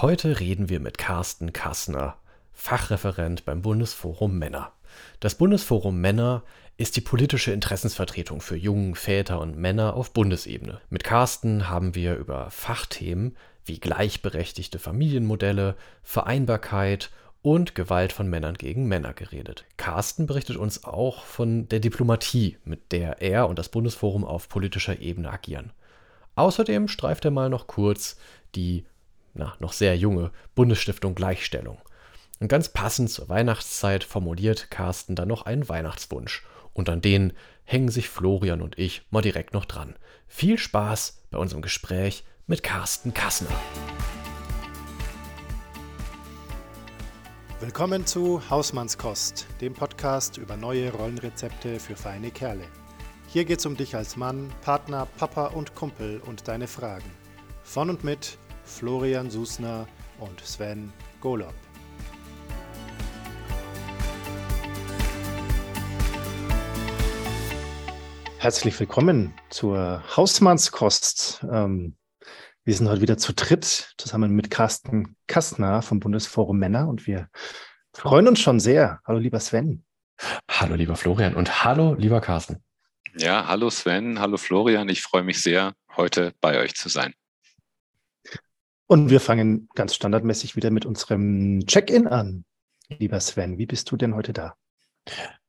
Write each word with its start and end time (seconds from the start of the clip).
Heute 0.00 0.38
reden 0.38 0.68
wir 0.68 0.78
mit 0.78 0.96
Carsten 0.96 1.52
Kassner, 1.52 2.18
Fachreferent 2.52 3.44
beim 3.44 3.62
Bundesforum 3.62 4.38
Männer. 4.38 4.70
Das 5.18 5.34
Bundesforum 5.34 6.00
Männer 6.00 6.44
ist 6.76 6.94
die 6.94 7.00
politische 7.00 7.50
Interessensvertretung 7.50 8.40
für 8.40 8.54
jungen 8.54 8.94
Väter 8.94 9.40
und 9.40 9.58
Männer 9.58 9.94
auf 9.94 10.12
Bundesebene. 10.12 10.80
Mit 10.88 11.02
Carsten 11.02 11.68
haben 11.68 11.96
wir 11.96 12.14
über 12.14 12.48
Fachthemen 12.52 13.36
wie 13.64 13.80
gleichberechtigte 13.80 14.78
Familienmodelle, 14.78 15.74
Vereinbarkeit 16.04 17.10
und 17.42 17.74
Gewalt 17.74 18.12
von 18.12 18.30
Männern 18.30 18.54
gegen 18.54 18.86
Männer 18.86 19.14
geredet. 19.14 19.64
Carsten 19.78 20.26
berichtet 20.26 20.58
uns 20.58 20.84
auch 20.84 21.24
von 21.24 21.68
der 21.70 21.80
Diplomatie, 21.80 22.56
mit 22.64 22.92
der 22.92 23.20
er 23.20 23.48
und 23.48 23.58
das 23.58 23.68
Bundesforum 23.68 24.24
auf 24.24 24.48
politischer 24.48 25.00
Ebene 25.00 25.32
agieren. 25.32 25.72
Außerdem 26.36 26.86
streift 26.86 27.24
er 27.24 27.32
mal 27.32 27.50
noch 27.50 27.66
kurz 27.66 28.16
die 28.54 28.84
na, 29.38 29.54
noch 29.60 29.72
sehr 29.72 29.96
junge 29.96 30.32
Bundesstiftung 30.54 31.14
Gleichstellung. 31.14 31.78
Und 32.40 32.48
ganz 32.48 32.68
passend 32.68 33.10
zur 33.10 33.28
Weihnachtszeit 33.28 34.04
formuliert 34.04 34.70
Carsten 34.70 35.14
dann 35.14 35.28
noch 35.28 35.42
einen 35.42 35.68
Weihnachtswunsch. 35.68 36.44
Und 36.72 36.88
an 36.88 37.00
den 37.00 37.32
hängen 37.64 37.88
sich 37.88 38.08
Florian 38.08 38.60
und 38.60 38.78
ich 38.78 39.02
mal 39.10 39.22
direkt 39.22 39.54
noch 39.54 39.64
dran. 39.64 39.94
Viel 40.26 40.58
Spaß 40.58 41.22
bei 41.30 41.38
unserem 41.38 41.62
Gespräch 41.62 42.24
mit 42.46 42.62
Carsten 42.62 43.14
Kassner. 43.14 43.50
Willkommen 47.60 48.06
zu 48.06 48.40
Hausmannskost, 48.50 49.46
dem 49.60 49.74
Podcast 49.74 50.36
über 50.36 50.56
neue 50.56 50.92
Rollenrezepte 50.92 51.80
für 51.80 51.96
feine 51.96 52.30
Kerle. 52.30 52.64
Hier 53.28 53.44
geht's 53.44 53.66
um 53.66 53.76
dich 53.76 53.94
als 53.96 54.16
Mann, 54.16 54.52
Partner, 54.62 55.06
Papa 55.18 55.46
und 55.46 55.74
Kumpel 55.74 56.20
und 56.24 56.46
deine 56.48 56.66
Fragen. 56.66 57.10
Von 57.62 57.90
und 57.90 58.04
mit 58.04 58.38
Florian 58.68 59.30
Susner 59.30 59.88
und 60.20 60.40
Sven 60.40 60.92
Golob. 61.20 61.54
Herzlich 68.38 68.78
willkommen 68.78 69.34
zur 69.50 70.04
Hausmannskost. 70.16 71.44
Ähm, 71.50 71.96
wir 72.64 72.74
sind 72.74 72.88
heute 72.88 73.00
wieder 73.00 73.16
zu 73.16 73.32
dritt 73.32 73.94
zusammen 73.96 74.32
mit 74.32 74.50
Carsten 74.50 75.16
Kastner 75.26 75.82
vom 75.82 75.98
Bundesforum 75.98 76.58
Männer 76.58 76.88
und 76.88 77.06
wir 77.06 77.28
freuen 77.92 78.28
uns 78.28 78.38
schon 78.38 78.60
sehr. 78.60 79.00
Hallo 79.04 79.18
lieber 79.18 79.40
Sven. 79.40 79.84
Hallo 80.48 80.74
lieber 80.76 80.94
Florian 80.94 81.34
und 81.34 81.64
hallo 81.64 81.94
lieber 81.94 82.20
Carsten. 82.20 82.62
Ja, 83.16 83.48
hallo 83.48 83.70
Sven, 83.70 84.20
hallo 84.20 84.36
Florian. 84.36 84.88
Ich 84.88 85.02
freue 85.02 85.24
mich 85.24 85.42
sehr, 85.42 85.72
heute 85.96 86.32
bei 86.40 86.60
euch 86.60 86.76
zu 86.76 86.88
sein. 86.88 87.14
Und 88.88 89.10
wir 89.10 89.20
fangen 89.20 89.68
ganz 89.74 89.94
standardmäßig 89.94 90.56
wieder 90.56 90.70
mit 90.70 90.86
unserem 90.86 91.60
Check-in 91.66 92.08
an. 92.08 92.46
Lieber 92.88 93.20
Sven, 93.20 93.58
wie 93.58 93.66
bist 93.66 93.90
du 93.90 93.98
denn 93.98 94.14
heute 94.14 94.32
da? 94.32 94.54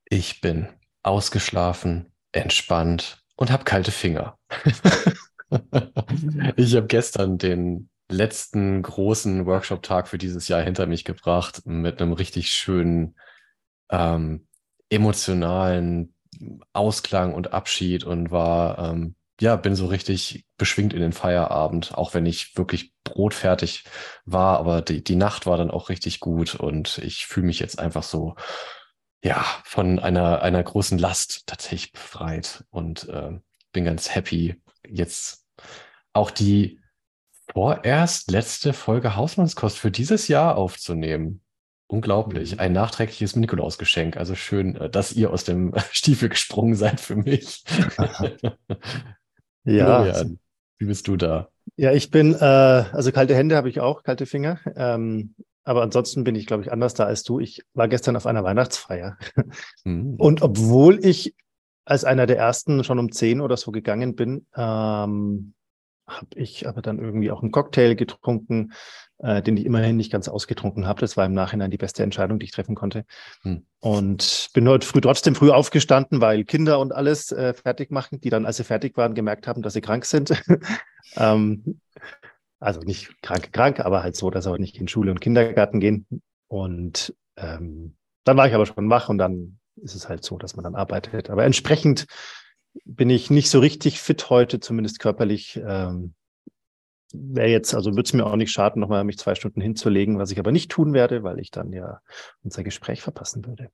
Ich 0.04 0.42
bin 0.42 0.68
ausgeschlafen, 1.04 2.12
entspannt 2.34 3.24
und 3.38 3.50
habe 3.50 3.64
kalte 3.64 3.92
Finger. 3.92 4.38
ich 6.58 6.76
habe 6.76 6.88
gestern 6.88 7.38
den 7.38 7.90
letzten 8.10 8.82
großen 8.82 9.46
Workshop-Tag 9.46 10.10
für 10.10 10.18
dieses 10.18 10.50
Jahr 10.50 10.62
hinter 10.62 10.86
mich 10.86 11.06
gebracht 11.06 11.62
mit 11.66 12.02
einem 12.02 12.12
richtig 12.12 12.52
schönen 12.52 13.16
ähm, 13.90 14.48
emotionalen 14.90 16.14
Ausklang 16.74 17.34
und 17.34 17.54
Abschied 17.54 18.04
und 18.04 18.32
war 18.32 18.80
ähm, 18.80 19.16
ja, 19.40 19.56
bin 19.56 19.76
so 19.76 19.86
richtig 19.88 20.46
beschwingt 20.58 20.94
in 20.94 21.02
den 21.02 21.14
Feierabend, 21.14 21.98
auch 21.98 22.14
wenn 22.14 22.26
ich 22.26 22.58
wirklich 22.58 22.94
brotfertig 23.04 23.86
war, 24.26 24.60
aber 24.60 24.82
die, 24.82 25.04
die 25.04 25.16
Nacht 25.16 25.46
war 25.46 25.58
dann 25.58 25.72
auch 25.72 25.90
richtig 25.90 26.20
gut 26.20 26.56
und 26.56 26.98
ich 27.00 27.26
fühle 27.26 27.48
mich 27.48 27.60
jetzt 27.60 27.80
einfach 27.80 28.04
so, 28.04 28.36
ja, 29.24 29.46
von 29.64 30.00
einer, 30.00 30.42
einer 30.42 30.64
großen 30.64 30.98
Last 30.98 31.44
tatsächlich 31.48 31.92
befreit 31.92 32.64
und 32.70 33.08
äh, 33.10 33.32
bin 33.72 33.86
ganz 33.86 34.14
happy, 34.14 34.62
jetzt 34.88 35.46
auch 36.14 36.32
die 36.32 36.80
vorerst 37.52 38.32
letzte 38.32 38.74
Folge 38.74 39.16
Hausmannskost 39.16 39.78
für 39.78 39.92
dieses 39.92 40.28
Jahr 40.28 40.56
aufzunehmen. 40.56 41.42
Unglaublich. 41.88 42.54
Mhm. 42.54 42.60
Ein 42.60 42.74
nachträgliches 42.74 43.36
Nikolausgeschenk. 43.36 44.16
Also 44.16 44.36
schön, 44.36 44.76
äh, 44.76 44.90
dass 44.90 45.12
ihr 45.12 45.32
aus 45.32 45.44
dem 45.44 45.74
Stiefel 45.92 46.30
gesprungen 46.30 46.76
seid 46.76 47.00
für 47.00 47.16
mich. 47.16 47.64
Ja. 49.64 50.04
Florian, 50.04 50.40
wie 50.78 50.86
bist 50.86 51.08
du 51.08 51.18
da? 51.18 51.50
Ja, 51.76 51.92
ich 51.92 52.10
bin, 52.12 52.34
äh, 52.34 52.38
also 52.38 53.12
kalte 53.12 53.36
Hände 53.36 53.56
habe 53.56 53.70
ich 53.70 53.80
auch, 53.80 54.04
kalte 54.04 54.26
Finger. 54.26 54.60
Ähm, 54.76 55.36
aber 55.64 55.84
ansonsten 55.84 56.24
bin 56.24 56.36
ich, 56.36 56.48
glaube 56.48 56.64
ich, 56.64 56.72
anders 56.72 56.94
da 56.94 57.04
als 57.04 57.24
du. 57.24 57.40
Ich 57.40 57.64
war 57.74 57.88
gestern 57.88 58.16
auf 58.16 58.26
einer 58.26 58.44
Weihnachtsfeier. 58.44 59.18
Mhm. 59.84 60.16
Und 60.16 60.42
obwohl 60.42 61.04
ich 61.06 61.36
als 61.86 62.06
einer 62.06 62.26
der 62.26 62.38
ersten 62.38 62.84
schon 62.84 63.00
um 63.00 63.12
zehn 63.12 63.42
oder 63.42 63.58
so 63.58 63.72
gegangen 63.72 64.16
bin, 64.16 64.46
ähm, 64.56 65.54
habe 66.08 66.28
ich 66.36 66.68
aber 66.68 66.82
dann 66.82 67.00
irgendwie 67.00 67.32
auch 67.32 67.42
einen 67.42 67.52
Cocktail 67.52 67.96
getrunken, 67.96 68.74
äh, 69.20 69.42
den 69.42 69.58
ich 69.58 69.66
immerhin 69.66 69.98
nicht 69.98 70.12
ganz 70.12 70.28
ausgetrunken 70.28 70.88
habe. 70.88 71.02
Das 71.02 71.18
war 71.18 71.26
im 71.26 71.34
Nachhinein 71.34 71.72
die 71.72 71.78
beste 71.78 72.04
Entscheidung, 72.04 72.40
die 72.40 72.46
ich 72.46 72.52
treffen 72.52 72.76
konnte. 72.76 73.06
Hm. 73.44 73.66
Und 73.80 74.50
bin 74.54 74.68
heute 74.68 74.88
früh 74.88 75.02
trotzdem 75.02 75.36
früh 75.36 75.52
aufgestanden, 75.52 76.22
weil 76.22 76.44
Kinder 76.46 76.80
und 76.80 76.94
alles 76.94 77.32
äh, 77.32 77.54
fertig 77.54 77.92
machen, 77.92 78.22
die 78.22 78.30
dann, 78.30 78.46
als 78.46 78.58
sie 78.58 78.64
fertig 78.64 78.98
waren, 78.98 79.16
gemerkt 79.16 79.48
haben, 79.48 79.62
dass 79.62 79.74
sie 79.74 79.82
krank 79.82 80.06
sind. 80.06 80.32
ähm, 81.16 81.82
also 82.60 82.82
nicht 82.82 83.22
krank, 83.22 83.54
krank, 83.54 83.80
aber 83.80 84.04
halt 84.04 84.16
so, 84.16 84.30
dass 84.30 84.46
sie 84.46 84.52
heute 84.52 84.62
nicht 84.62 84.78
in 84.78 84.88
Schule 84.88 85.12
und 85.12 85.22
Kindergarten 85.22 85.80
gehen. 85.80 86.06
Und 86.48 87.16
ähm, 87.38 87.96
dann 88.24 88.38
war 88.38 88.48
ich 88.48 88.54
aber 88.54 88.66
schon 88.66 88.90
wach 88.90 89.10
und 89.10 89.18
dann 89.18 89.60
ist 89.76 89.96
es 89.96 90.10
halt 90.10 90.24
so, 90.24 90.38
dass 90.38 90.56
man 90.56 90.64
dann 90.64 90.76
arbeitet. 90.76 91.30
Aber 91.30 91.46
entsprechend 91.46 92.06
bin 92.86 93.10
ich 93.10 93.30
nicht 93.30 93.50
so 93.50 93.60
richtig 93.60 94.02
fit 94.02 94.30
heute, 94.30 94.60
zumindest 94.60 95.00
körperlich. 95.00 95.60
Ähm, 95.66 96.14
wäre 97.14 97.50
jetzt, 97.50 97.74
also 97.74 97.92
würde 97.92 98.04
es 98.04 98.14
mir 98.14 98.26
auch 98.26 98.36
nicht 98.36 98.52
schaden, 98.52 98.80
nochmal 98.80 99.04
mich 99.04 99.18
zwei 99.18 99.36
Stunden 99.36 99.62
hinzulegen, 99.62 100.20
was 100.20 100.32
ich 100.32 100.40
aber 100.40 100.52
nicht 100.52 100.72
tun 100.72 100.94
werde, 100.94 101.24
weil 101.24 101.40
ich 101.40 101.52
dann 101.52 101.74
ja 101.74 102.02
unser 102.44 102.64
Gespräch 102.64 103.02
verpassen 103.02 103.46
würde. 103.46 103.72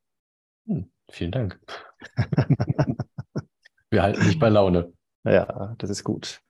Hm, 0.68 0.91
vielen 1.09 1.31
Dank. 1.31 1.59
Wir 3.90 4.03
halten 4.03 4.25
dich 4.25 4.40
bei 4.40 4.50
Laune. 4.50 4.94
Ja, 5.24 5.75
das 5.78 5.90
ist 5.90 6.03
gut. 6.03 6.41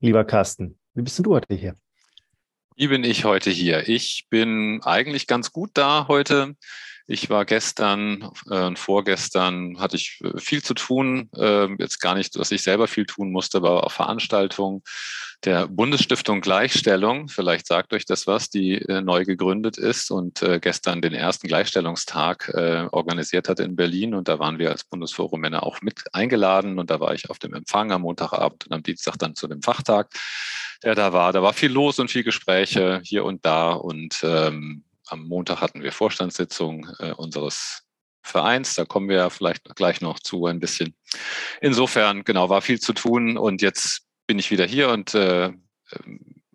Lieber 0.00 0.24
Carsten, 0.24 0.78
wie 0.94 1.02
bist 1.02 1.18
denn 1.18 1.24
du 1.24 1.34
heute 1.34 1.54
hier? 1.54 1.74
Wie 2.76 2.88
bin 2.88 3.04
ich 3.04 3.24
heute 3.24 3.50
hier? 3.50 3.88
Ich 3.88 4.26
bin 4.28 4.80
eigentlich 4.82 5.26
ganz 5.26 5.52
gut 5.52 5.70
da 5.74 6.08
heute. 6.08 6.56
Ich 7.08 7.30
war 7.30 7.44
gestern 7.44 8.30
äh, 8.50 8.74
vorgestern 8.74 9.78
hatte 9.78 9.96
ich 9.96 10.20
äh, 10.24 10.38
viel 10.38 10.62
zu 10.62 10.74
tun. 10.74 11.30
Äh, 11.36 11.68
jetzt 11.78 12.00
gar 12.00 12.14
nicht, 12.14 12.34
dass 12.36 12.50
ich 12.50 12.62
selber 12.62 12.88
viel 12.88 13.06
tun 13.06 13.30
musste, 13.30 13.58
aber 13.58 13.84
auf 13.84 13.92
Veranstaltungen 13.92 14.82
der 15.44 15.68
Bundesstiftung 15.68 16.40
Gleichstellung. 16.40 17.28
Vielleicht 17.28 17.66
sagt 17.66 17.92
euch 17.92 18.06
das 18.06 18.26
was, 18.26 18.50
die 18.50 18.74
äh, 18.74 19.02
neu 19.02 19.24
gegründet 19.24 19.78
ist 19.78 20.10
und 20.10 20.42
äh, 20.42 20.58
gestern 20.58 21.00
den 21.00 21.14
ersten 21.14 21.46
Gleichstellungstag 21.46 22.50
äh, 22.54 22.88
organisiert 22.90 23.48
hat 23.48 23.60
in 23.60 23.76
Berlin. 23.76 24.14
Und 24.14 24.26
da 24.26 24.38
waren 24.40 24.58
wir 24.58 24.70
als 24.70 24.84
Bundesforum 24.84 25.40
Männer 25.40 25.62
auch 25.62 25.82
mit 25.82 26.02
eingeladen. 26.12 26.78
Und 26.78 26.90
da 26.90 26.98
war 26.98 27.14
ich 27.14 27.30
auf 27.30 27.38
dem 27.38 27.54
Empfang 27.54 27.92
am 27.92 28.02
Montagabend 28.02 28.66
und 28.66 28.72
am 28.72 28.82
Dienstag 28.82 29.16
dann 29.18 29.36
zu 29.36 29.46
dem 29.46 29.62
Fachtag, 29.62 30.10
der 30.82 30.96
da 30.96 31.12
war. 31.12 31.32
Da 31.32 31.42
war 31.42 31.52
viel 31.52 31.70
los 31.70 32.00
und 32.00 32.10
viel 32.10 32.24
Gespräche 32.24 33.00
hier 33.04 33.24
und 33.24 33.44
da. 33.44 33.72
Und 33.72 34.20
ähm, 34.24 34.85
am 35.06 35.26
Montag 35.26 35.60
hatten 35.60 35.82
wir 35.82 35.92
Vorstandssitzung 35.92 36.88
äh, 36.98 37.12
unseres 37.12 37.82
Vereins. 38.22 38.74
Da 38.74 38.84
kommen 38.84 39.08
wir 39.08 39.16
ja 39.16 39.30
vielleicht 39.30 39.64
gleich 39.76 40.00
noch 40.00 40.18
zu 40.18 40.46
ein 40.46 40.60
bisschen. 40.60 40.94
Insofern, 41.60 42.24
genau, 42.24 42.48
war 42.48 42.62
viel 42.62 42.80
zu 42.80 42.92
tun 42.92 43.38
und 43.38 43.62
jetzt 43.62 44.02
bin 44.26 44.38
ich 44.38 44.50
wieder 44.50 44.66
hier 44.66 44.90
und 44.90 45.14
äh, 45.14 45.52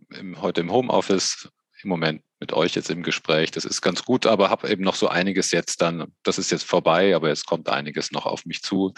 im, 0.09 0.41
heute 0.41 0.61
im 0.61 0.71
Homeoffice 0.71 1.49
im 1.83 1.89
Moment 1.89 2.21
mit 2.39 2.53
euch 2.53 2.75
jetzt 2.75 2.89
im 2.89 3.03
Gespräch. 3.03 3.51
Das 3.51 3.65
ist 3.65 3.81
ganz 3.81 4.03
gut, 4.03 4.25
aber 4.25 4.49
habe 4.49 4.69
eben 4.69 4.83
noch 4.83 4.95
so 4.95 5.07
einiges 5.07 5.51
jetzt 5.51 5.81
dann, 5.81 6.11
das 6.23 6.37
ist 6.37 6.51
jetzt 6.51 6.63
vorbei, 6.63 7.15
aber 7.15 7.29
jetzt 7.29 7.45
kommt 7.45 7.69
einiges 7.69 8.11
noch 8.11 8.25
auf 8.25 8.45
mich 8.45 8.61
zu. 8.61 8.93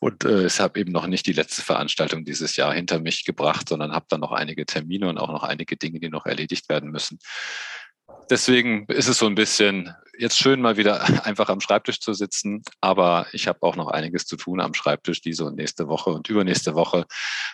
Und 0.00 0.24
äh, 0.24 0.46
ich 0.46 0.60
habe 0.60 0.80
eben 0.80 0.92
noch 0.92 1.06
nicht 1.06 1.26
die 1.26 1.32
letzte 1.32 1.62
Veranstaltung 1.62 2.24
dieses 2.24 2.56
Jahr 2.56 2.72
hinter 2.72 2.98
mich 2.98 3.24
gebracht, 3.24 3.68
sondern 3.68 3.92
habe 3.92 4.06
dann 4.08 4.20
noch 4.20 4.32
einige 4.32 4.66
Termine 4.66 5.08
und 5.08 5.18
auch 5.18 5.30
noch 5.30 5.44
einige 5.44 5.76
Dinge, 5.76 6.00
die 6.00 6.08
noch 6.08 6.26
erledigt 6.26 6.68
werden 6.68 6.90
müssen 6.90 7.18
deswegen 8.30 8.86
ist 8.86 9.08
es 9.08 9.18
so 9.18 9.26
ein 9.26 9.34
bisschen 9.34 9.94
jetzt 10.18 10.38
schön, 10.38 10.60
mal 10.60 10.76
wieder 10.76 11.02
einfach 11.26 11.48
am 11.48 11.60
Schreibtisch 11.60 12.00
zu 12.00 12.14
sitzen. 12.14 12.62
Aber 12.80 13.26
ich 13.32 13.48
habe 13.48 13.62
auch 13.62 13.76
noch 13.76 13.88
einiges 13.88 14.26
zu 14.26 14.36
tun 14.36 14.60
am 14.60 14.74
Schreibtisch 14.74 15.20
diese 15.20 15.44
und 15.44 15.56
nächste 15.56 15.88
Woche 15.88 16.10
und 16.10 16.28
übernächste 16.28 16.74
Woche 16.74 17.06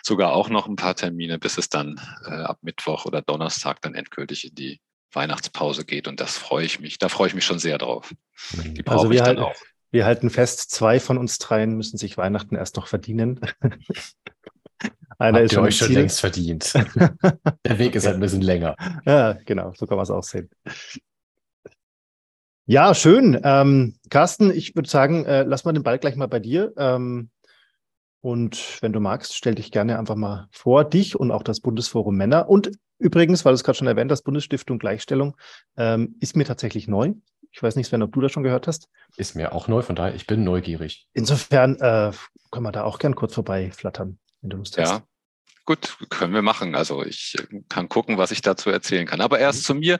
sogar 0.03 0.33
auch 0.33 0.49
noch 0.49 0.67
ein 0.67 0.75
paar 0.75 0.95
Termine, 0.95 1.39
bis 1.39 1.57
es 1.57 1.69
dann 1.69 1.99
äh, 2.25 2.31
ab 2.31 2.59
Mittwoch 2.61 3.05
oder 3.05 3.21
Donnerstag 3.21 3.81
dann 3.81 3.95
endgültig 3.95 4.47
in 4.47 4.55
die 4.55 4.81
Weihnachtspause 5.11 5.85
geht. 5.85 6.07
Und 6.07 6.19
das 6.19 6.37
freue 6.37 6.65
ich 6.65 6.79
mich. 6.79 6.97
Da 6.97 7.09
freue 7.09 7.27
ich 7.27 7.35
mich 7.35 7.45
schon 7.45 7.59
sehr 7.59 7.77
drauf. 7.77 8.13
Die 8.53 8.85
also 8.87 9.11
wir, 9.11 9.23
halt, 9.23 9.39
wir 9.91 10.05
halten 10.05 10.29
fest, 10.29 10.71
zwei 10.71 10.99
von 10.99 11.17
uns 11.17 11.37
dreien 11.37 11.75
müssen 11.77 11.97
sich 11.97 12.17
Weihnachten 12.17 12.55
erst 12.55 12.77
noch 12.77 12.87
verdienen. 12.87 13.39
Einer 15.19 15.39
Habt 15.39 15.45
ist 15.45 15.53
schon 15.53 15.63
euch 15.63 15.77
schon 15.77 15.93
längst 15.93 16.19
verdient. 16.19 16.73
Der 17.65 17.79
Weg 17.79 17.95
ist 17.95 18.05
halt 18.05 18.15
ein 18.15 18.21
bisschen 18.21 18.41
länger. 18.41 18.75
Ja, 19.05 19.33
genau, 19.45 19.73
so 19.75 19.85
kann 19.85 19.97
man 19.97 20.03
es 20.03 20.11
auch 20.11 20.23
sehen. 20.23 20.49
Ja, 22.65 22.95
schön. 22.95 23.39
Ähm, 23.43 23.95
Carsten, 24.09 24.49
ich 24.51 24.75
würde 24.75 24.89
sagen, 24.89 25.25
äh, 25.25 25.43
lass 25.43 25.65
mal 25.65 25.73
den 25.73 25.83
Ball 25.83 25.99
gleich 25.99 26.15
mal 26.15 26.27
bei 26.27 26.39
dir. 26.39 26.73
Ähm, 26.77 27.29
und 28.21 28.77
wenn 28.81 28.93
du 28.93 29.01
magst, 29.01 29.35
stell 29.35 29.55
dich 29.55 29.69
gerne 29.69 29.99
einfach 29.99 30.15
mal 30.15 30.47
vor, 30.49 30.85
dich 30.85 31.19
und 31.19 31.31
auch 31.31 31.43
das 31.43 31.59
Bundesforum 31.59 32.15
Männer. 32.15 32.47
Und 32.47 32.71
übrigens, 32.97 33.43
weil 33.43 33.51
du 33.51 33.55
es 33.55 33.65
gerade 33.65 33.77
schon 33.77 33.87
erwähnt 33.87 34.11
hast, 34.11 34.23
Bundesstiftung 34.23 34.79
Gleichstellung 34.79 35.35
ähm, 35.75 36.15
ist 36.21 36.37
mir 36.37 36.45
tatsächlich 36.45 36.87
neu. 36.87 37.13
Ich 37.51 37.61
weiß 37.61 37.75
nicht, 37.75 37.87
Sven, 37.87 38.01
ob 38.01 38.13
du 38.13 38.21
das 38.21 38.31
schon 38.31 38.43
gehört 38.43 38.65
hast. 38.65 38.87
Ist 39.17 39.35
mir 39.35 39.51
auch 39.51 39.67
neu, 39.67 39.81
von 39.81 39.97
daher, 39.97 40.15
ich 40.15 40.25
bin 40.25 40.45
neugierig. 40.45 41.07
Insofern 41.11 41.75
äh, 41.81 42.11
können 42.49 42.65
wir 42.65 42.71
da 42.71 42.85
auch 42.85 42.97
gern 42.97 43.13
kurz 43.13 43.33
vorbei 43.33 43.71
flattern, 43.71 44.19
wenn 44.43 44.51
du 44.51 44.57
Lust 44.57 44.77
hast. 44.77 44.91
Ja, 44.91 45.03
Gut, 45.65 45.97
können 46.09 46.33
wir 46.33 46.41
machen. 46.41 46.75
Also 46.75 47.05
ich 47.05 47.37
kann 47.69 47.87
gucken, 47.87 48.17
was 48.17 48.31
ich 48.31 48.41
dazu 48.41 48.69
erzählen 48.69 49.07
kann. 49.07 49.21
Aber 49.21 49.39
erst 49.39 49.61
mhm. 49.61 49.63
zu 49.63 49.75
mir. 49.75 49.99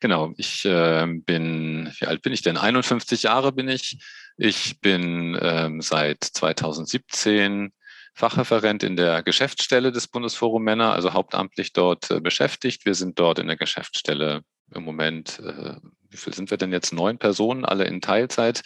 Genau, 0.00 0.32
ich 0.38 0.64
äh, 0.64 1.06
bin, 1.06 1.92
wie 1.98 2.06
alt 2.06 2.22
bin 2.22 2.32
ich 2.32 2.40
denn? 2.40 2.56
51 2.56 3.24
Jahre 3.24 3.52
bin 3.52 3.68
ich. 3.68 3.98
Ich 4.38 4.80
bin 4.80 5.38
ähm, 5.40 5.82
seit 5.82 6.24
2017 6.24 7.72
Fachreferent 8.14 8.82
in 8.82 8.96
der 8.96 9.22
Geschäftsstelle 9.22 9.92
des 9.92 10.08
Bundesforum 10.08 10.62
Männer, 10.62 10.94
also 10.94 11.12
hauptamtlich 11.12 11.74
dort 11.74 12.10
äh, 12.10 12.20
beschäftigt. 12.20 12.86
Wir 12.86 12.94
sind 12.94 13.18
dort 13.18 13.38
in 13.38 13.48
der 13.48 13.56
Geschäftsstelle 13.56 14.42
im 14.74 14.82
Moment, 14.82 15.40
äh, 15.40 15.76
wie 16.08 16.16
viel 16.16 16.32
sind 16.32 16.50
wir 16.50 16.56
denn 16.56 16.72
jetzt? 16.72 16.94
Neun 16.94 17.18
Personen, 17.18 17.66
alle 17.66 17.84
in 17.84 18.00
Teilzeit 18.00 18.62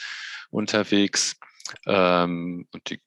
unterwegs. 0.50 1.36
Ähm, 1.86 2.68
und 2.72 2.88
die 2.90 3.00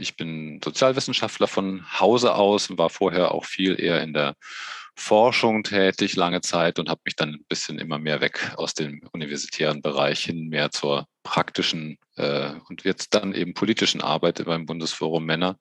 ich 0.00 0.16
bin 0.16 0.60
Sozialwissenschaftler 0.64 1.46
von 1.46 1.84
Hause 2.00 2.34
aus 2.34 2.70
und 2.70 2.78
war 2.78 2.90
vorher 2.90 3.32
auch 3.32 3.44
viel 3.44 3.78
eher 3.78 4.02
in 4.02 4.12
der 4.12 4.34
Forschung 4.96 5.62
tätig 5.62 6.16
lange 6.16 6.40
Zeit 6.40 6.78
und 6.78 6.88
habe 6.88 7.00
mich 7.04 7.16
dann 7.16 7.30
ein 7.30 7.44
bisschen 7.48 7.78
immer 7.78 7.98
mehr 7.98 8.20
weg 8.20 8.52
aus 8.56 8.74
dem 8.74 9.00
universitären 9.12 9.82
Bereich 9.82 10.24
hin 10.24 10.48
mehr 10.48 10.70
zur 10.70 11.06
praktischen 11.22 11.98
äh, 12.16 12.50
und 12.68 12.84
jetzt 12.84 13.14
dann 13.14 13.34
eben 13.34 13.54
politischen 13.54 14.02
Arbeit 14.02 14.44
beim 14.44 14.66
Bundesforum 14.66 15.24
Männer 15.24 15.58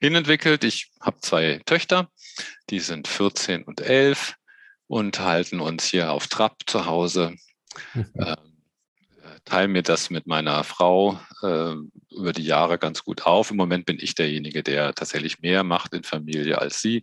hinentwickelt. 0.00 0.64
Ich 0.64 0.90
habe 1.00 1.20
zwei 1.20 1.60
Töchter, 1.66 2.08
die 2.70 2.80
sind 2.80 3.08
14 3.08 3.64
und 3.64 3.80
11 3.80 4.36
und 4.86 5.20
halten 5.20 5.60
uns 5.60 5.84
hier 5.84 6.12
auf 6.12 6.28
Trab 6.28 6.56
zu 6.66 6.86
Hause. 6.86 7.34
Mhm. 7.94 8.06
Ähm, 8.16 8.49
teile 9.44 9.68
mir 9.68 9.82
das 9.82 10.10
mit 10.10 10.26
meiner 10.26 10.64
Frau 10.64 11.20
äh, 11.42 11.74
über 12.10 12.32
die 12.32 12.44
Jahre 12.44 12.78
ganz 12.78 13.04
gut 13.04 13.26
auf. 13.26 13.50
Im 13.50 13.56
Moment 13.56 13.86
bin 13.86 13.98
ich 14.00 14.14
derjenige, 14.14 14.62
der 14.62 14.94
tatsächlich 14.94 15.40
mehr 15.40 15.64
macht 15.64 15.94
in 15.94 16.04
Familie 16.04 16.58
als 16.58 16.80
sie. 16.80 17.02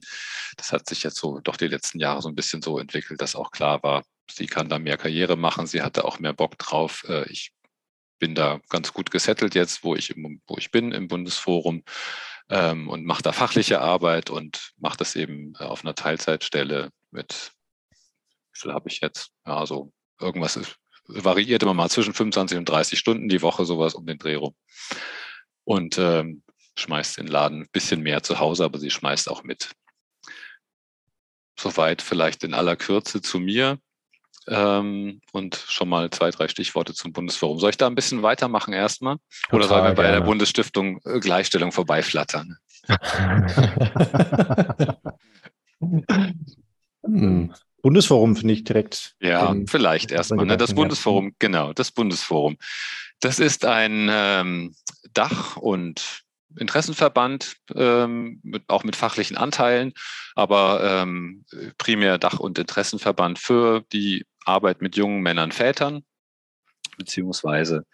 Das 0.55 0.71
hat 0.71 0.87
sich 0.87 1.03
jetzt 1.03 1.17
so 1.17 1.39
doch 1.39 1.57
die 1.57 1.67
letzten 1.67 1.99
Jahre 1.99 2.21
so 2.21 2.29
ein 2.29 2.35
bisschen 2.35 2.61
so 2.61 2.79
entwickelt, 2.79 3.21
dass 3.21 3.35
auch 3.35 3.51
klar 3.51 3.81
war, 3.83 4.03
sie 4.31 4.47
kann 4.47 4.69
da 4.69 4.79
mehr 4.79 4.97
Karriere 4.97 5.35
machen. 5.37 5.67
Sie 5.67 5.81
hatte 5.81 6.05
auch 6.05 6.19
mehr 6.19 6.33
Bock 6.33 6.57
drauf. 6.57 7.03
Äh, 7.07 7.29
ich 7.29 7.51
bin 8.19 8.35
da 8.35 8.59
ganz 8.69 8.93
gut 8.93 9.11
gesettelt 9.11 9.55
jetzt, 9.55 9.83
wo 9.83 9.95
ich, 9.95 10.09
im, 10.09 10.41
wo 10.47 10.57
ich 10.57 10.71
bin 10.71 10.91
im 10.91 11.07
Bundesforum 11.07 11.83
ähm, 12.49 12.89
und 12.89 13.05
mache 13.05 13.23
da 13.23 13.31
fachliche 13.31 13.81
Arbeit 13.81 14.29
und 14.29 14.73
mache 14.77 14.97
das 14.97 15.15
eben 15.15 15.53
äh, 15.59 15.63
auf 15.63 15.83
einer 15.83 15.95
Teilzeitstelle 15.95 16.89
mit, 17.11 17.51
wie 18.53 18.59
viel 18.59 18.73
habe 18.73 18.89
ich 18.89 19.01
jetzt? 19.01 19.31
Ja, 19.45 19.65
so 19.65 19.91
irgendwas 20.19 20.55
ist 20.55 20.77
variiert 21.07 21.63
immer 21.63 21.73
mal 21.73 21.89
zwischen 21.89 22.13
25 22.13 22.57
und 22.57 22.69
30 22.69 22.99
Stunden 22.99 23.29
die 23.29 23.41
Woche, 23.41 23.65
sowas 23.65 23.95
um 23.95 24.05
den 24.05 24.17
Dreh 24.17 24.35
rum. 24.35 24.55
Und 25.63 25.97
ähm, 25.97 26.43
schmeißt 26.77 27.17
den 27.17 27.27
Laden 27.27 27.61
ein 27.61 27.69
bisschen 27.71 28.01
mehr 28.01 28.23
zu 28.23 28.39
Hause, 28.39 28.65
aber 28.65 28.79
sie 28.79 28.91
schmeißt 28.91 29.29
auch 29.29 29.43
mit. 29.43 29.71
Soweit 31.59 32.01
vielleicht 32.01 32.43
in 32.43 32.53
aller 32.53 32.75
Kürze 32.75 33.21
zu 33.21 33.39
mir 33.39 33.79
ähm, 34.47 35.21
und 35.31 35.55
schon 35.55 35.89
mal 35.89 36.09
zwei, 36.11 36.29
drei 36.29 36.47
Stichworte 36.47 36.93
zum 36.93 37.13
Bundesforum. 37.13 37.59
Soll 37.59 37.71
ich 37.71 37.77
da 37.77 37.87
ein 37.87 37.95
bisschen 37.95 38.21
weitermachen 38.21 38.73
erstmal? 38.73 39.17
Oder 39.51 39.67
sollen 39.67 39.83
wir 39.83 39.93
bei 39.93 40.03
gerne. 40.03 40.19
der 40.19 40.25
Bundesstiftung 40.25 41.01
äh, 41.05 41.19
Gleichstellung 41.19 41.71
vorbeiflattern? 41.71 42.57
hm. 47.03 47.53
Bundesforum 47.87 48.35
finde 48.35 48.53
ich 48.53 48.65
direkt. 48.65 49.15
Ja, 49.21 49.49
ähm, 49.49 49.65
vielleicht 49.65 50.11
erstmal. 50.11 50.45
Ne? 50.45 50.57
Das 50.57 50.73
Bundesforum, 50.73 51.31
genau, 51.39 51.71
das 51.71 51.91
Bundesforum. 51.91 52.57
Das 53.21 53.39
ist 53.39 53.63
ein 53.63 54.09
ähm, 54.11 54.75
Dach- 55.13 55.55
und 55.55 56.25
Interessenverband, 56.57 57.55
ähm, 57.75 58.41
mit, 58.43 58.63
auch 58.67 58.83
mit 58.83 58.97
fachlichen 58.97 59.37
Anteilen, 59.37 59.93
aber 60.35 60.81
ähm, 60.83 61.45
primär 61.77 62.17
Dach- 62.17 62.41
und 62.41 62.59
Interessenverband 62.59 63.39
für 63.39 63.85
die 63.93 64.25
Arbeit 64.43 64.81
mit 64.81 64.97
jungen 64.97 65.21
Männern, 65.21 65.53
Vätern, 65.53 66.03
beziehungsweise 66.97 67.85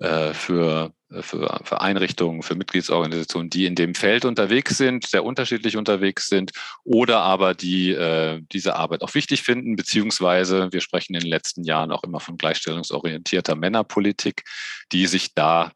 für, 0.00 0.92
äh, 1.10 1.22
für, 1.22 1.60
für 1.62 1.80
Einrichtungen, 1.80 2.42
für 2.42 2.54
Mitgliedsorganisationen, 2.54 3.50
die 3.50 3.66
in 3.66 3.74
dem 3.74 3.94
Feld 3.94 4.24
unterwegs 4.24 4.78
sind, 4.78 5.06
sehr 5.06 5.24
unterschiedlich 5.24 5.76
unterwegs 5.76 6.28
sind 6.28 6.52
oder 6.84 7.20
aber 7.20 7.54
die 7.54 7.92
äh, 7.92 8.40
diese 8.52 8.76
Arbeit 8.76 9.02
auch 9.02 9.14
wichtig 9.14 9.42
finden, 9.42 9.76
beziehungsweise 9.76 10.72
wir 10.72 10.80
sprechen 10.80 11.14
in 11.14 11.20
den 11.20 11.30
letzten 11.30 11.64
Jahren 11.64 11.92
auch 11.92 12.02
immer 12.02 12.20
von 12.20 12.38
gleichstellungsorientierter 12.38 13.56
Männerpolitik, 13.56 14.44
die 14.92 15.06
sich 15.06 15.34
da 15.34 15.72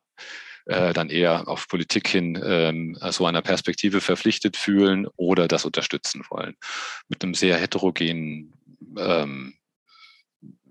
äh, 0.67 0.95
dann 0.95 1.11
eher 1.11 1.47
auf 1.47 1.69
Politik 1.69 2.09
hin 2.09 2.41
ähm, 2.43 2.97
so 3.11 3.27
einer 3.27 3.43
Perspektive 3.43 4.01
verpflichtet 4.01 4.57
fühlen 4.57 5.07
oder 5.17 5.49
das 5.49 5.67
unterstützen 5.67 6.23
wollen. 6.31 6.57
Mit 7.09 7.23
einem 7.23 7.35
sehr 7.35 7.59
heterogenen 7.59 8.55
ähm, 8.97 9.55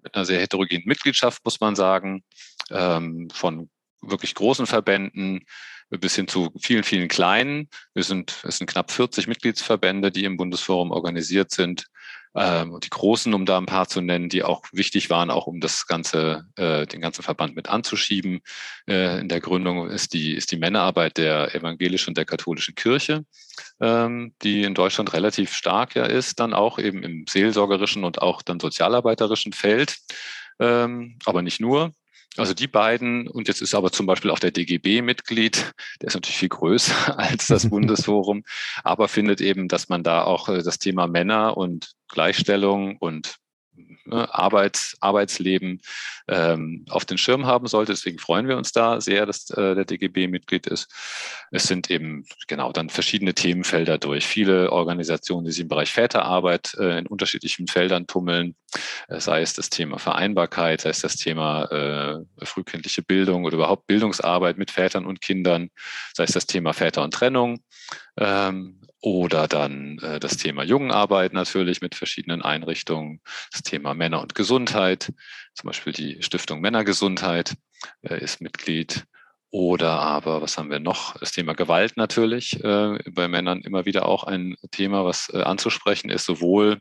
mit 0.04 0.16
einer 0.16 0.26
sehr 0.26 0.40
heterogenen 0.40 0.84
Mitgliedschaft, 0.86 1.44
muss 1.46 1.60
man 1.60 1.76
sagen 1.76 2.24
ähm, 2.70 3.30
von 3.34 3.70
wirklich 4.02 4.36
großen 4.36 4.68
Verbänden 4.68 5.46
bis 5.90 6.16
hin 6.16 6.28
zu 6.28 6.52
vielen, 6.60 6.84
vielen 6.84 7.08
kleinen. 7.08 7.70
Wir 7.94 8.04
sind, 8.04 8.44
es 8.44 8.58
sind 8.58 8.70
knapp 8.70 8.92
40 8.92 9.28
Mitgliedsverbände, 9.28 10.12
die 10.12 10.26
im 10.26 10.38
Bundesforum 10.38 10.92
organisiert 10.92 11.52
sind. 11.52 11.86
Ähm, 12.36 12.80
die 12.84 12.90
großen, 12.90 13.34
um 13.34 13.46
da 13.46 13.58
ein 13.58 13.68
paar 13.68 13.88
zu 13.88 14.02
nennen, 14.02 14.28
die 14.30 14.44
auch 14.44 14.64
wichtig 14.72 15.10
waren, 15.10 15.30
auch 15.30 15.46
um 15.46 15.60
das 15.60 15.86
ganze, 15.86 16.46
äh, 16.56 16.88
den 16.88 17.02
ganzen 17.02 17.22
Verband 17.22 17.56
mit 17.56 17.70
anzuschieben. 17.70 18.42
Äh, 18.88 19.20
in 19.20 19.30
der 19.30 19.40
Gründung 19.40 19.90
ist 19.90 20.14
die, 20.14 20.34
ist 20.34 20.52
die 20.52 20.58
Männerarbeit 20.58 21.18
der 21.18 21.54
evangelischen 21.54 22.12
und 22.12 22.18
der 22.18 22.26
katholischen 22.26 22.76
Kirche, 22.76 23.26
ähm, 23.80 24.34
die 24.42 24.64
in 24.64 24.74
Deutschland 24.74 25.14
relativ 25.14 25.54
stark 25.54 25.96
ja 25.96 26.06
ist, 26.06 26.40
dann 26.40 26.54
auch 26.54 26.80
eben 26.80 27.04
im 27.04 27.26
seelsorgerischen 27.30 28.04
und 28.04 28.22
auch 28.22 28.42
dann 28.42 28.60
sozialarbeiterischen 28.60 29.54
Feld. 29.54 29.98
Ähm, 30.60 31.18
aber 31.26 31.42
nicht 31.42 31.60
nur. 31.60 31.92
Also 32.38 32.54
die 32.56 32.68
beiden, 32.68 33.28
und 33.28 33.48
jetzt 33.48 33.62
ist 33.62 33.76
aber 33.76 33.92
zum 33.92 34.08
Beispiel 34.08 34.32
auch 34.32 34.40
der 34.40 34.52
DGB 34.52 35.04
Mitglied, 35.04 35.74
der 36.02 36.08
ist 36.08 36.16
natürlich 36.16 36.38
viel 36.38 36.50
größer 36.50 37.20
als 37.20 37.48
das 37.48 37.70
Bundesforum, 37.70 38.44
aber 38.84 39.08
findet 39.08 39.40
eben, 39.40 39.68
dass 39.68 39.90
man 39.90 40.04
da 40.04 40.24
auch 40.24 40.50
äh, 40.50 40.64
das 40.64 40.80
Thema 40.80 41.08
Männer 41.08 41.58
und 41.58 41.94
Gleichstellung 42.10 42.98
und 42.98 43.36
ne, 44.06 44.34
Arbeits, 44.34 44.98
Arbeitsleben 45.00 45.82
ähm, 46.28 46.86
auf 46.90 47.06
den 47.06 47.20
Schirm 47.20 47.46
haben 47.46 47.68
sollte. 47.68 47.92
Deswegen 47.92 48.18
freuen 48.18 48.48
wir 48.48 48.58
uns 48.58 48.72
da 48.72 49.00
sehr, 49.00 49.26
dass 49.28 49.50
äh, 49.52 49.76
der 49.76 49.86
DGB 49.86 50.28
Mitglied 50.28 50.66
ist. 50.66 50.92
Es 51.52 51.66
sind 51.66 51.92
eben 51.92 52.26
genau 52.48 52.72
dann 52.72 52.90
verschiedene 52.90 53.34
Themenfelder 53.36 54.00
durch. 54.00 54.26
Viele 54.26 54.72
Organisationen, 54.72 55.46
die 55.46 55.52
sich 55.52 55.62
im 55.62 55.68
Bereich 55.68 55.92
Väterarbeit 55.92 56.74
äh, 56.80 56.98
in 56.98 57.08
unterschiedlichen 57.08 57.68
Feldern 57.68 58.08
tummeln, 58.08 58.56
sei 59.10 59.42
es 59.42 59.54
das 59.54 59.70
Thema 59.70 60.00
Vereinbarkeit, 60.00 60.82
sei 60.82 60.90
es 60.90 61.02
das 61.02 61.16
Thema 61.16 61.66
äh, 61.66 62.46
frühkindliche 62.46 63.02
Bildung 63.02 63.46
oder 63.46 63.56
überhaupt 63.56 63.88
Bildungsarbeit 63.88 64.58
mit 64.58 64.72
Vätern 64.72 65.06
und 65.06 65.22
Kindern, 65.22 65.70
sei 66.14 66.24
es 66.24 66.32
das 66.32 66.46
Thema 66.46 66.74
Väter 66.74 67.04
und 67.04 67.14
Trennung. 67.14 67.60
Ähm, 68.18 68.80
oder 69.04 69.50
dann 69.50 70.00
äh, 70.00 70.20
das 70.20 70.38
Thema 70.38 70.64
Jungenarbeit 70.64 71.34
natürlich 71.34 71.82
mit 71.82 71.94
verschiedenen 71.94 72.42
Einrichtungen, 72.42 73.20
das 73.52 73.62
Thema 73.62 73.94
Männer 73.94 74.22
und 74.22 74.34
Gesundheit, 74.34 75.12
zum 75.56 75.68
Beispiel 75.68 75.92
die 75.92 76.24
Stiftung 76.24 76.62
Männergesundheit 76.62 77.56
äh, 78.02 78.18
ist 78.24 78.40
Mitglied. 78.40 79.06
Oder 79.54 80.00
aber, 80.00 80.42
was 80.42 80.58
haben 80.58 80.72
wir 80.72 80.80
noch? 80.80 81.16
Das 81.20 81.32
Thema 81.32 81.54
Gewalt 81.54 81.96
natürlich, 81.96 82.60
äh, 82.64 82.98
bei 83.12 83.28
Männern 83.28 83.62
immer 83.62 83.86
wieder 83.86 84.08
auch 84.08 84.24
ein 84.24 84.56
Thema, 84.72 85.06
was 85.06 85.30
äh, 85.32 85.44
anzusprechen 85.44 86.10
ist, 86.10 86.26
sowohl 86.26 86.80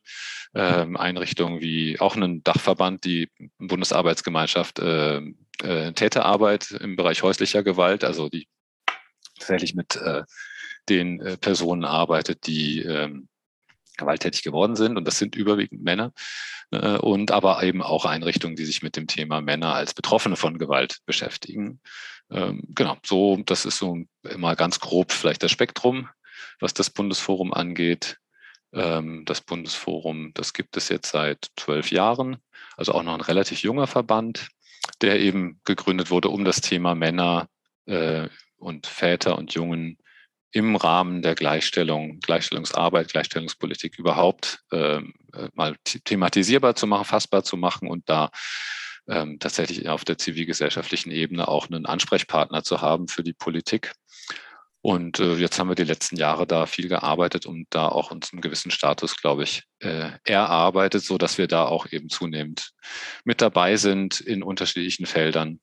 ähm, 0.55 0.97
Einrichtungen 0.97 1.61
wie 1.61 2.01
auch 2.01 2.17
einen 2.17 2.43
Dachverband, 2.43 3.05
die 3.05 3.29
Bundesarbeitsgemeinschaft 3.59 4.79
äh, 4.79 5.19
äh, 5.63 5.93
Täterarbeit 5.93 6.71
im 6.71 6.97
Bereich 6.97 7.23
häuslicher 7.23 7.63
Gewalt, 7.63 8.05
also 8.05 8.31
die 8.31 8.49
tatsächlich 9.39 9.75
mit 9.75 9.97
äh, 9.97 10.23
den 10.89 11.21
äh, 11.21 11.37
Personen 11.37 11.85
arbeitet, 11.85 12.47
die 12.47 12.81
ähm, 12.81 13.29
gewalttätig 13.99 14.45
geworden 14.45 14.77
sind. 14.77 14.97
Und 14.97 15.07
das 15.07 15.19
sind 15.19 15.37
überwiegend 15.37 15.83
Männer. 15.83 16.13
Und 17.03 17.33
aber 17.33 17.63
eben 17.63 17.83
auch 17.83 18.07
Einrichtungen, 18.07 18.57
die 18.57 18.65
sich 18.65 18.83
mit 18.83 18.97
dem 18.97 19.07
Thema 19.07 19.43
Männer 19.43 19.75
als 19.75 19.93
Betroffene 19.93 20.37
von 20.37 20.57
Gewalt 20.57 21.01
beschäftigen. 21.05 21.83
Ähm, 22.33 22.63
genau, 22.75 22.97
so, 23.05 23.37
das 23.45 23.65
ist 23.67 23.79
so 23.79 23.99
mal 24.37 24.57
ganz 24.57 24.81
grob 24.81 25.13
vielleicht 25.13 25.43
das 25.43 25.51
Spektrum. 25.51 26.09
was 26.61 26.75
das 26.75 26.91
Bundesforum 26.91 27.53
angeht. 27.53 28.19
Ähm, 28.73 29.25
das 29.27 29.41
Bundesforum, 29.43 30.33
das 30.35 30.53
gibt 30.55 30.77
es 30.77 30.89
jetzt 30.89 31.11
seit 31.11 31.51
zwölf 31.57 31.91
Jahren, 31.91 32.39
also 32.77 32.93
auch 32.93 33.03
noch 33.03 33.15
ein 33.15 33.21
relativ 33.21 33.63
junger 33.63 33.87
Verband, 33.87 34.49
der 35.03 35.21
eben 35.21 35.61
gegründet 35.65 36.11
wurde, 36.11 36.29
um 36.29 36.45
das 36.45 36.61
Thema 36.61 36.95
Männer 36.95 37.49
äh, 37.87 38.29
und 38.57 38.87
Väter 38.87 39.37
und 39.37 39.55
Jungen 39.55 39.99
im 40.53 40.77
Rahmen 40.77 41.23
der 41.23 41.35
Gleichstellung, 41.35 42.21
Gleichstellungsarbeit, 42.21 43.11
Gleichstellungspolitik 43.11 43.99
überhaupt 43.99 44.61
ähm, 44.71 45.15
äh, 45.35 45.49
mal 45.55 45.77
thematisierbar 45.85 46.75
zu 46.75 46.87
machen, 46.87 47.05
fassbar 47.07 47.43
zu 47.43 47.57
machen 47.57 47.89
und 47.89 48.09
da 48.09 48.31
ähm, 49.09 49.39
tatsächlich 49.39 49.89
auf 49.89 50.05
der 50.05 50.19
zivilgesellschaftlichen 50.19 51.11
Ebene 51.11 51.49
auch 51.49 51.69
einen 51.69 51.87
Ansprechpartner 51.87 52.63
zu 52.63 52.81
haben 52.81 53.09
für 53.09 53.23
die 53.23 53.33
Politik. 53.33 53.93
Und 54.85 55.21
äh, 55.21 55.35
jetzt 55.37 55.59
haben 55.59 55.69
wir 55.69 55.77
die 55.77 55.85
letzten 55.85 56.17
Jahre 56.17 56.45
da 56.45 56.67
viel 56.67 56.89
gearbeitet 56.89 57.47
und 57.47 57.67
da 57.71 57.87
auch 57.89 58.11
uns 58.11 58.33
einen 58.33 58.43
gewissen 58.43 58.73
Status, 58.73 59.17
glaube 59.17 59.45
ich, 59.45 59.63
äh, 59.79 60.11
erarbeitet, 60.25 61.05
so 61.05 61.19
dass 61.19 61.39
wir 61.39 61.47
da 61.47 61.67
auch 61.67 61.87
eben 61.93 62.09
zunehmend 62.09 62.73
mit 63.25 63.41
dabei 63.41 63.77
sind 63.77 64.21
in 64.21 64.43
unterschiedlichen 64.43 65.07
Feldern 65.07 65.61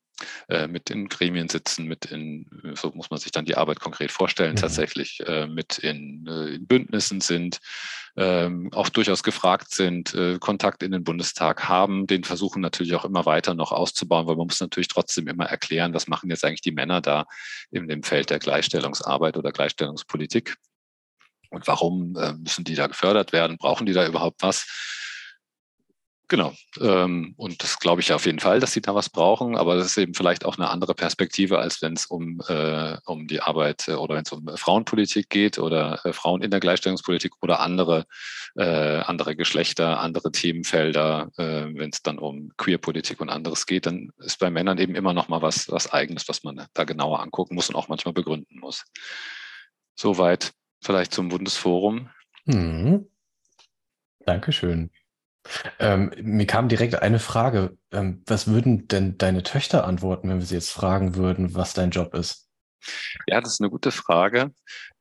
äh, 0.48 0.68
mit 0.68 0.90
in 0.90 1.08
Gremien 1.08 1.50
sitzen, 1.50 1.86
mit 1.86 2.06
in, 2.06 2.46
so 2.76 2.92
muss 2.94 3.10
man 3.10 3.20
sich 3.20 3.32
dann 3.32 3.46
die 3.46 3.56
Arbeit 3.56 3.80
konkret 3.80 4.12
vorstellen, 4.12 4.54
mhm. 4.54 4.60
tatsächlich 4.60 5.22
äh, 5.26 5.48
mit 5.48 5.78
in, 5.80 6.28
äh, 6.28 6.56
in, 6.56 6.68
Bündnissen 6.68 7.22
sind, 7.22 7.60
ähm, 8.18 8.70
auch 8.74 8.90
durchaus 8.90 9.24
gefragt 9.24 9.74
sind, 9.74 10.14
äh, 10.14 10.38
Kontakt 10.40 10.84
in 10.84 10.92
den 10.92 11.04
Bundestag 11.04 11.70
haben, 11.70 12.08
den 12.08 12.24
versuchen 12.24 12.62
natürlich 12.62 12.96
auch 12.96 13.06
immer 13.06 13.26
weiter 13.26 13.54
noch 13.54 13.72
auszubauen, 13.72 14.28
weil 14.28 14.36
man 14.36 14.48
muss 14.48 14.60
natürlich 14.60 14.88
trotzdem 14.88 15.28
immer 15.28 15.46
erklären, 15.46 15.94
was 15.94 16.08
machen 16.08 16.30
jetzt 16.30 16.44
eigentlich 16.44 16.62
die 16.62 16.72
Männer 16.72 17.02
da 17.02 17.26
in 17.72 17.88
dem 17.88 18.04
Feld 18.04 18.30
der 18.30 18.40
Gleichstellungsarbeit 18.40 19.38
oder 19.38 19.52
Gleichstellungspolitik. 19.52 20.56
Und 21.50 21.66
warum 21.68 22.16
äh, 22.16 22.34
müssen 22.34 22.64
die 22.64 22.76
da 22.76 22.88
gefördert 22.88 23.34
werden? 23.34 23.58
Brauchen 23.58 23.86
die 23.86 23.94
da 23.94 24.06
überhaupt 24.06 24.44
was? 24.44 24.99
Genau. 26.30 26.54
Ähm, 26.80 27.34
und 27.38 27.64
das 27.64 27.80
glaube 27.80 28.02
ich 28.02 28.14
auf 28.14 28.28
jeden 28.28 28.40
Fall, 28.40 28.60
dass 28.60 28.72
sie 28.72 28.82
da 28.82 28.94
was 28.94 29.10
brauchen, 29.10 29.58
aber 29.58 29.76
das 29.76 29.88
ist 29.88 29.98
eben 29.98 30.14
vielleicht 30.14 30.46
auch 30.46 30.60
eine 30.60 30.70
andere 30.70 30.94
Perspektive, 30.94 31.58
als 31.58 31.82
wenn 31.82 31.94
es 31.94 32.06
um, 32.06 32.40
äh, 32.48 32.98
um 33.06 33.28
die 33.28 33.42
Arbeit 33.42 33.88
äh, 33.88 33.94
oder 33.94 34.14
wenn 34.14 34.22
es 34.22 34.32
um 34.32 34.48
Frauenpolitik 34.56 35.30
geht 35.30 35.58
oder 35.58 36.00
äh, 36.06 36.14
Frauen 36.14 36.44
in 36.44 36.52
der 36.52 36.60
Gleichstellungspolitik 36.60 37.34
oder 37.42 37.62
andere, 37.62 38.06
äh, 38.56 38.64
andere 38.64 39.36
Geschlechter, 39.36 40.00
andere 40.02 40.32
Themenfelder, 40.32 41.32
äh, 41.38 41.66
wenn 41.74 41.90
es 41.90 42.04
dann 42.04 42.20
um 42.20 42.52
Queerpolitik 42.58 43.20
und 43.22 43.30
anderes 43.30 43.66
geht, 43.66 43.88
dann 43.88 44.12
ist 44.20 44.38
bei 44.38 44.52
Männern 44.52 44.78
eben 44.78 44.94
immer 44.94 45.14
noch 45.14 45.30
mal 45.30 45.42
was, 45.42 45.72
was 45.72 45.92
Eigenes, 45.92 46.30
was 46.30 46.44
man 46.44 46.68
da 46.76 46.84
genauer 46.84 47.22
angucken 47.22 47.56
muss 47.56 47.70
und 47.70 47.76
auch 47.76 47.88
manchmal 47.88 48.14
begründen 48.14 48.60
muss. 48.60 48.86
Soweit 49.96 50.52
vielleicht 50.80 51.12
zum 51.12 51.30
Bundesforum. 51.30 52.12
Mhm. 52.46 53.10
Dankeschön. 54.28 54.92
Ähm, 55.80 56.12
mir 56.22 56.46
kam 56.46 56.70
direkt 56.70 57.02
eine 57.02 57.20
Frage. 57.20 57.78
Ähm, 57.92 58.24
was 58.28 58.48
würden 58.48 58.88
denn 58.88 59.18
deine 59.18 59.44
Töchter 59.44 59.86
antworten, 59.86 60.30
wenn 60.30 60.40
wir 60.40 60.46
sie 60.46 60.56
jetzt 60.56 60.72
fragen 60.72 61.16
würden, 61.16 61.56
was 61.56 61.74
dein 61.74 61.92
Job 61.92 62.14
ist? 62.14 62.48
Ja, 63.28 63.42
das 63.42 63.54
ist 63.54 63.62
eine 63.62 63.70
gute 63.70 63.92
Frage. 63.92 64.52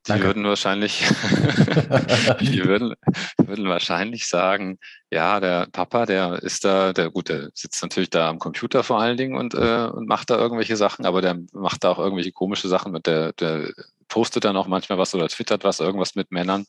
Die 0.06 0.12
Danke. 0.12 0.26
würden 0.26 0.44
wahrscheinlich, 0.44 1.00
die 2.40 2.64
würden, 2.64 2.94
würden 3.36 3.68
wahrscheinlich 3.68 4.26
sagen, 4.26 4.78
ja, 5.10 5.38
der 5.38 5.66
Papa, 5.70 6.06
der 6.06 6.42
ist 6.42 6.64
da, 6.64 6.92
der 6.92 7.10
gut, 7.10 7.28
der 7.28 7.50
sitzt 7.52 7.82
natürlich 7.82 8.08
da 8.08 8.28
am 8.28 8.38
Computer 8.38 8.82
vor 8.84 9.00
allen 9.00 9.16
Dingen 9.16 9.36
und, 9.36 9.54
äh, 9.54 9.86
und 9.86 10.08
macht 10.08 10.30
da 10.30 10.38
irgendwelche 10.38 10.76
Sachen, 10.76 11.04
aber 11.04 11.20
der 11.20 11.38
macht 11.52 11.84
da 11.84 11.90
auch 11.90 11.98
irgendwelche 11.98 12.32
komische 12.32 12.68
Sachen 12.68 12.92
mit 12.92 13.06
der, 13.06 13.32
der 13.34 13.70
postet 14.08 14.44
dann 14.44 14.56
auch 14.56 14.66
manchmal 14.66 14.98
was 14.98 15.14
oder 15.14 15.28
twittert 15.28 15.64
was, 15.64 15.80
irgendwas 15.80 16.14
mit 16.14 16.32
Männern. 16.32 16.64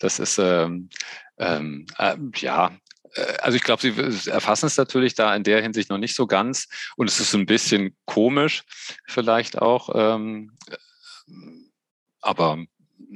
Das 0.00 0.18
ist 0.18 0.38
ähm, 0.38 0.88
ähm, 1.38 1.86
äh, 1.96 2.16
ja, 2.36 2.72
also 3.40 3.56
ich 3.56 3.62
glaube, 3.62 3.82
sie 3.82 4.30
erfassen 4.30 4.66
es 4.66 4.76
natürlich 4.76 5.14
da 5.14 5.34
in 5.34 5.42
der 5.42 5.62
Hinsicht 5.62 5.90
noch 5.90 5.98
nicht 5.98 6.14
so 6.14 6.26
ganz. 6.26 6.68
Und 6.96 7.08
es 7.08 7.20
ist 7.20 7.34
ein 7.34 7.46
bisschen 7.46 7.96
komisch 8.04 8.62
vielleicht 9.06 9.58
auch. 9.58 9.90
Ähm, 9.94 10.52
äh, 10.68 10.76
aber 12.20 12.58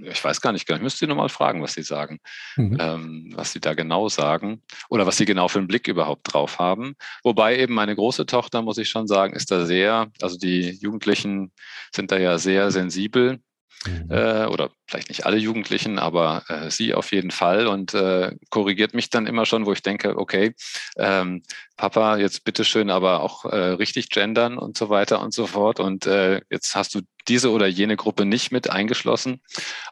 ich 0.02 0.22
weiß 0.22 0.40
gar 0.40 0.52
nicht, 0.52 0.68
ich 0.68 0.80
müsste 0.80 1.00
sie 1.00 1.06
nochmal 1.06 1.28
fragen, 1.28 1.62
was 1.62 1.74
sie 1.74 1.82
sagen, 1.82 2.18
mhm. 2.56 2.76
ähm, 2.80 3.32
was 3.34 3.52
sie 3.52 3.60
da 3.60 3.74
genau 3.74 4.08
sagen 4.08 4.62
oder 4.88 5.06
was 5.06 5.16
sie 5.16 5.24
genau 5.24 5.48
für 5.48 5.58
einen 5.58 5.68
Blick 5.68 5.88
überhaupt 5.88 6.32
drauf 6.32 6.58
haben. 6.58 6.96
Wobei 7.22 7.58
eben 7.58 7.74
meine 7.74 7.94
große 7.94 8.26
Tochter, 8.26 8.62
muss 8.62 8.78
ich 8.78 8.88
schon 8.88 9.06
sagen, 9.06 9.34
ist 9.34 9.50
da 9.50 9.64
sehr, 9.66 10.10
also 10.20 10.36
die 10.36 10.70
Jugendlichen 10.80 11.52
sind 11.94 12.10
da 12.10 12.18
ja 12.18 12.38
sehr 12.38 12.70
sensibel 12.70 13.40
Mhm. 13.86 14.10
Äh, 14.10 14.46
oder 14.46 14.70
vielleicht 14.86 15.08
nicht 15.08 15.26
alle 15.26 15.36
Jugendlichen, 15.36 15.98
aber 15.98 16.44
äh, 16.48 16.70
sie 16.70 16.94
auf 16.94 17.12
jeden 17.12 17.30
Fall 17.30 17.66
und 17.66 17.94
äh, 17.94 18.34
korrigiert 18.50 18.94
mich 18.94 19.10
dann 19.10 19.26
immer 19.26 19.44
schon, 19.46 19.66
wo 19.66 19.72
ich 19.72 19.82
denke, 19.82 20.16
okay, 20.16 20.54
ähm, 20.96 21.42
Papa, 21.76 22.16
jetzt 22.16 22.44
bitteschön, 22.44 22.90
aber 22.90 23.20
auch 23.20 23.44
äh, 23.44 23.56
richtig 23.56 24.08
gendern 24.08 24.58
und 24.58 24.78
so 24.78 24.88
weiter 24.88 25.20
und 25.20 25.34
so 25.34 25.46
fort. 25.46 25.80
Und 25.80 26.06
äh, 26.06 26.40
jetzt 26.50 26.74
hast 26.74 26.94
du 26.94 27.00
diese 27.28 27.50
oder 27.50 27.66
jene 27.66 27.96
Gruppe 27.96 28.24
nicht 28.24 28.52
mit 28.52 28.70
eingeschlossen. 28.70 29.40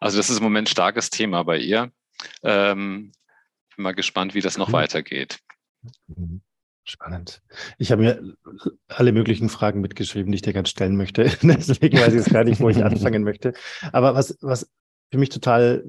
Also 0.00 0.16
das 0.16 0.30
ist 0.30 0.38
im 0.38 0.44
Moment 0.44 0.68
ein 0.68 0.72
starkes 0.72 1.10
Thema 1.10 1.42
bei 1.42 1.58
ihr. 1.58 1.90
Ähm, 2.42 3.12
bin 3.76 3.82
mal 3.82 3.94
gespannt, 3.94 4.34
wie 4.34 4.40
das 4.40 4.56
noch 4.56 4.68
mhm. 4.68 4.74
weitergeht. 4.74 5.40
Mhm. 6.06 6.42
Spannend. 6.84 7.42
Ich 7.78 7.92
habe 7.92 8.02
mir 8.02 8.34
alle 8.88 9.12
möglichen 9.12 9.48
Fragen 9.48 9.80
mitgeschrieben, 9.80 10.32
die 10.32 10.36
ich 10.36 10.42
dir 10.42 10.52
ganz 10.52 10.68
stellen 10.68 10.96
möchte. 10.96 11.24
Deswegen 11.42 11.98
weiß 11.98 12.08
ich 12.08 12.14
jetzt 12.14 12.30
gar 12.32 12.44
nicht, 12.44 12.60
wo 12.60 12.68
ich 12.68 12.84
anfangen 12.84 13.22
möchte. 13.22 13.52
Aber 13.92 14.14
was, 14.14 14.36
was 14.40 14.68
für 15.12 15.18
mich 15.18 15.28
total 15.28 15.84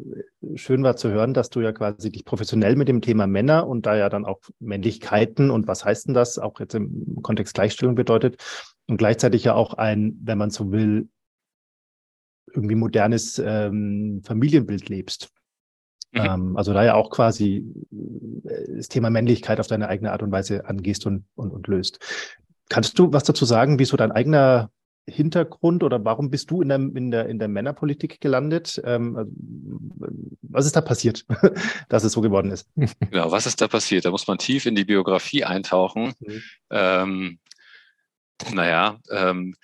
schön 0.55 0.83
war 0.83 0.95
zu 0.95 1.09
hören, 1.09 1.33
dass 1.33 1.49
du 1.49 1.61
ja 1.61 1.71
quasi 1.71 2.11
dich 2.11 2.25
professionell 2.25 2.75
mit 2.75 2.89
dem 2.89 3.01
Thema 3.01 3.25
Männer 3.25 3.67
und 3.67 3.85
da 3.85 3.95
ja 3.95 4.09
dann 4.09 4.25
auch 4.25 4.41
Männlichkeiten 4.59 5.49
und 5.49 5.65
was 5.67 5.85
heißt 5.85 6.07
denn 6.07 6.13
das 6.13 6.37
auch 6.37 6.59
jetzt 6.59 6.75
im 6.75 7.19
Kontext 7.23 7.55
Gleichstellung 7.55 7.95
bedeutet 7.95 8.43
und 8.87 8.97
gleichzeitig 8.97 9.45
ja 9.45 9.55
auch 9.55 9.75
ein, 9.75 10.19
wenn 10.21 10.37
man 10.37 10.49
so 10.49 10.71
will, 10.71 11.09
irgendwie 12.53 12.75
modernes 12.75 13.41
ähm, 13.43 14.21
Familienbild 14.25 14.89
lebst. 14.89 15.31
Mhm. 16.13 16.21
Ähm, 16.21 16.57
also 16.57 16.73
da 16.73 16.83
ja 16.83 16.93
auch 16.93 17.09
quasi 17.09 17.65
äh, 18.45 18.75
das 18.77 18.87
Thema 18.87 19.09
Männlichkeit 19.09 19.59
auf 19.59 19.67
deine 19.67 19.89
eigene 19.89 20.11
Art 20.11 20.21
und 20.21 20.31
Weise 20.31 20.67
angehst 20.67 21.05
und, 21.05 21.25
und, 21.35 21.51
und 21.51 21.67
löst. 21.67 21.99
Kannst 22.69 22.97
du 22.97 23.11
was 23.11 23.23
dazu 23.23 23.45
sagen, 23.45 23.79
wie 23.79 23.85
so 23.85 23.97
dein 23.97 24.11
eigener 24.11 24.69
Hintergrund 25.05 25.83
oder 25.83 26.05
warum 26.05 26.29
bist 26.29 26.49
du 26.49 26.61
in 26.61 26.69
der, 26.69 26.77
in 26.77 27.11
der, 27.11 27.27
in 27.27 27.39
der 27.39 27.47
Männerpolitik 27.49 28.21
gelandet? 28.21 28.81
Ähm, 28.85 29.17
also, 29.17 29.31
was 30.43 30.65
ist 30.65 30.75
da 30.75 30.81
passiert, 30.81 31.25
dass 31.89 32.03
es 32.03 32.13
so 32.13 32.21
geworden 32.21 32.51
ist? 32.51 32.69
Genau, 33.09 33.31
was 33.31 33.45
ist 33.45 33.59
da 33.59 33.67
passiert? 33.67 34.05
Da 34.05 34.11
muss 34.11 34.27
man 34.27 34.37
tief 34.37 34.65
in 34.65 34.75
die 34.75 34.85
Biografie 34.85 35.43
eintauchen. 35.43 36.13
Mhm. 36.19 36.41
Ähm, 36.69 37.39
naja, 38.53 38.99
ähm, 39.11 39.55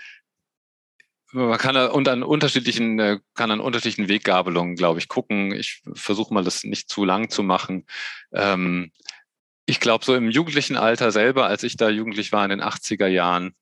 man 1.31 1.57
kann 1.57 1.75
und 1.75 2.07
an 2.07 2.23
unterschiedlichen, 2.23 2.99
äh, 2.99 3.19
kann 3.35 3.51
an 3.51 3.59
unterschiedlichen 3.59 4.09
Weggabelungen, 4.09 4.75
glaube 4.75 4.99
ich, 4.99 5.07
gucken. 5.07 5.53
Ich 5.53 5.81
versuche 5.93 6.33
mal, 6.33 6.43
das 6.43 6.63
nicht 6.63 6.89
zu 6.89 7.05
lang 7.05 7.29
zu 7.29 7.43
machen. 7.43 7.85
Ähm, 8.33 8.91
ich 9.65 9.79
glaube, 9.79 10.03
so 10.03 10.15
im 10.15 10.31
jugendlichen 10.31 10.75
Alter 10.75 11.11
selber, 11.11 11.45
als 11.45 11.63
ich 11.63 11.77
da 11.77 11.89
jugendlich 11.89 12.31
war 12.31 12.43
in 12.43 12.49
den 12.49 12.61
80er 12.61 13.07
Jahren, 13.07 13.53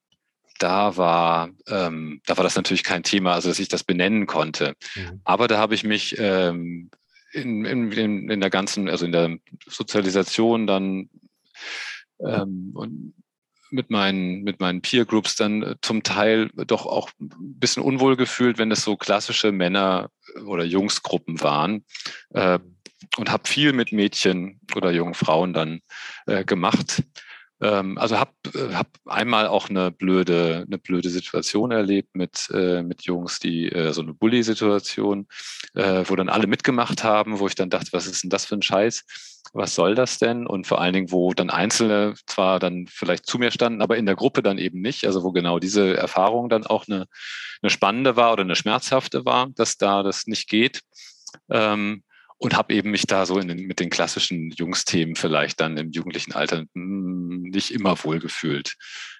da 0.58 0.96
war, 0.96 1.50
ähm, 1.68 2.20
da 2.26 2.36
war 2.36 2.44
das 2.44 2.56
natürlich 2.56 2.82
kein 2.82 3.02
Thema, 3.02 3.34
also 3.34 3.48
dass 3.48 3.58
ich 3.58 3.68
das 3.68 3.84
benennen 3.84 4.26
konnte. 4.26 4.74
Mhm. 4.96 5.20
Aber 5.24 5.48
da 5.48 5.58
habe 5.58 5.74
ich 5.74 5.84
mich 5.84 6.16
ähm, 6.18 6.90
in, 7.32 7.64
in, 7.64 8.30
in, 8.30 8.40
der 8.40 8.50
ganzen, 8.50 8.88
also 8.88 9.04
in 9.04 9.12
der 9.12 9.38
Sozialisation 9.66 10.66
dann 10.66 11.10
ähm, 12.20 12.72
und 12.74 13.14
mit 13.70 13.90
meinen, 13.90 14.42
mit 14.42 14.60
meinen 14.60 14.82
Peer 14.82 15.04
Groups 15.04 15.36
dann 15.36 15.62
äh, 15.62 15.74
zum 15.82 16.02
Teil 16.02 16.50
doch 16.54 16.86
auch 16.86 17.10
ein 17.20 17.30
bisschen 17.58 17.82
unwohl 17.82 18.16
gefühlt, 18.16 18.58
wenn 18.58 18.70
es 18.70 18.84
so 18.84 18.96
klassische 18.96 19.52
Männer- 19.52 20.10
oder 20.46 20.64
Jungsgruppen 20.64 21.40
waren. 21.40 21.84
Äh, 22.30 22.58
und 23.16 23.30
habe 23.30 23.48
viel 23.48 23.72
mit 23.72 23.92
Mädchen 23.92 24.60
oder 24.74 24.90
jungen 24.90 25.14
Frauen 25.14 25.52
dann 25.52 25.80
äh, 26.26 26.44
gemacht. 26.44 27.02
Ähm, 27.60 27.98
also 27.98 28.18
habe 28.18 28.32
äh, 28.54 28.74
hab 28.74 28.88
einmal 29.06 29.48
auch 29.48 29.68
eine 29.68 29.90
blöde, 29.90 30.64
eine 30.66 30.78
blöde 30.78 31.10
Situation 31.10 31.70
erlebt 31.70 32.14
mit, 32.14 32.48
äh, 32.52 32.82
mit 32.82 33.02
Jungs, 33.02 33.40
die 33.40 33.70
äh, 33.70 33.92
so 33.92 34.02
eine 34.02 34.14
Bully-Situation, 34.14 35.26
äh, 35.74 36.04
wo 36.06 36.14
dann 36.16 36.28
alle 36.28 36.46
mitgemacht 36.46 37.02
haben, 37.02 37.40
wo 37.40 37.46
ich 37.48 37.54
dann 37.54 37.70
dachte, 37.70 37.92
was 37.92 38.06
ist 38.06 38.22
denn 38.22 38.30
das 38.30 38.44
für 38.44 38.54
ein 38.54 38.62
Scheiß? 38.62 39.04
Was 39.54 39.74
soll 39.74 39.94
das 39.94 40.18
denn? 40.18 40.46
Und 40.46 40.66
vor 40.66 40.80
allen 40.80 40.92
Dingen, 40.92 41.10
wo 41.10 41.32
dann 41.32 41.50
Einzelne 41.50 42.14
zwar 42.26 42.60
dann 42.60 42.86
vielleicht 42.86 43.26
zu 43.26 43.38
mir 43.38 43.50
standen, 43.50 43.82
aber 43.82 43.96
in 43.96 44.06
der 44.06 44.16
Gruppe 44.16 44.42
dann 44.42 44.58
eben 44.58 44.80
nicht. 44.80 45.06
Also 45.06 45.24
wo 45.24 45.32
genau 45.32 45.58
diese 45.58 45.96
Erfahrung 45.96 46.48
dann 46.48 46.66
auch 46.66 46.86
eine, 46.86 47.06
eine 47.62 47.70
spannende 47.70 48.16
war 48.16 48.32
oder 48.32 48.42
eine 48.42 48.56
schmerzhafte 48.56 49.24
war, 49.24 49.48
dass 49.54 49.78
da 49.78 50.02
das 50.02 50.26
nicht 50.26 50.48
geht. 50.48 50.82
Ähm, 51.50 52.02
und 52.38 52.56
habe 52.56 52.72
eben 52.72 52.90
mich 52.90 53.06
da 53.06 53.26
so 53.26 53.38
in 53.38 53.48
den, 53.48 53.66
mit 53.66 53.80
den 53.80 53.90
klassischen 53.90 54.50
Jungsthemen 54.52 55.16
vielleicht 55.16 55.60
dann 55.60 55.76
im 55.76 55.90
jugendlichen 55.90 56.32
Alter 56.32 56.64
hm, 56.74 57.42
nicht 57.42 57.72
immer 57.72 58.02
wohlgefühlt. 58.02 58.76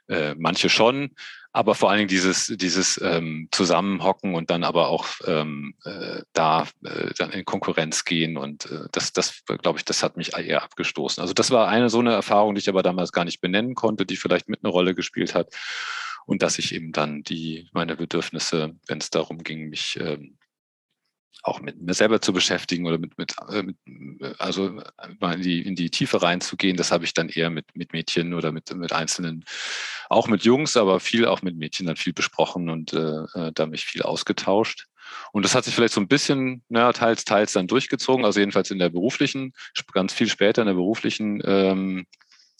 Äh, 0.08 0.34
manche 0.38 0.70
schon, 0.70 1.10
aber 1.52 1.74
vor 1.74 1.90
allen 1.90 1.98
Dingen 1.98 2.08
dieses, 2.08 2.46
dieses 2.46 3.00
ähm, 3.02 3.48
Zusammenhocken 3.50 4.34
und 4.34 4.50
dann 4.50 4.62
aber 4.62 4.88
auch 4.88 5.08
ähm, 5.26 5.74
äh, 5.84 6.22
da 6.32 6.68
äh, 6.84 7.12
dann 7.18 7.32
in 7.32 7.44
Konkurrenz 7.44 8.04
gehen 8.04 8.36
und 8.36 8.70
äh, 8.70 8.86
das, 8.92 9.12
das 9.12 9.42
glaube 9.44 9.78
ich, 9.78 9.84
das 9.84 10.02
hat 10.02 10.16
mich 10.16 10.34
eher 10.36 10.62
abgestoßen. 10.62 11.20
Also 11.20 11.34
das 11.34 11.50
war 11.50 11.68
eine 11.68 11.90
so 11.90 11.98
eine 11.98 12.12
Erfahrung, 12.12 12.54
die 12.54 12.60
ich 12.60 12.68
aber 12.68 12.82
damals 12.82 13.12
gar 13.12 13.24
nicht 13.24 13.40
benennen 13.40 13.74
konnte, 13.74 14.06
die 14.06 14.16
vielleicht 14.16 14.48
mit 14.48 14.64
eine 14.64 14.72
Rolle 14.72 14.94
gespielt 14.94 15.34
hat 15.34 15.52
und 16.26 16.42
dass 16.42 16.58
ich 16.58 16.74
eben 16.74 16.92
dann 16.92 17.22
die 17.22 17.68
meine 17.72 17.96
Bedürfnisse, 17.96 18.76
wenn 18.86 18.98
es 18.98 19.10
darum 19.10 19.42
ging, 19.42 19.68
mich 19.68 19.98
ähm, 20.00 20.37
auch 21.42 21.60
mit 21.60 21.80
mir 21.80 21.94
selber 21.94 22.20
zu 22.20 22.32
beschäftigen 22.32 22.86
oder 22.86 22.98
mit, 22.98 23.16
mit, 23.16 23.34
äh, 23.50 23.62
mit 23.62 23.76
also 24.38 24.80
mal 25.20 25.34
in 25.36 25.42
die, 25.42 25.62
in 25.62 25.76
die 25.76 25.90
Tiefe 25.90 26.22
reinzugehen, 26.22 26.76
das 26.76 26.90
habe 26.90 27.04
ich 27.04 27.14
dann 27.14 27.28
eher 27.28 27.50
mit, 27.50 27.76
mit 27.76 27.92
Mädchen 27.92 28.34
oder 28.34 28.52
mit, 28.52 28.74
mit 28.74 28.92
einzelnen, 28.92 29.44
auch 30.08 30.28
mit 30.28 30.44
Jungs, 30.44 30.76
aber 30.76 31.00
viel 31.00 31.26
auch 31.26 31.42
mit 31.42 31.56
Mädchen 31.56 31.86
dann 31.86 31.96
viel 31.96 32.12
besprochen 32.12 32.68
und 32.68 32.92
äh, 32.92 33.24
äh 33.34 33.52
da 33.54 33.66
mich 33.66 33.84
viel 33.84 34.02
ausgetauscht. 34.02 34.86
Und 35.32 35.44
das 35.44 35.54
hat 35.54 35.64
sich 35.64 35.74
vielleicht 35.74 35.94
so 35.94 36.00
ein 36.00 36.08
bisschen, 36.08 36.62
naja, 36.68 36.92
teils, 36.92 37.24
teils 37.24 37.52
dann 37.52 37.66
durchgezogen, 37.66 38.24
also 38.24 38.40
jedenfalls 38.40 38.70
in 38.70 38.78
der 38.78 38.90
beruflichen, 38.90 39.52
ganz 39.92 40.12
viel 40.12 40.28
später 40.28 40.62
in 40.62 40.66
der 40.66 40.74
beruflichen 40.74 41.40
ähm, 41.44 42.06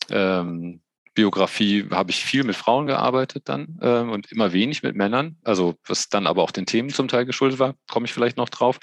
ähm, 0.09 0.81
Biografie 1.19 1.85
habe 1.91 2.11
ich 2.11 2.23
viel 2.23 2.45
mit 2.45 2.55
Frauen 2.55 2.87
gearbeitet 2.87 3.49
dann 3.49 3.77
ähm, 3.81 4.09
und 4.09 4.31
immer 4.31 4.53
wenig 4.53 4.83
mit 4.83 4.95
Männern. 4.95 5.35
Also 5.43 5.75
was 5.85 6.07
dann 6.07 6.25
aber 6.25 6.41
auch 6.41 6.51
den 6.51 6.65
Themen 6.65 6.91
zum 6.91 7.09
Teil 7.09 7.25
geschuldet 7.25 7.59
war, 7.59 7.73
komme 7.91 8.05
ich 8.05 8.13
vielleicht 8.13 8.37
noch 8.37 8.47
drauf, 8.47 8.79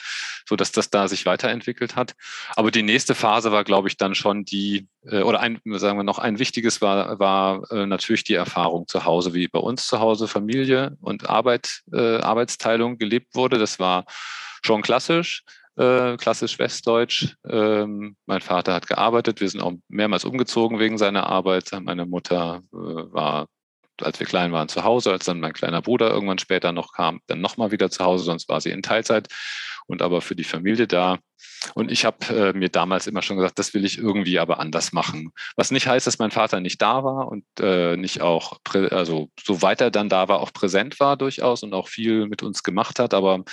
so 0.47 0.55
dass 0.55 0.71
das 0.71 0.90
da 0.90 1.09
sich 1.09 1.25
weiterentwickelt 1.25 1.97
hat. 1.97 2.12
Aber 2.55 2.71
die 2.71 2.83
nächste 2.83 3.14
Phase 3.14 3.52
war, 3.52 3.64
glaube 3.64 3.88
ich, 3.88 3.97
dann 3.97 4.14
schon 4.14 4.45
die 4.45 4.87
äh, 5.07 5.23
oder 5.23 5.40
ein, 5.40 5.61
sagen 5.64 5.99
wir 5.99 6.05
noch 6.05 6.19
ein 6.19 6.38
wichtiges 6.38 6.83
war 6.83 7.19
war 7.19 7.62
äh, 7.71 7.87
natürlich 7.87 8.25
die 8.25 8.35
Erfahrung 8.35 8.87
zu 8.87 9.07
Hause, 9.07 9.33
wie 9.33 9.49
bei 9.49 9.59
uns 9.59 9.87
zu 9.87 9.99
Hause 9.99 10.28
Familie 10.28 10.99
und 11.00 11.31
Arbeit 11.31 11.85
äh, 11.90 12.19
Arbeitsteilung 12.19 12.99
gelebt 12.99 13.35
wurde. 13.35 13.57
Das 13.57 13.78
war 13.78 14.05
schon 14.62 14.83
klassisch 14.83 15.43
äh, 15.76 16.16
klassisch 16.16 16.59
westdeutsch. 16.59 17.37
Ähm, 17.49 18.16
mein 18.26 18.40
Vater 18.40 18.75
hat 18.75 18.87
gearbeitet, 18.87 19.40
wir 19.40 19.49
sind 19.49 19.61
auch 19.61 19.73
mehrmals 19.88 20.25
umgezogen 20.25 20.78
wegen 20.78 20.99
seiner 20.99 21.26
Arbeit. 21.26 21.71
Meine 21.83 22.06
Mutter 22.06 22.62
äh, 22.73 22.76
war, 22.76 23.47
als 24.00 24.18
wir 24.21 24.26
klein 24.26 24.52
waren, 24.52 24.68
zu 24.68 24.85
Hause, 24.85 25.12
als 25.12 25.26
dann 25.26 25.40
mein 25.40 25.52
kleiner 25.52 25.83
Bruder 25.83 26.11
irgendwann 26.11 26.38
später 26.38 26.73
noch 26.73 26.92
kam, 26.92 27.21
dann 27.26 27.40
nochmal 27.40 27.73
wieder 27.73 27.90
zu 27.90 28.04
Hause, 28.04 28.25
sonst 28.25 28.49
war 28.49 28.61
sie 28.61 28.71
in 28.71 28.83
Teilzeit 28.83 29.28
und 29.87 30.02
aber 30.02 30.21
für 30.21 30.37
die 30.37 30.45
Familie 30.45 30.87
da. 30.87 31.19
Und 31.75 31.90
ich 31.90 32.05
habe 32.05 32.26
äh, 32.35 32.52
mir 32.52 32.69
damals 32.69 33.07
immer 33.07 33.23
schon 33.23 33.37
gesagt, 33.37 33.59
das 33.59 33.75
will 33.75 33.85
ich 33.85 33.99
irgendwie 33.99 34.38
aber 34.38 34.59
anders 34.59 34.93
machen. 34.93 35.31
Was 35.57 35.71
nicht 35.71 35.87
heißt, 35.87 36.07
dass 36.07 36.19
mein 36.19 36.31
Vater 36.31 36.61
nicht 36.61 36.81
da 36.83 37.05
war 37.05 37.28
und 37.28 37.45
äh, 37.61 37.97
nicht 37.97 38.21
auch, 38.21 38.59
also 38.90 39.31
so 39.43 39.62
weiter 39.62 39.90
dann 39.90 40.09
da 40.09 40.28
war, 40.28 40.40
auch 40.40 40.52
präsent 40.52 40.99
war 41.00 41.16
durchaus 41.16 41.62
und 41.62 41.75
auch 41.75 41.88
viel 41.88 42.26
mit 42.26 42.43
uns 42.43 42.62
gemacht 42.62 42.99
hat, 42.99 43.14
aber 43.14 43.45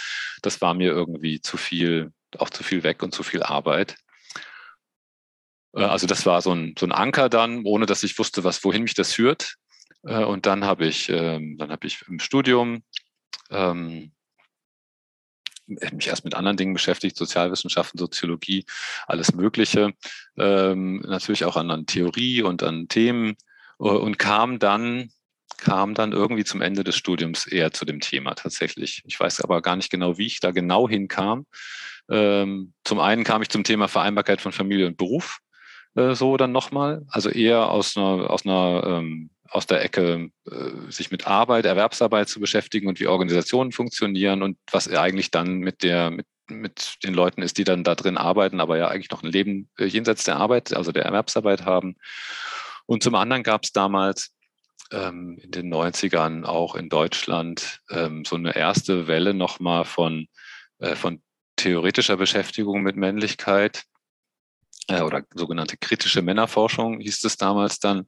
das 0.42 0.62
war 0.62 0.74
mir 0.74 0.92
irgendwie 0.92 1.42
zu 1.42 1.58
viel, 1.58 2.12
auch 2.38 2.50
zu 2.50 2.64
viel 2.64 2.84
weg 2.84 3.04
und 3.04 3.14
zu 3.14 3.24
viel 3.24 3.44
Arbeit. 3.44 3.96
Äh, 5.76 5.84
also 5.84 6.08
das 6.08 6.26
war 6.26 6.42
so 6.42 6.54
ein, 6.54 6.76
so 6.78 6.86
ein 6.86 6.92
Anker 6.92 7.30
dann, 7.30 7.64
ohne 7.66 7.86
dass 7.86 8.04
ich 8.04 8.18
wusste, 8.18 8.44
was, 8.44 8.64
wohin 8.64 8.84
mich 8.84 8.94
das 8.94 9.14
führt. 9.14 9.56
Äh, 10.04 10.24
und 10.24 10.46
dann 10.46 10.66
habe 10.66 10.86
ich, 10.86 11.10
ähm, 11.10 11.58
dann 11.58 11.72
habe 11.72 11.88
ich 11.88 12.04
im 12.08 12.20
Studium 12.20 12.84
ähm, 13.50 14.12
mich 15.66 16.08
erst 16.08 16.26
mit 16.26 16.36
anderen 16.36 16.58
Dingen 16.58 16.74
beschäftigt, 16.74 17.16
Sozialwissenschaften, 17.16 17.98
Soziologie, 17.98 18.66
alles 19.08 19.34
Mögliche, 19.34 19.94
ähm, 20.38 21.02
natürlich 21.08 21.46
auch 21.46 21.58
an, 21.58 21.72
an 21.72 21.86
Theorie 21.86 22.42
und 22.42 22.64
an 22.64 22.88
Themen 22.88 23.36
äh, 23.80 23.84
und 23.84 24.20
kam 24.20 24.60
dann 24.60 25.10
kam 25.58 25.94
dann 25.94 26.12
irgendwie 26.12 26.44
zum 26.44 26.62
Ende 26.62 26.84
des 26.84 26.98
Studiums 26.98 27.46
eher 27.48 27.72
zu 27.72 27.86
dem 27.86 28.00
Thema 28.00 28.34
tatsächlich. 28.34 29.02
Ich 29.06 29.20
weiß 29.20 29.42
aber 29.42 29.62
gar 29.62 29.76
nicht 29.76 29.90
genau, 29.90 30.18
wie 30.18 30.26
ich 30.26 30.40
da 30.40 30.52
genau 30.52 30.90
hinkam. 30.90 31.46
Ähm, 32.10 32.74
zum 32.84 33.00
einen 33.00 33.24
kam 33.24 33.42
ich 33.42 33.50
zum 33.50 33.64
Thema 33.64 33.88
Vereinbarkeit 33.88 34.42
von 34.42 34.52
Familie 34.52 34.88
und 34.88 34.98
Beruf 34.98 35.40
äh, 35.96 36.16
so 36.16 36.38
dann 36.38 36.52
nochmal, 36.52 37.06
also 37.10 37.30
eher 37.30 37.70
aus 37.70 37.96
einer, 37.96 38.30
aus 38.30 38.46
einer 38.46 38.84
ähm, 38.86 39.30
aus 39.50 39.68
der 39.68 39.84
Ecke, 39.84 40.30
äh, 40.50 40.92
sich 40.92 41.12
mit 41.12 41.28
Arbeit, 41.28 41.66
Erwerbsarbeit 41.66 42.30
zu 42.30 42.40
beschäftigen 42.40 42.88
und 42.88 43.00
wie 43.00 43.08
Organisationen 43.08 43.72
funktionieren 43.72 44.42
und 44.42 44.58
was 44.72 44.90
eigentlich 44.90 45.32
dann 45.32 45.60
mit 45.60 45.84
der, 45.84 46.12
mit, 46.12 46.28
mit 46.50 46.98
den 47.04 47.14
Leuten 47.14 47.42
ist, 47.42 47.58
die 47.58 47.64
dann 47.64 47.84
da 47.84 47.96
drin 47.96 48.18
arbeiten, 48.18 48.60
aber 48.60 48.78
ja 48.78 48.88
eigentlich 48.88 49.12
noch 49.12 49.24
ein 49.24 49.32
Leben 49.32 49.70
äh, 49.78 49.86
jenseits 49.86 50.24
der 50.24 50.38
Arbeit, 50.38 50.74
also 50.74 50.92
der 50.92 51.06
Erwerbsarbeit 51.06 51.66
haben. 51.66 51.96
Und 52.86 53.04
zum 53.04 53.16
anderen 53.16 53.44
gab 53.44 53.64
es 53.64 53.72
damals 53.72 54.34
ähm, 54.92 55.38
in 55.42 55.52
den 55.52 55.74
90ern 55.74 56.44
auch 56.44 56.76
in 56.76 56.90
Deutschland 56.90 57.82
ähm, 57.90 58.26
so 58.26 58.36
eine 58.36 58.56
erste 58.56 59.08
Welle 59.08 59.34
nochmal 59.34 59.86
von, 59.86 60.28
äh, 60.80 60.96
von 60.96 61.22
theoretischer 61.56 62.18
Beschäftigung 62.18 62.82
mit 62.82 62.96
Männlichkeit 62.96 63.84
äh, 64.88 65.02
oder 65.02 65.24
sogenannte 65.34 65.78
kritische 65.78 66.22
Männerforschung 66.22 67.00
hieß 67.00 67.24
es 67.24 67.38
damals 67.38 67.80
dann. 67.80 68.08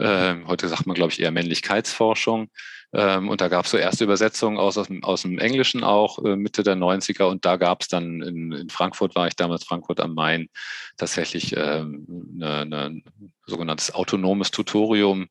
Ähm, 0.00 0.46
heute 0.46 0.68
sagt 0.68 0.86
man, 0.86 0.94
glaube 0.94 1.12
ich, 1.12 1.20
eher 1.20 1.30
Männlichkeitsforschung. 1.30 2.48
Ähm, 2.92 3.28
und 3.28 3.40
da 3.40 3.48
gab 3.48 3.66
es 3.66 3.70
so 3.70 3.76
erste 3.76 4.04
Übersetzungen 4.04 4.58
aus, 4.58 4.76
aus, 4.76 4.88
dem, 4.88 5.04
aus 5.04 5.22
dem 5.22 5.38
Englischen 5.38 5.84
auch, 5.84 6.18
äh, 6.24 6.36
Mitte 6.36 6.62
der 6.62 6.76
90er. 6.76 7.24
Und 7.24 7.44
da 7.44 7.56
gab 7.56 7.82
es 7.82 7.88
dann, 7.88 8.20
in, 8.22 8.52
in, 8.52 8.68
Frankfurt 8.70 9.14
war 9.14 9.28
ich 9.28 9.36
damals, 9.36 9.64
Frankfurt 9.64 10.00
am 10.00 10.14
Main, 10.14 10.48
tatsächlich 10.96 11.56
ähm, 11.56 12.06
eine, 12.40 12.60
eine 12.62 13.02
sogenanntes 13.46 13.94
autonomes 13.94 14.50
Tutorium, 14.50 15.28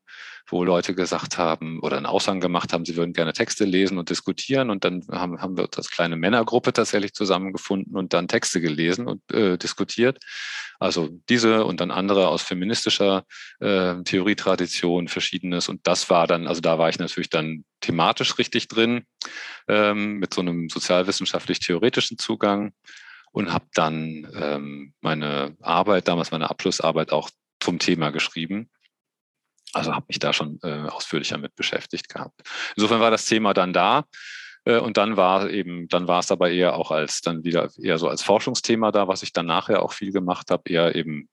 wo 0.49 0.63
Leute 0.63 0.95
gesagt 0.95 1.37
haben 1.37 1.79
oder 1.79 1.97
einen 1.97 2.05
Aushang 2.05 2.39
gemacht 2.39 2.73
haben, 2.73 2.85
sie 2.85 2.95
würden 2.95 3.13
gerne 3.13 3.33
Texte 3.33 3.65
lesen 3.65 3.97
und 3.97 4.09
diskutieren. 4.09 4.69
Und 4.69 4.83
dann 4.83 5.03
haben, 5.11 5.41
haben 5.41 5.57
wir 5.57 5.65
uns 5.65 5.77
als 5.77 5.89
kleine 5.89 6.15
Männergruppe 6.15 6.73
tatsächlich 6.73 7.13
zusammengefunden 7.13 7.95
und 7.95 8.13
dann 8.13 8.27
Texte 8.27 8.61
gelesen 8.61 9.07
und 9.07 9.31
äh, 9.31 9.57
diskutiert. 9.57 10.19
Also 10.79 11.09
diese 11.29 11.65
und 11.65 11.81
dann 11.81 11.91
andere 11.91 12.29
aus 12.29 12.41
feministischer 12.41 13.25
äh, 13.59 14.01
Theorietradition, 14.03 15.07
verschiedenes. 15.07 15.69
Und 15.69 15.85
das 15.85 16.09
war 16.09 16.25
dann, 16.25 16.47
also 16.47 16.61
da 16.61 16.79
war 16.79 16.89
ich 16.89 16.99
natürlich 16.99 17.29
dann 17.29 17.65
thematisch 17.81 18.37
richtig 18.37 18.67
drin, 18.67 19.03
ähm, 19.67 20.17
mit 20.17 20.33
so 20.33 20.41
einem 20.41 20.69
sozialwissenschaftlich-theoretischen 20.69 22.17
Zugang 22.17 22.73
und 23.31 23.53
habe 23.53 23.65
dann 23.73 24.27
ähm, 24.35 24.93
meine 25.01 25.55
Arbeit, 25.61 26.07
damals 26.07 26.31
meine 26.31 26.49
Abschlussarbeit 26.49 27.11
auch 27.11 27.29
zum 27.59 27.79
Thema 27.79 28.11
geschrieben. 28.11 28.69
Also 29.73 29.93
habe 29.93 30.05
mich 30.07 30.19
da 30.19 30.33
schon 30.33 30.59
äh, 30.63 30.87
ausführlicher 30.87 31.37
mit 31.37 31.55
beschäftigt 31.55 32.09
gehabt. 32.09 32.41
Insofern 32.75 32.99
war 32.99 33.11
das 33.11 33.25
Thema 33.25 33.53
dann 33.53 33.73
da. 33.73 34.05
Äh, 34.65 34.79
und 34.79 34.97
dann 34.97 35.17
war 35.17 35.49
eben, 35.49 35.87
dann 35.87 36.07
war 36.07 36.19
es 36.19 36.31
aber 36.31 36.49
eher 36.49 36.75
auch 36.75 36.91
als 36.91 37.21
dann 37.21 37.43
wieder 37.43 37.69
eher 37.81 37.97
so 37.97 38.07
als 38.07 38.23
Forschungsthema 38.23 38.91
da, 38.91 39.07
was 39.07 39.23
ich 39.23 39.33
dann 39.33 39.45
nachher 39.45 39.83
auch 39.83 39.93
viel 39.93 40.11
gemacht 40.11 40.51
habe, 40.51 40.69
eher 40.69 40.95
eben 40.95 41.29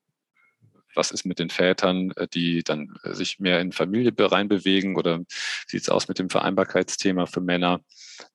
was 0.96 1.10
ist 1.10 1.24
mit 1.24 1.38
den 1.38 1.50
Vätern, 1.50 2.12
äh, 2.16 2.26
die 2.28 2.62
dann 2.62 2.94
äh, 3.04 3.12
sich 3.12 3.38
mehr 3.38 3.60
in 3.60 3.72
Familie 3.72 4.12
reinbewegen 4.18 4.96
oder 4.96 5.20
sieht 5.66 5.82
es 5.82 5.88
aus 5.88 6.08
mit 6.08 6.18
dem 6.18 6.30
Vereinbarkeitsthema 6.30 7.26
für 7.26 7.40
Männer? 7.40 7.80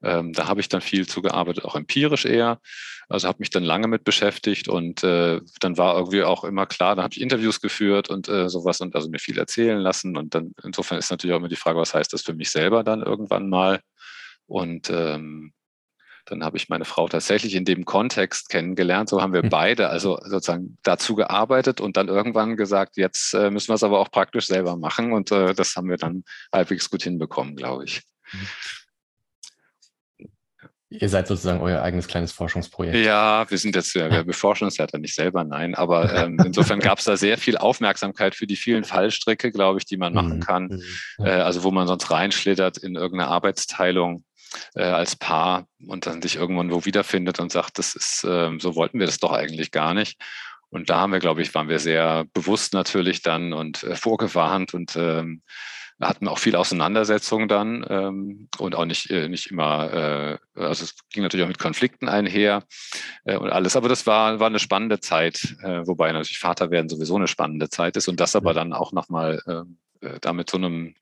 Ähm, 0.04 0.34
da 0.34 0.48
habe 0.48 0.62
ich 0.62 0.70
dann 0.70 0.82
viel 0.82 1.08
zugearbeitet, 1.08 1.66
auch 1.66 1.76
empirisch 1.76 2.26
eher. 2.26 2.60
Also 3.10 3.28
habe 3.28 3.40
mich 3.40 3.50
dann 3.50 3.64
lange 3.64 3.88
mit 3.88 4.04
beschäftigt 4.04 4.70
und 4.70 5.04
äh, 5.04 5.42
dann 5.60 5.78
war 5.78 5.98
irgendwie 5.98 6.24
auch 6.24 6.44
immer 6.44 6.66
klar, 6.66 6.96
da 6.96 7.04
habe 7.04 7.14
ich 7.14 7.22
Interviews 7.22 7.60
geführt 7.60 8.10
und 8.10 8.30
äh, 8.30 8.48
sowas 8.48 8.80
und 8.80 8.96
also 8.96 9.10
mir 9.10 9.20
viel 9.20 9.38
erzählen 9.38 9.80
lassen. 9.80 10.16
Und 10.16 10.34
dann 10.34 10.54
insofern 10.64 10.98
ist 10.98 11.12
natürlich 11.12 11.34
auch 11.34 11.40
immer 11.40 11.50
die 11.50 11.56
Frage, 11.58 11.80
was 11.80 11.94
heißt 11.94 12.14
das 12.14 12.22
für 12.22 12.34
mich 12.34 12.52
selber 12.52 12.84
dann 12.84 13.02
irgendwann 13.02 13.50
mal? 13.50 13.82
Und 14.46 14.90
ähm, 14.90 15.54
dann 16.26 16.44
habe 16.44 16.58
ich 16.58 16.70
meine 16.70 16.86
Frau 16.86 17.08
tatsächlich 17.08 17.56
in 17.56 17.66
dem 17.66 17.86
Kontext 17.86 18.50
kennengelernt. 18.50 19.10
So 19.10 19.22
haben 19.22 19.34
wir 19.34 19.44
hm. 19.44 19.50
beide 19.50 19.90
also 19.90 20.20
sozusagen 20.24 20.78
dazu 20.84 21.16
gearbeitet 21.16 21.82
und 21.82 21.98
dann 21.98 22.08
irgendwann 22.08 22.58
gesagt, 22.58 22.98
jetzt 22.98 23.34
äh, 23.34 23.50
müssen 23.50 23.70
wir 23.70 23.76
es 23.76 23.84
aber 23.84 24.00
auch 24.00 24.12
praktisch 24.12 24.48
selber 24.48 24.78
machen. 24.78 25.14
Und 25.14 25.32
äh, 25.32 25.54
das 25.54 25.76
haben 25.76 25.90
wir 25.90 25.98
dann 25.98 26.24
halbwegs 26.54 26.90
gut 26.90 27.04
hinbekommen, 27.04 27.56
glaube 27.56 27.86
ich. 27.86 28.02
Hm. 28.24 28.48
Ihr 30.94 31.08
seid 31.08 31.26
sozusagen 31.26 31.62
euer 31.62 31.82
eigenes 31.82 32.08
kleines 32.08 32.34
Forschungsprojekt. 32.34 32.98
Ja, 32.98 33.50
wir 33.50 33.58
sind 33.58 33.78
jetzt, 33.78 33.96
wir 33.96 34.26
beforschen 34.26 34.66
uns 34.66 34.76
ja 34.76 34.86
dann 34.88 35.00
nicht 35.00 35.16
selber, 35.16 35.46
nein. 35.46 35.74
Aber 35.74 36.14
ähm, 36.14 36.38
insofern 36.46 36.80
gab 36.82 37.00
es 37.00 37.06
da 37.06 37.16
sehr 37.16 37.38
viel 37.38 37.56
Aufmerksamkeit 37.56 38.36
für 38.36 38.46
die 38.46 38.58
vielen 38.58 38.84
Fallstricke, 38.84 39.54
glaube 39.54 39.80
ich, 39.80 39.86
die 39.86 39.96
man 39.96 40.14
machen 40.14 40.36
mhm. 40.36 40.42
kann. 40.42 40.84
Äh, 41.20 41.30
also 41.30 41.64
wo 41.64 41.72
man 41.72 41.88
sonst 41.88 42.12
reinschlittert 42.12 42.78
in 42.78 42.96
irgendeine 42.96 43.32
Arbeitsteilung 43.32 44.26
äh, 44.76 44.84
als 44.84 45.16
Paar 45.16 45.68
und 45.88 46.06
dann 46.06 46.22
sich 46.22 46.36
irgendwann 46.36 46.72
wo 46.72 46.86
wiederfindet 46.86 47.40
und 47.40 47.52
sagt, 47.52 47.78
das 47.78 47.96
ist, 47.96 48.24
äh, 48.24 48.52
so 48.60 48.76
wollten 48.76 49.00
wir 49.00 49.06
das 49.06 49.20
doch 49.20 49.32
eigentlich 49.32 49.72
gar 49.72 49.94
nicht. 49.94 50.20
Und 50.70 50.90
da 50.90 51.02
haben 51.02 51.12
wir, 51.12 51.20
glaube 51.20 51.42
ich, 51.42 51.54
waren 51.54 51.68
wir 51.68 51.80
sehr 51.80 52.26
bewusst 52.34 52.74
natürlich 52.74 53.22
dann 53.22 53.54
und 53.54 53.84
äh, 53.84 53.96
vorgewarnt 53.96 54.74
und 54.74 54.96
ähm, 54.96 55.42
hatten 56.00 56.28
auch 56.28 56.40
viel 56.40 56.56
Auseinandersetzungen 56.56 57.48
dann 57.48 57.86
ähm, 57.88 58.48
und 58.58 58.76
auch 58.76 58.86
nicht, 58.86 59.10
äh, 59.12 59.28
nicht 59.28 59.52
immer, 59.52 59.94
äh, 59.94 60.38
also 60.56 60.84
es 60.84 60.96
ging 61.10 61.24
natürlich 61.24 61.44
auch 61.44 61.50
mit 61.50 61.60
Konflikten 61.60 62.10
einher 62.10 62.64
äh, 63.26 63.38
und 63.38 63.52
alles, 63.52 63.76
aber 63.76 63.90
das 63.90 64.08
war, 64.08 64.40
war 64.40 64.48
eine 64.48 64.60
spannende 64.60 65.00
Zeit, 65.00 65.56
äh, 65.62 65.86
wobei 65.86 66.12
natürlich 66.12 66.40
Vater 66.40 66.72
werden 66.72 66.90
sowieso 66.90 67.16
eine 67.18 67.28
spannende 67.28 67.70
Zeit 67.70 67.98
ist 67.98 68.08
und 68.08 68.20
das 68.20 68.36
aber 68.36 68.54
dann 68.54 68.74
auch 68.74 68.94
nochmal 68.94 69.42
äh, 69.46 70.08
äh, 70.08 70.20
da 70.20 70.34
mit 70.34 70.50
so 70.50 70.58
einem 70.58 70.96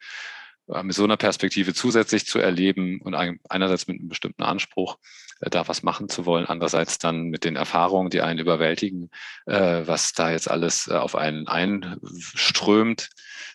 mit 0.83 0.95
so 0.95 1.03
einer 1.03 1.17
Perspektive 1.17 1.73
zusätzlich 1.73 2.25
zu 2.25 2.39
erleben 2.39 3.01
und 3.01 3.15
einerseits 3.15 3.87
mit 3.87 3.99
einem 3.99 4.09
bestimmten 4.09 4.43
Anspruch, 4.43 4.97
äh, 5.41 5.49
da 5.49 5.67
was 5.67 5.83
machen 5.83 6.09
zu 6.09 6.25
wollen, 6.25 6.45
andererseits 6.45 6.97
dann 6.97 7.29
mit 7.29 7.43
den 7.43 7.55
Erfahrungen, 7.55 8.09
die 8.09 8.21
einen 8.21 8.39
überwältigen, 8.39 9.09
äh, 9.45 9.81
was 9.85 10.13
da 10.13 10.31
jetzt 10.31 10.49
alles 10.49 10.89
auf 10.89 11.15
einen 11.15 11.47
einströmt 11.47 13.09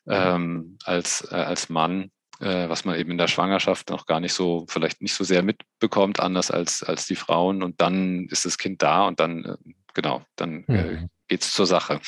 ähm, 0.06 0.78
als, 0.84 1.26
als 1.26 1.68
Mann 1.68 2.10
was 2.40 2.84
man 2.84 2.98
eben 2.98 3.12
in 3.12 3.16
der 3.16 3.28
Schwangerschaft 3.28 3.90
noch 3.90 4.06
gar 4.06 4.18
nicht 4.18 4.34
so, 4.34 4.66
vielleicht 4.68 5.00
nicht 5.00 5.14
so 5.14 5.22
sehr 5.22 5.42
mitbekommt, 5.42 6.18
anders 6.18 6.50
als, 6.50 6.82
als 6.82 7.06
die 7.06 7.14
Frauen. 7.14 7.62
Und 7.62 7.80
dann 7.80 8.26
ist 8.26 8.44
das 8.44 8.58
Kind 8.58 8.82
da 8.82 9.06
und 9.06 9.20
dann, 9.20 9.56
genau, 9.94 10.20
dann 10.34 10.64
mhm 10.66 11.10
geht 11.28 11.42
es 11.42 11.52
zur 11.52 11.66
Sache. 11.66 12.00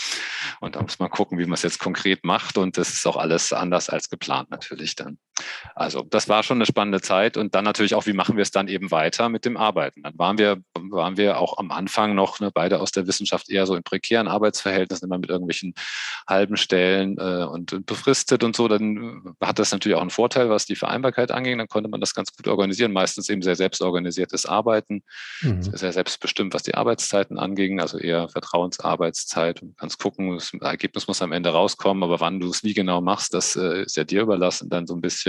Und 0.60 0.76
da 0.76 0.82
muss 0.82 0.98
man 0.98 1.10
gucken, 1.10 1.38
wie 1.38 1.44
man 1.44 1.54
es 1.54 1.62
jetzt 1.62 1.78
konkret 1.78 2.24
macht. 2.24 2.58
Und 2.58 2.76
das 2.76 2.90
ist 2.90 3.06
auch 3.06 3.16
alles 3.16 3.52
anders 3.52 3.88
als 3.88 4.08
geplant 4.08 4.50
natürlich 4.50 4.94
dann. 4.94 5.18
Also 5.74 6.02
das 6.02 6.28
war 6.28 6.42
schon 6.42 6.58
eine 6.58 6.66
spannende 6.66 7.00
Zeit. 7.00 7.36
Und 7.36 7.54
dann 7.54 7.64
natürlich 7.64 7.94
auch, 7.94 8.06
wie 8.06 8.12
machen 8.12 8.36
wir 8.36 8.42
es 8.42 8.50
dann 8.50 8.68
eben 8.68 8.90
weiter 8.90 9.28
mit 9.28 9.44
dem 9.44 9.56
Arbeiten? 9.56 10.02
Dann 10.02 10.18
waren 10.18 10.38
wir, 10.38 10.58
waren 10.74 11.16
wir 11.16 11.38
auch 11.38 11.58
am 11.58 11.70
Anfang 11.70 12.14
noch 12.14 12.40
ne, 12.40 12.50
beide 12.52 12.80
aus 12.80 12.92
der 12.92 13.06
Wissenschaft 13.06 13.50
eher 13.50 13.66
so 13.66 13.74
in 13.74 13.82
prekären 13.82 14.28
Arbeitsverhältnissen, 14.28 15.06
immer 15.06 15.18
mit 15.18 15.30
irgendwelchen 15.30 15.74
halben 16.28 16.56
Stellen 16.56 17.16
äh, 17.18 17.44
und 17.44 17.86
befristet 17.86 18.44
und 18.44 18.56
so. 18.56 18.68
Dann 18.68 19.34
hat 19.42 19.58
das 19.58 19.72
natürlich 19.72 19.96
auch 19.96 20.02
einen 20.02 20.10
Vorteil, 20.10 20.50
was 20.50 20.66
die 20.66 20.76
Vereinbarkeit 20.76 21.30
anging. 21.30 21.58
Dann 21.58 21.68
konnte 21.68 21.88
man 21.88 22.00
das 22.00 22.14
ganz 22.14 22.34
gut 22.34 22.48
organisieren. 22.48 22.92
Meistens 22.92 23.28
eben 23.28 23.42
sehr 23.42 23.56
selbstorganisiertes 23.56 24.46
Arbeiten, 24.46 25.02
mhm. 25.42 25.62
sehr 25.62 25.92
selbstbestimmt, 25.92 26.54
was 26.54 26.62
die 26.62 26.74
Arbeitszeiten 26.74 27.38
anging, 27.38 27.80
also 27.80 27.98
eher 27.98 28.28
Vertrauensarbeit 28.28 28.96
Arbeitszeit 28.96 29.62
und 29.62 29.76
kannst 29.76 29.98
gucken, 29.98 30.34
das 30.34 30.52
Ergebnis 30.60 31.06
muss 31.06 31.22
am 31.22 31.32
Ende 31.32 31.50
rauskommen, 31.50 32.02
aber 32.02 32.20
wann 32.20 32.40
du 32.40 32.48
es 32.48 32.64
wie 32.64 32.74
genau 32.74 33.00
machst, 33.00 33.34
das 33.34 33.56
äh, 33.56 33.82
ist 33.82 33.96
ja 33.96 34.04
dir 34.04 34.22
überlassen 34.22 34.68
dann 34.68 34.86
so 34.86 34.94
ein 34.94 35.00
bisschen. 35.00 35.25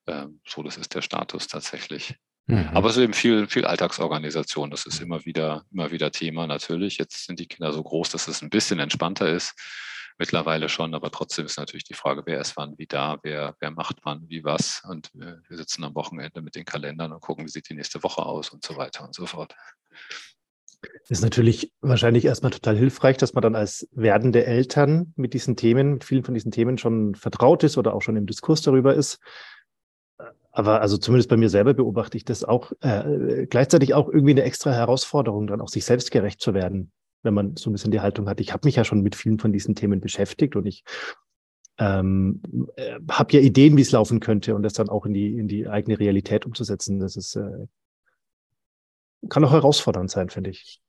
Äh, 0.06 0.26
so, 0.46 0.62
das 0.62 0.78
ist 0.78 0.94
der 0.94 1.02
Status 1.02 1.48
tatsächlich. 1.48 2.14
Mhm. 2.46 2.70
Aber 2.72 2.88
es 2.88 2.96
ist 2.96 3.02
eben 3.02 3.12
viel, 3.12 3.46
viel 3.46 3.66
Alltagsorganisation. 3.66 4.70
Das 4.70 4.86
ist 4.86 5.00
immer 5.00 5.24
wieder, 5.26 5.64
immer 5.70 5.92
wieder 5.92 6.10
Thema 6.10 6.46
natürlich. 6.46 6.96
Jetzt 6.96 7.26
sind 7.26 7.38
die 7.38 7.46
Kinder 7.46 7.72
so 7.74 7.82
groß, 7.82 8.08
dass 8.08 8.26
es 8.26 8.42
ein 8.42 8.50
bisschen 8.50 8.80
entspannter 8.80 9.28
ist 9.28 9.54
mittlerweile 10.20 10.68
schon, 10.68 10.94
aber 10.94 11.10
trotzdem 11.10 11.46
ist 11.46 11.58
natürlich 11.58 11.84
die 11.84 11.94
Frage, 11.94 12.22
wer 12.26 12.40
ist 12.40 12.56
wann 12.58 12.76
wie 12.76 12.86
da, 12.86 13.18
wer, 13.22 13.56
wer 13.58 13.70
macht 13.70 13.96
wann 14.04 14.28
wie 14.28 14.44
was. 14.44 14.82
Und 14.86 15.10
äh, 15.14 15.36
wir 15.48 15.56
sitzen 15.56 15.82
am 15.82 15.94
Wochenende 15.94 16.42
mit 16.42 16.54
den 16.54 16.66
Kalendern 16.66 17.12
und 17.12 17.22
gucken, 17.22 17.46
wie 17.46 17.48
sieht 17.48 17.70
die 17.70 17.74
nächste 17.74 18.02
Woche 18.04 18.24
aus 18.24 18.50
und 18.50 18.62
so 18.62 18.76
weiter 18.76 19.02
und 19.02 19.14
so 19.14 19.24
fort. 19.24 19.56
Ist 21.08 21.22
natürlich 21.22 21.72
wahrscheinlich 21.80 22.26
erstmal 22.26 22.52
total 22.52 22.76
hilfreich, 22.76 23.16
dass 23.16 23.32
man 23.32 23.40
dann 23.40 23.56
als 23.56 23.88
werdende 23.92 24.44
Eltern 24.44 25.14
mit 25.16 25.32
diesen 25.32 25.56
Themen, 25.56 25.94
mit 25.94 26.04
vielen 26.04 26.22
von 26.22 26.34
diesen 26.34 26.52
Themen 26.52 26.76
schon 26.76 27.14
vertraut 27.14 27.64
ist 27.64 27.78
oder 27.78 27.94
auch 27.94 28.02
schon 28.02 28.16
im 28.16 28.26
Diskurs 28.26 28.60
darüber 28.60 28.94
ist. 28.94 29.20
Aber 30.52 30.82
also 30.82 30.98
zumindest 30.98 31.30
bei 31.30 31.38
mir 31.38 31.48
selber 31.48 31.72
beobachte 31.72 32.18
ich 32.18 32.26
das 32.26 32.44
auch 32.44 32.72
äh, 32.80 33.46
gleichzeitig 33.46 33.94
auch 33.94 34.08
irgendwie 34.08 34.32
eine 34.32 34.42
extra 34.42 34.70
Herausforderung, 34.70 35.46
dann 35.46 35.62
auch 35.62 35.68
sich 35.68 35.86
selbst 35.86 36.10
gerecht 36.10 36.42
zu 36.42 36.52
werden 36.52 36.92
wenn 37.22 37.34
man 37.34 37.56
so 37.56 37.70
ein 37.70 37.72
bisschen 37.72 37.90
die 37.90 38.00
Haltung 38.00 38.28
hat, 38.28 38.40
ich 38.40 38.52
habe 38.52 38.66
mich 38.66 38.76
ja 38.76 38.84
schon 38.84 39.02
mit 39.02 39.14
vielen 39.14 39.38
von 39.38 39.52
diesen 39.52 39.74
Themen 39.74 40.00
beschäftigt 40.00 40.56
und 40.56 40.66
ich 40.66 40.84
ähm, 41.78 42.42
äh, 42.76 42.98
habe 43.10 43.32
ja 43.32 43.40
Ideen, 43.40 43.76
wie 43.76 43.82
es 43.82 43.90
laufen 43.90 44.20
könnte 44.20 44.54
und 44.54 44.62
das 44.62 44.74
dann 44.74 44.88
auch 44.88 45.06
in 45.06 45.14
die, 45.14 45.38
in 45.38 45.48
die 45.48 45.68
eigene 45.68 45.98
Realität 45.98 46.44
umzusetzen. 46.46 47.00
Das 47.00 47.16
ist, 47.16 47.36
äh, 47.36 47.66
kann 49.28 49.44
auch 49.44 49.52
herausfordernd 49.52 50.10
sein, 50.10 50.28
finde 50.30 50.50
ich. 50.50 50.80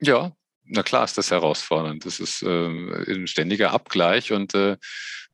Ja, 0.00 0.32
na 0.68 0.82
klar 0.82 1.04
ist 1.04 1.18
das 1.18 1.30
herausfordernd. 1.30 2.04
Das 2.04 2.20
ist 2.20 2.42
äh, 2.42 2.66
ein 2.66 3.26
ständiger 3.26 3.72
Abgleich 3.72 4.32
und 4.32 4.54
äh, 4.54 4.76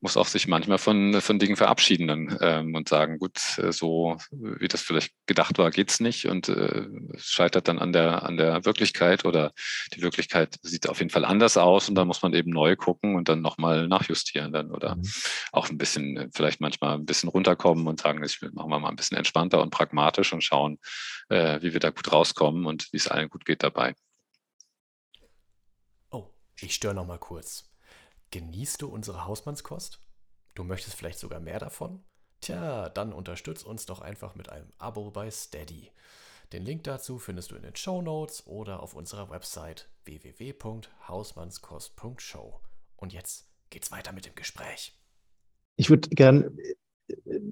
muss 0.05 0.18
auch 0.18 0.27
sich 0.27 0.47
manchmal 0.47 0.77
von, 0.77 1.20
von 1.23 1.38
Dingen 1.38 1.57
verabschieden 1.57 2.09
dann, 2.09 2.38
ähm, 2.42 2.75
und 2.75 2.90
sagen, 2.90 3.18
gut, 3.18 3.59
äh, 3.59 3.73
so 3.73 4.18
wie 4.31 4.68
das 4.68 4.83
vielleicht 4.83 5.14
gedacht 5.27 5.57
war, 5.57 5.70
geht's 5.70 5.99
nicht 5.99 6.27
und 6.27 6.51
äh, 6.51 6.87
es 7.14 7.31
scheitert 7.31 7.68
dann 7.68 7.79
an 7.79 7.94
der, 7.94 8.23
an 8.23 8.37
der 8.37 8.66
Wirklichkeit 8.66 9.25
oder 9.25 9.53
die 9.94 10.03
Wirklichkeit 10.03 10.59
sieht 10.62 10.90
auf 10.90 10.99
jeden 10.99 11.11
Fall 11.11 11.25
anders 11.25 11.57
aus 11.57 11.88
und 11.88 11.94
da 11.94 12.05
muss 12.05 12.20
man 12.20 12.35
eben 12.35 12.51
neu 12.51 12.77
gucken 12.77 13.16
und 13.16 13.31
dann 13.31 13.40
nochmal 13.40 13.88
nachjustieren 13.88 14.53
dann 14.53 14.70
oder 14.70 14.97
mhm. 14.97 15.05
auch 15.53 15.70
ein 15.70 15.79
bisschen, 15.79 16.31
vielleicht 16.35 16.61
manchmal 16.61 16.97
ein 16.97 17.07
bisschen 17.07 17.31
runterkommen 17.31 17.87
und 17.87 18.01
sagen, 18.01 18.23
ich 18.23 18.42
machen 18.53 18.70
wir 18.70 18.79
mal 18.79 18.90
ein 18.90 18.97
bisschen 18.97 19.16
entspannter 19.16 19.62
und 19.62 19.70
pragmatisch 19.70 20.35
und 20.35 20.44
schauen, 20.44 20.79
äh, 21.31 21.62
wie 21.62 21.73
wir 21.73 21.81
da 21.81 21.88
gut 21.88 22.12
rauskommen 22.12 22.66
und 22.66 22.92
wie 22.92 22.99
es 22.99 23.09
allen 23.09 23.31
gut 23.31 23.47
geht 23.47 23.62
dabei. 23.62 23.94
Ich 26.61 26.75
störe 26.75 26.95
noch 26.95 27.07
mal 27.07 27.19
kurz. 27.19 27.71
Genießt 28.31 28.83
du 28.83 28.88
unsere 28.88 29.27
Hausmannskost? 29.27 30.01
Du 30.55 30.64
möchtest 30.64 30.97
vielleicht 30.97 31.19
sogar 31.19 31.40
mehr 31.40 31.59
davon? 31.59 32.05
Tja, 32.40 32.88
dann 32.90 33.12
unterstütz 33.12 33.62
uns 33.62 33.85
doch 33.87 34.01
einfach 34.01 34.35
mit 34.35 34.49
einem 34.49 34.73
Abo 34.79 35.11
bei 35.11 35.31
Steady. 35.31 35.90
Den 36.53 36.64
Link 36.64 36.85
dazu 36.85 37.19
findest 37.19 37.51
du 37.51 37.57
in 37.57 37.62
den 37.62 37.75
Show 37.75 38.03
Notes 38.03 38.47
oder 38.47 38.83
auf 38.83 38.95
unserer 38.95 39.31
Website 39.31 39.88
www.hausmannskost.show. 40.05 42.61
Und 42.97 43.12
jetzt 43.12 43.51
geht's 43.71 43.90
weiter 43.90 44.12
mit 44.12 44.27
dem 44.27 44.35
Gespräch. 44.35 44.97
Ich 45.77 45.90
würde 45.90 46.09
gern 46.11 46.57
äh, 46.59 46.75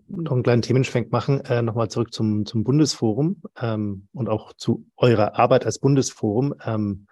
noch 0.06 0.32
einen 0.32 0.44
kleinen 0.44 0.62
Themenschwenk 0.62 1.10
machen, 1.10 1.40
äh, 1.44 1.62
nochmal 1.62 1.90
zurück 1.90 2.12
zum, 2.12 2.46
zum 2.46 2.64
Bundesforum 2.64 3.42
ähm, 3.56 4.08
und 4.12 4.28
auch 4.28 4.52
zu 4.52 4.86
eurer 4.96 5.38
Arbeit 5.38 5.66
als 5.66 5.78
Bundesforum. 5.78 6.54
Ähm, 6.64 7.06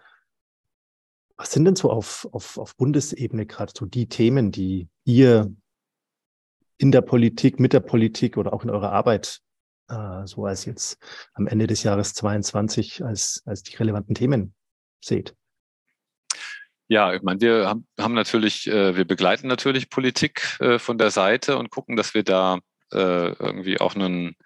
was 1.40 1.52
sind 1.52 1.64
denn 1.64 1.74
so 1.74 1.90
auf, 1.90 2.28
auf, 2.32 2.58
auf 2.58 2.76
Bundesebene 2.76 3.46
gerade 3.46 3.72
so 3.74 3.86
die 3.86 4.10
Themen, 4.10 4.52
die 4.52 4.90
ihr 5.04 5.50
in 6.76 6.92
der 6.92 7.00
Politik, 7.00 7.58
mit 7.58 7.72
der 7.72 7.80
Politik 7.80 8.36
oder 8.36 8.52
auch 8.52 8.62
in 8.62 8.68
eurer 8.68 8.92
Arbeit 8.92 9.40
äh, 9.88 10.26
so 10.26 10.44
als 10.44 10.66
jetzt 10.66 10.98
am 11.32 11.46
Ende 11.46 11.66
des 11.66 11.82
Jahres 11.82 12.12
22 12.12 13.02
als, 13.02 13.42
als 13.46 13.62
die 13.62 13.74
relevanten 13.74 14.14
Themen 14.14 14.54
seht? 15.02 15.34
Ja, 16.88 17.14
ich 17.14 17.22
meine, 17.22 17.40
wir 17.40 17.74
haben, 17.98 18.14
natürlich, 18.14 18.66
äh, 18.66 18.94
wir 18.94 19.06
begleiten 19.06 19.48
natürlich 19.48 19.88
Politik 19.88 20.58
äh, 20.60 20.78
von 20.78 20.98
der 20.98 21.10
Seite 21.10 21.56
und 21.56 21.70
gucken, 21.70 21.96
dass 21.96 22.12
wir 22.12 22.22
da 22.22 22.58
äh, 22.92 23.32
irgendwie 23.32 23.80
auch 23.80 23.94
einen 23.94 24.36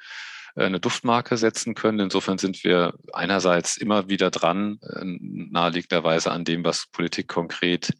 eine 0.57 0.81
Duftmarke 0.81 1.37
setzen 1.37 1.75
können. 1.75 2.01
Insofern 2.01 2.39
sind 2.39 2.63
wir 2.65 2.95
einerseits 3.13 3.77
immer 3.77 4.09
wieder 4.09 4.31
dran, 4.31 4.79
äh, 4.83 5.05
naheliegenderweise 5.05 6.31
an 6.31 6.45
dem, 6.45 6.65
was 6.65 6.87
Politik 6.93 7.29
konkret, 7.29 7.93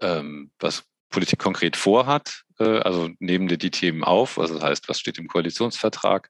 ähm, 0.00 0.50
was 0.58 0.84
Politik 1.10 1.38
konkret 1.38 1.76
vorhat. 1.76 2.42
Äh, 2.58 2.78
also 2.80 3.10
nehmen 3.18 3.50
wir 3.50 3.58
die 3.58 3.70
Themen 3.70 4.04
auf, 4.04 4.38
also 4.38 4.54
das 4.54 4.62
heißt, 4.62 4.88
was 4.88 5.00
steht 5.00 5.18
im 5.18 5.28
Koalitionsvertrag, 5.28 6.28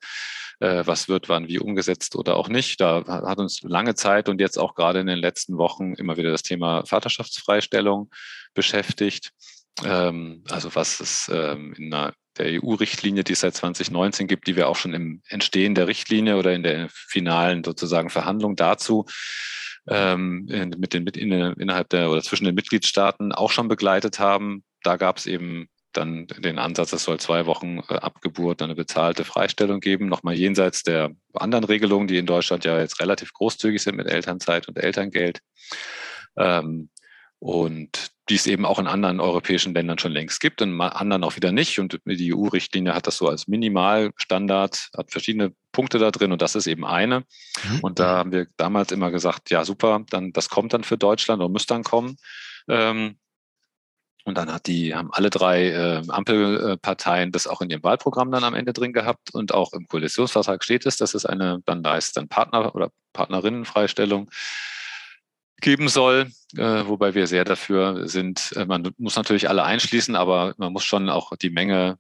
äh, 0.60 0.82
was 0.84 1.08
wird 1.08 1.28
wann 1.28 1.48
wie 1.48 1.58
umgesetzt 1.58 2.16
oder 2.16 2.36
auch 2.36 2.48
nicht. 2.48 2.80
Da 2.80 3.04
hat 3.06 3.38
uns 3.38 3.62
lange 3.62 3.94
Zeit 3.94 4.28
und 4.28 4.40
jetzt 4.40 4.58
auch 4.58 4.74
gerade 4.74 5.00
in 5.00 5.06
den 5.06 5.18
letzten 5.18 5.58
Wochen 5.58 5.94
immer 5.94 6.16
wieder 6.16 6.30
das 6.30 6.42
Thema 6.42 6.84
Vaterschaftsfreistellung 6.86 8.10
beschäftigt. 8.54 9.30
Ähm, 9.84 10.42
also 10.48 10.74
was 10.74 11.00
es 11.00 11.30
ähm, 11.32 11.72
in 11.74 11.92
einer 11.92 12.12
der 12.38 12.62
EU-Richtlinie, 12.62 13.24
die 13.24 13.32
es 13.32 13.40
seit 13.40 13.54
2019 13.54 14.26
gibt, 14.26 14.46
die 14.46 14.56
wir 14.56 14.68
auch 14.68 14.76
schon 14.76 14.94
im 14.94 15.22
Entstehen 15.28 15.74
der 15.74 15.86
Richtlinie 15.86 16.36
oder 16.36 16.54
in 16.54 16.62
der 16.62 16.88
finalen 16.90 17.64
sozusagen 17.64 18.10
Verhandlung 18.10 18.56
dazu 18.56 19.06
ähm, 19.88 20.46
mit 20.78 20.94
den, 20.94 21.04
mit 21.04 21.16
in, 21.16 21.32
innerhalb 21.32 21.88
der 21.90 22.10
oder 22.10 22.22
zwischen 22.22 22.44
den 22.44 22.54
Mitgliedstaaten 22.54 23.32
auch 23.32 23.50
schon 23.50 23.68
begleitet 23.68 24.18
haben. 24.18 24.64
Da 24.82 24.96
gab 24.96 25.18
es 25.18 25.26
eben 25.26 25.68
dann 25.92 26.26
den 26.26 26.58
Ansatz, 26.58 26.92
es 26.92 27.04
soll 27.04 27.18
zwei 27.18 27.46
Wochen 27.46 27.80
äh, 27.88 27.94
Abgeburt 27.94 28.62
eine 28.62 28.74
bezahlte 28.74 29.24
Freistellung 29.24 29.80
geben, 29.80 30.08
nochmal 30.08 30.34
jenseits 30.34 30.82
der 30.82 31.10
anderen 31.34 31.64
Regelungen, 31.64 32.08
die 32.08 32.18
in 32.18 32.26
Deutschland 32.26 32.64
ja 32.64 32.78
jetzt 32.78 33.00
relativ 33.00 33.32
großzügig 33.32 33.82
sind 33.82 33.96
mit 33.96 34.06
Elternzeit 34.06 34.68
und 34.68 34.78
Elterngeld. 34.78 35.40
Ähm, 36.36 36.90
und 37.38 38.10
die 38.28 38.34
es 38.34 38.46
eben 38.46 38.66
auch 38.66 38.78
in 38.78 38.86
anderen 38.86 39.20
europäischen 39.20 39.74
Ländern 39.74 39.98
schon 39.98 40.12
längst 40.12 40.40
gibt, 40.40 40.60
in 40.60 40.80
anderen 40.80 41.24
auch 41.24 41.36
wieder 41.36 41.52
nicht. 41.52 41.78
Und 41.78 41.98
die 42.04 42.34
EU-Richtlinie 42.34 42.94
hat 42.94 43.06
das 43.06 43.16
so 43.16 43.28
als 43.28 43.48
Minimalstandard, 43.48 44.90
hat 44.96 45.10
verschiedene 45.10 45.52
Punkte 45.72 45.98
da 45.98 46.10
drin 46.10 46.32
und 46.32 46.42
das 46.42 46.54
ist 46.54 46.66
eben 46.66 46.84
eine. 46.84 47.20
Mhm. 47.64 47.80
Und 47.80 47.98
da 47.98 48.18
haben 48.18 48.32
wir 48.32 48.46
damals 48.56 48.92
immer 48.92 49.10
gesagt, 49.10 49.50
ja 49.50 49.64
super, 49.64 50.04
dann 50.10 50.32
das 50.32 50.48
kommt 50.48 50.72
dann 50.72 50.84
für 50.84 50.98
Deutschland 50.98 51.40
oder 51.40 51.48
muss 51.48 51.66
dann 51.66 51.84
kommen. 51.84 52.16
Ähm, 52.68 53.18
und 54.24 54.36
dann 54.36 54.52
hat 54.52 54.66
die, 54.66 54.94
haben 54.94 55.10
alle 55.12 55.30
drei 55.30 55.68
äh, 55.70 56.02
Ampelparteien 56.06 57.32
das 57.32 57.46
auch 57.46 57.62
in 57.62 57.70
ihrem 57.70 57.82
Wahlprogramm 57.82 58.30
dann 58.30 58.44
am 58.44 58.54
Ende 58.54 58.74
drin 58.74 58.92
gehabt 58.92 59.32
und 59.32 59.54
auch 59.54 59.72
im 59.72 59.88
Koalitionsvertrag 59.88 60.62
steht 60.62 60.84
es, 60.84 60.98
dass 60.98 61.14
es 61.14 61.24
eine, 61.24 61.60
dann 61.64 61.82
da 61.82 61.96
ist 61.96 62.14
dann 62.16 62.28
Partner- 62.28 62.74
oder 62.74 62.90
Partnerinnenfreistellung 63.14 64.28
geben 65.60 65.88
soll, 65.88 66.30
äh, 66.56 66.86
wobei 66.86 67.14
wir 67.14 67.26
sehr 67.26 67.44
dafür 67.44 68.08
sind. 68.08 68.52
Äh, 68.56 68.66
man 68.66 68.90
muss 68.98 69.16
natürlich 69.16 69.48
alle 69.48 69.64
einschließen, 69.64 70.16
aber 70.16 70.54
man 70.58 70.72
muss 70.72 70.84
schon 70.84 71.08
auch 71.08 71.32
die 71.36 71.50
Menge 71.50 71.98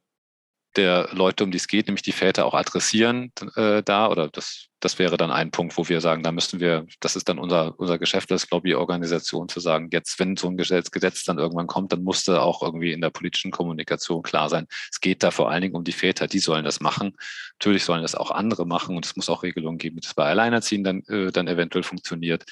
der 0.76 1.08
Leute, 1.12 1.44
um 1.44 1.50
die 1.50 1.56
es 1.56 1.66
geht, 1.66 1.86
nämlich 1.86 2.02
die 2.02 2.12
Väter 2.12 2.46
auch 2.46 2.54
adressieren 2.54 3.32
äh, 3.56 3.82
da. 3.82 4.08
Oder 4.08 4.28
das, 4.28 4.68
das 4.80 4.98
wäre 4.98 5.16
dann 5.16 5.30
ein 5.30 5.50
Punkt, 5.50 5.76
wo 5.76 5.88
wir 5.88 6.00
sagen, 6.00 6.22
da 6.22 6.30
müssten 6.30 6.60
wir, 6.60 6.86
das 7.00 7.16
ist 7.16 7.28
dann 7.28 7.38
unser, 7.38 7.78
unser 7.80 7.98
Geschäft 7.98 8.30
als 8.30 8.48
Lobbyorganisation, 8.50 9.48
zu 9.48 9.60
sagen, 9.60 9.88
jetzt, 9.92 10.18
wenn 10.20 10.36
so 10.36 10.48
ein 10.48 10.56
Gesetz, 10.56 10.90
Gesetz 10.90 11.24
dann 11.24 11.38
irgendwann 11.38 11.66
kommt, 11.66 11.92
dann 11.92 12.04
musste 12.04 12.42
auch 12.42 12.62
irgendwie 12.62 12.92
in 12.92 13.00
der 13.00 13.10
politischen 13.10 13.50
Kommunikation 13.50 14.22
klar 14.22 14.48
sein, 14.48 14.66
es 14.90 15.00
geht 15.00 15.22
da 15.22 15.30
vor 15.30 15.50
allen 15.50 15.62
Dingen 15.62 15.74
um 15.74 15.84
die 15.84 15.92
Väter, 15.92 16.28
die 16.28 16.38
sollen 16.38 16.64
das 16.64 16.80
machen. 16.80 17.16
Natürlich 17.54 17.84
sollen 17.84 18.02
das 18.02 18.14
auch 18.14 18.30
andere 18.30 18.66
machen 18.66 18.94
und 18.94 19.04
es 19.04 19.16
muss 19.16 19.28
auch 19.28 19.42
Regelungen 19.42 19.78
geben, 19.78 20.00
dass 20.00 20.14
bei 20.14 20.24
Alleinerziehenden 20.26 21.02
dann, 21.06 21.28
äh, 21.28 21.32
dann 21.32 21.48
eventuell 21.48 21.82
funktioniert. 21.82 22.44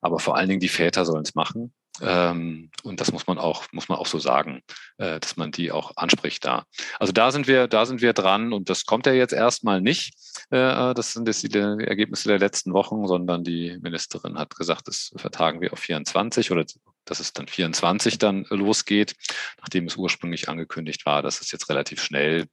Aber 0.00 0.18
vor 0.18 0.36
allen 0.36 0.48
Dingen 0.48 0.60
die 0.60 0.68
Väter 0.68 1.04
sollen 1.04 1.24
es 1.24 1.34
machen. 1.34 1.72
Ähm, 2.00 2.70
und 2.82 3.00
das 3.00 3.12
muss 3.12 3.26
man 3.26 3.38
auch, 3.38 3.64
muss 3.72 3.88
man 3.88 3.98
auch 3.98 4.06
so 4.06 4.18
sagen, 4.18 4.62
äh, 4.98 5.18
dass 5.18 5.36
man 5.36 5.50
die 5.50 5.72
auch 5.72 5.96
anspricht 5.96 6.44
da. 6.44 6.64
Also 6.98 7.12
da 7.12 7.30
sind 7.30 7.46
wir, 7.46 7.68
da 7.68 7.86
sind 7.86 8.02
wir 8.02 8.12
dran 8.12 8.52
und 8.52 8.68
das 8.68 8.84
kommt 8.84 9.06
ja 9.06 9.12
jetzt 9.12 9.32
erstmal 9.32 9.80
nicht. 9.80 10.14
Äh, 10.50 10.94
das 10.94 11.12
sind 11.12 11.26
jetzt 11.26 11.42
die 11.42 11.58
Ergebnisse 11.58 12.28
der 12.28 12.38
letzten 12.38 12.72
Wochen, 12.74 13.06
sondern 13.06 13.44
die 13.44 13.78
Ministerin 13.80 14.38
hat 14.38 14.54
gesagt, 14.56 14.88
das 14.88 15.12
vertagen 15.16 15.60
wir 15.60 15.72
auf 15.72 15.78
24 15.78 16.50
oder 16.50 16.64
dass 17.04 17.20
es 17.20 17.32
dann 17.32 17.46
24 17.46 18.18
dann 18.18 18.44
losgeht, 18.50 19.14
nachdem 19.60 19.86
es 19.86 19.96
ursprünglich 19.96 20.48
angekündigt 20.48 21.06
war, 21.06 21.22
dass 21.22 21.40
es 21.40 21.50
jetzt 21.52 21.68
relativ 21.70 22.02
schnell 22.02 22.46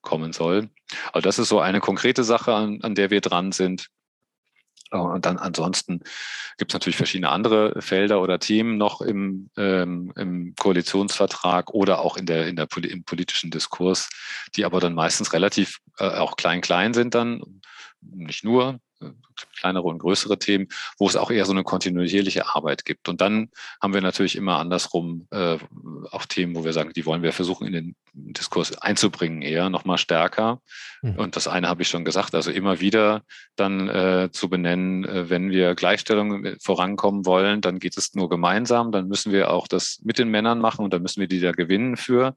kommen 0.00 0.32
soll. 0.32 0.70
Also 1.12 1.20
das 1.20 1.38
ist 1.38 1.48
so 1.48 1.60
eine 1.60 1.80
konkrete 1.80 2.24
Sache, 2.24 2.54
an, 2.54 2.80
an 2.82 2.94
der 2.94 3.10
wir 3.10 3.20
dran 3.20 3.52
sind. 3.52 3.88
Äh, 4.90 4.98
und 4.98 5.26
dann 5.26 5.38
ansonsten 5.38 6.00
gibt 6.58 6.72
es 6.72 6.74
natürlich 6.74 6.96
verschiedene 6.96 7.30
andere 7.30 7.80
Felder 7.80 8.20
oder 8.20 8.38
Themen 8.38 8.76
noch 8.76 9.00
im, 9.00 9.50
ähm, 9.56 10.12
im 10.16 10.54
Koalitionsvertrag 10.58 11.70
oder 11.70 12.00
auch 12.00 12.16
in 12.16 12.26
der, 12.26 12.46
in 12.46 12.56
der 12.56 12.68
im 12.82 13.04
politischen 13.04 13.50
Diskurs, 13.50 14.08
die 14.56 14.64
aber 14.64 14.80
dann 14.80 14.94
meistens 14.94 15.32
relativ 15.32 15.78
äh, 15.98 16.04
auch 16.04 16.36
klein-klein 16.36 16.94
sind 16.94 17.14
dann, 17.14 17.42
nicht 18.00 18.44
nur, 18.44 18.80
kleinere 19.56 19.84
und 19.84 19.98
größere 19.98 20.38
Themen, 20.38 20.68
wo 20.98 21.06
es 21.06 21.16
auch 21.16 21.30
eher 21.30 21.44
so 21.44 21.52
eine 21.52 21.64
kontinuierliche 21.64 22.54
Arbeit 22.54 22.84
gibt. 22.84 23.08
Und 23.08 23.20
dann 23.20 23.50
haben 23.80 23.94
wir 23.94 24.00
natürlich 24.00 24.36
immer 24.36 24.58
andersrum 24.58 25.26
äh, 25.30 25.58
auch 26.10 26.26
Themen, 26.26 26.54
wo 26.54 26.64
wir 26.64 26.72
sagen, 26.72 26.92
die 26.94 27.06
wollen 27.06 27.22
wir 27.22 27.32
versuchen 27.32 27.66
in 27.66 27.72
den 27.72 27.96
Diskurs 28.12 28.76
einzubringen, 28.78 29.42
eher 29.42 29.70
nochmal 29.70 29.98
stärker. 29.98 30.60
Mhm. 31.02 31.16
Und 31.16 31.36
das 31.36 31.48
eine 31.48 31.68
habe 31.68 31.82
ich 31.82 31.88
schon 31.88 32.04
gesagt, 32.04 32.34
also 32.34 32.50
immer 32.50 32.80
wieder 32.80 33.22
dann 33.56 33.88
äh, 33.88 34.28
zu 34.32 34.48
benennen, 34.48 35.04
äh, 35.04 35.30
wenn 35.30 35.50
wir 35.50 35.74
Gleichstellung 35.74 36.44
äh, 36.44 36.56
vorankommen 36.60 37.26
wollen, 37.26 37.60
dann 37.60 37.78
geht 37.78 37.96
es 37.96 38.14
nur 38.14 38.28
gemeinsam, 38.28 38.92
dann 38.92 39.08
müssen 39.08 39.32
wir 39.32 39.50
auch 39.50 39.68
das 39.68 40.00
mit 40.02 40.18
den 40.18 40.28
Männern 40.28 40.58
machen 40.58 40.84
und 40.84 40.92
dann 40.92 41.02
müssen 41.02 41.20
wir 41.20 41.28
die 41.28 41.40
da 41.40 41.52
gewinnen 41.52 41.96
für. 41.96 42.36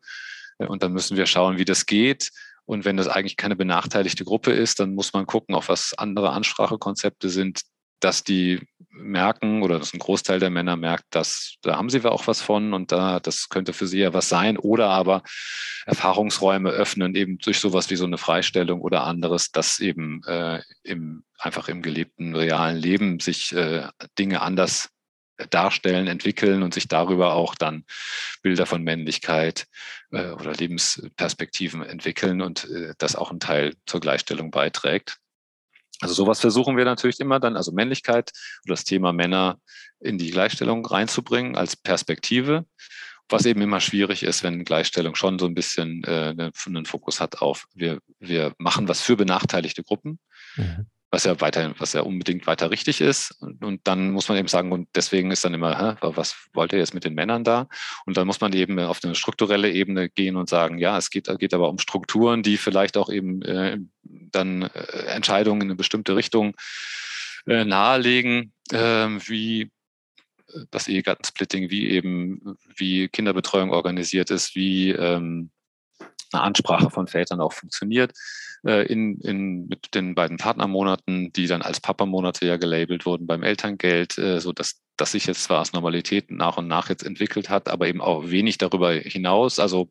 Äh, 0.59 0.65
und 0.67 0.83
dann 0.83 0.93
müssen 0.93 1.17
wir 1.17 1.25
schauen, 1.25 1.57
wie 1.57 1.65
das 1.65 1.85
geht. 1.85 2.31
Und 2.65 2.85
wenn 2.85 2.97
das 2.97 3.07
eigentlich 3.07 3.37
keine 3.37 3.55
benachteiligte 3.55 4.23
Gruppe 4.23 4.51
ist, 4.51 4.79
dann 4.79 4.95
muss 4.95 5.13
man 5.13 5.25
gucken, 5.25 5.55
auch 5.55 5.67
was 5.67 5.93
andere 5.97 6.31
Ansprachekonzepte 6.31 7.29
sind, 7.29 7.61
dass 7.99 8.23
die 8.23 8.59
merken 8.89 9.63
oder 9.63 9.79
dass 9.79 9.93
ein 9.93 9.99
Großteil 9.99 10.39
der 10.39 10.49
Männer 10.49 10.75
merkt, 10.75 11.05
dass 11.11 11.55
da 11.61 11.77
haben 11.77 11.89
sie 11.89 12.03
auch 12.05 12.27
was 12.27 12.41
von 12.41 12.73
und 12.73 12.91
da 12.91 13.19
das 13.19 13.49
könnte 13.49 13.73
für 13.73 13.87
sie 13.87 13.99
ja 13.99 14.13
was 14.13 14.29
sein. 14.29 14.57
Oder 14.57 14.89
aber 14.89 15.23
Erfahrungsräume 15.85 16.69
öffnen 16.69 17.15
eben 17.15 17.37
durch 17.39 17.59
sowas 17.59 17.89
wie 17.89 17.95
so 17.95 18.05
eine 18.05 18.17
Freistellung 18.17 18.81
oder 18.81 19.05
anderes, 19.05 19.51
dass 19.51 19.79
eben 19.79 20.21
äh, 20.25 20.61
im 20.83 21.23
einfach 21.37 21.67
im 21.67 21.81
gelebten 21.81 22.35
realen 22.35 22.77
Leben 22.77 23.19
sich 23.19 23.53
äh, 23.53 23.87
Dinge 24.17 24.41
anders 24.41 24.89
darstellen, 25.49 26.07
entwickeln 26.07 26.63
und 26.63 26.73
sich 26.73 26.87
darüber 26.87 27.33
auch 27.33 27.55
dann 27.55 27.85
Bilder 28.41 28.65
von 28.65 28.83
Männlichkeit 28.83 29.67
äh, 30.11 30.29
oder 30.29 30.53
Lebensperspektiven 30.53 31.83
entwickeln 31.83 32.41
und 32.41 32.69
äh, 32.69 32.93
das 32.97 33.15
auch 33.15 33.31
ein 33.31 33.39
Teil 33.39 33.75
zur 33.85 33.99
Gleichstellung 33.99 34.51
beiträgt. 34.51 35.17
Also 36.01 36.13
sowas 36.13 36.39
versuchen 36.39 36.77
wir 36.77 36.85
natürlich 36.85 37.19
immer 37.19 37.39
dann, 37.39 37.55
also 37.55 37.71
Männlichkeit 37.71 38.31
oder 38.65 38.73
das 38.73 38.83
Thema 38.83 39.13
Männer 39.13 39.59
in 39.99 40.17
die 40.17 40.31
Gleichstellung 40.31 40.85
reinzubringen 40.85 41.55
als 41.55 41.75
Perspektive, 41.75 42.65
was 43.29 43.45
eben 43.45 43.61
immer 43.61 43.79
schwierig 43.79 44.23
ist, 44.23 44.43
wenn 44.43 44.65
Gleichstellung 44.65 45.15
schon 45.15 45.39
so 45.39 45.45
ein 45.45 45.55
bisschen 45.55 46.03
äh, 46.03 46.35
einen 46.65 46.85
Fokus 46.85 47.21
hat 47.21 47.41
auf, 47.41 47.65
wir, 47.73 47.99
wir 48.19 48.53
machen 48.57 48.87
was 48.87 49.01
für 49.01 49.15
benachteiligte 49.15 49.83
Gruppen. 49.83 50.19
Mhm 50.57 50.87
was 51.13 51.25
ja 51.25 51.39
weiter, 51.41 51.75
was 51.77 51.93
ja 51.93 52.01
unbedingt 52.01 52.47
weiter 52.47 52.71
richtig 52.71 52.99
ist. 52.99 53.37
Und 53.39 53.81
dann 53.83 54.09
muss 54.11 54.29
man 54.29 54.37
eben 54.39 54.47
sagen, 54.47 54.71
und 54.71 54.89
deswegen 54.95 55.29
ist 55.29 55.45
dann 55.45 55.53
immer, 55.53 55.77
hä, 55.77 55.95
was 56.01 56.35
wollt 56.53 56.73
ihr 56.73 56.79
jetzt 56.79 56.95
mit 56.95 57.05
den 57.05 57.13
Männern 57.13 57.43
da? 57.43 57.67
Und 58.07 58.17
dann 58.17 58.25
muss 58.25 58.41
man 58.41 58.51
eben 58.53 58.79
auf 58.79 58.99
eine 59.03 59.13
strukturelle 59.13 59.71
Ebene 59.71 60.09
gehen 60.09 60.35
und 60.35 60.49
sagen, 60.49 60.79
ja, 60.79 60.97
es 60.97 61.11
geht, 61.11 61.29
geht 61.37 61.53
aber 61.53 61.69
um 61.69 61.77
Strukturen, 61.77 62.41
die 62.41 62.57
vielleicht 62.57 62.97
auch 62.97 63.11
eben 63.11 63.43
äh, 63.43 63.77
dann 64.01 64.63
äh, 64.63 65.05
Entscheidungen 65.05 65.61
in 65.61 65.67
eine 65.67 65.75
bestimmte 65.75 66.15
Richtung 66.15 66.55
äh, 67.45 67.63
nahelegen, 67.63 68.51
ähm, 68.71 69.21
wie 69.27 69.69
das 70.71 70.87
Ehegattensplitting, 70.87 71.69
wie 71.69 71.91
eben, 71.91 72.57
wie 72.75 73.07
Kinderbetreuung 73.07 73.69
organisiert 73.69 74.31
ist, 74.31 74.55
wie 74.55 74.89
ähm, 74.89 75.51
eine 76.31 76.41
Ansprache 76.41 76.89
von 76.89 77.05
Vätern 77.05 77.39
auch 77.39 77.53
funktioniert 77.53 78.13
äh, 78.65 78.85
in, 78.85 79.19
in, 79.19 79.67
mit 79.67 79.93
den 79.93 80.15
beiden 80.15 80.37
Partnermonaten, 80.37 81.31
die 81.33 81.47
dann 81.47 81.61
als 81.61 81.79
Papamonate 81.79 82.45
ja 82.45 82.57
gelabelt 82.57 83.05
wurden 83.05 83.27
beim 83.27 83.43
Elterngeld, 83.43 84.17
äh, 84.17 84.39
so 84.39 84.51
dass 84.51 84.81
das 84.97 85.11
sich 85.11 85.25
jetzt 85.25 85.43
zwar 85.43 85.59
als 85.59 85.73
Normalität 85.73 86.31
nach 86.31 86.57
und 86.57 86.67
nach 86.67 86.89
jetzt 86.89 87.03
entwickelt 87.03 87.49
hat, 87.49 87.67
aber 87.67 87.87
eben 87.87 88.01
auch 88.01 88.29
wenig 88.29 88.57
darüber 88.57 88.91
hinaus. 88.93 89.59
Also 89.59 89.89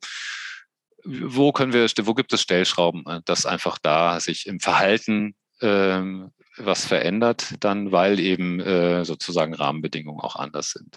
wo 1.04 1.52
können 1.52 1.72
wir, 1.72 1.86
wo 2.02 2.14
gibt 2.14 2.32
es 2.32 2.42
Stellschrauben, 2.42 3.04
äh, 3.06 3.20
dass 3.24 3.46
einfach 3.46 3.78
da 3.78 4.20
sich 4.20 4.46
im 4.46 4.60
Verhalten 4.60 5.34
ähm, 5.60 6.32
was 6.58 6.84
verändert, 6.84 7.54
dann 7.60 7.92
weil 7.92 8.20
eben 8.20 8.60
äh, 8.60 9.04
sozusagen 9.04 9.54
Rahmenbedingungen 9.54 10.20
auch 10.20 10.36
anders 10.36 10.70
sind. 10.70 10.96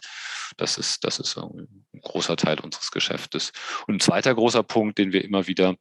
Das 0.58 0.78
ist, 0.78 1.04
das 1.04 1.20
ist 1.20 1.38
ein 1.38 1.68
großer 2.02 2.36
Teil 2.36 2.60
unseres 2.60 2.92
Geschäftes. 2.92 3.52
Und 3.88 3.96
ein 3.96 4.00
zweiter 4.00 4.36
großer 4.36 4.64
Punkt, 4.64 4.98
den 4.98 5.14
wir 5.14 5.24
immer 5.24 5.48
wieder 5.48 5.76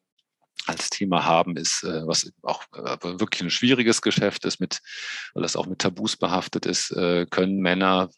als 0.66 0.90
Thema 0.90 1.24
haben, 1.24 1.56
ist, 1.56 1.84
äh, 1.84 2.06
was 2.06 2.32
auch 2.42 2.62
äh, 2.72 3.20
wirklich 3.20 3.42
ein 3.42 3.50
schwieriges 3.50 4.02
Geschäft 4.02 4.44
ist, 4.44 4.60
mit, 4.60 4.80
weil 5.34 5.42
das 5.42 5.56
auch 5.56 5.66
mit 5.66 5.80
Tabus 5.80 6.16
behaftet 6.16 6.66
ist, 6.66 6.90
äh, 6.92 7.26
können 7.26 7.60
Männer 7.60 8.10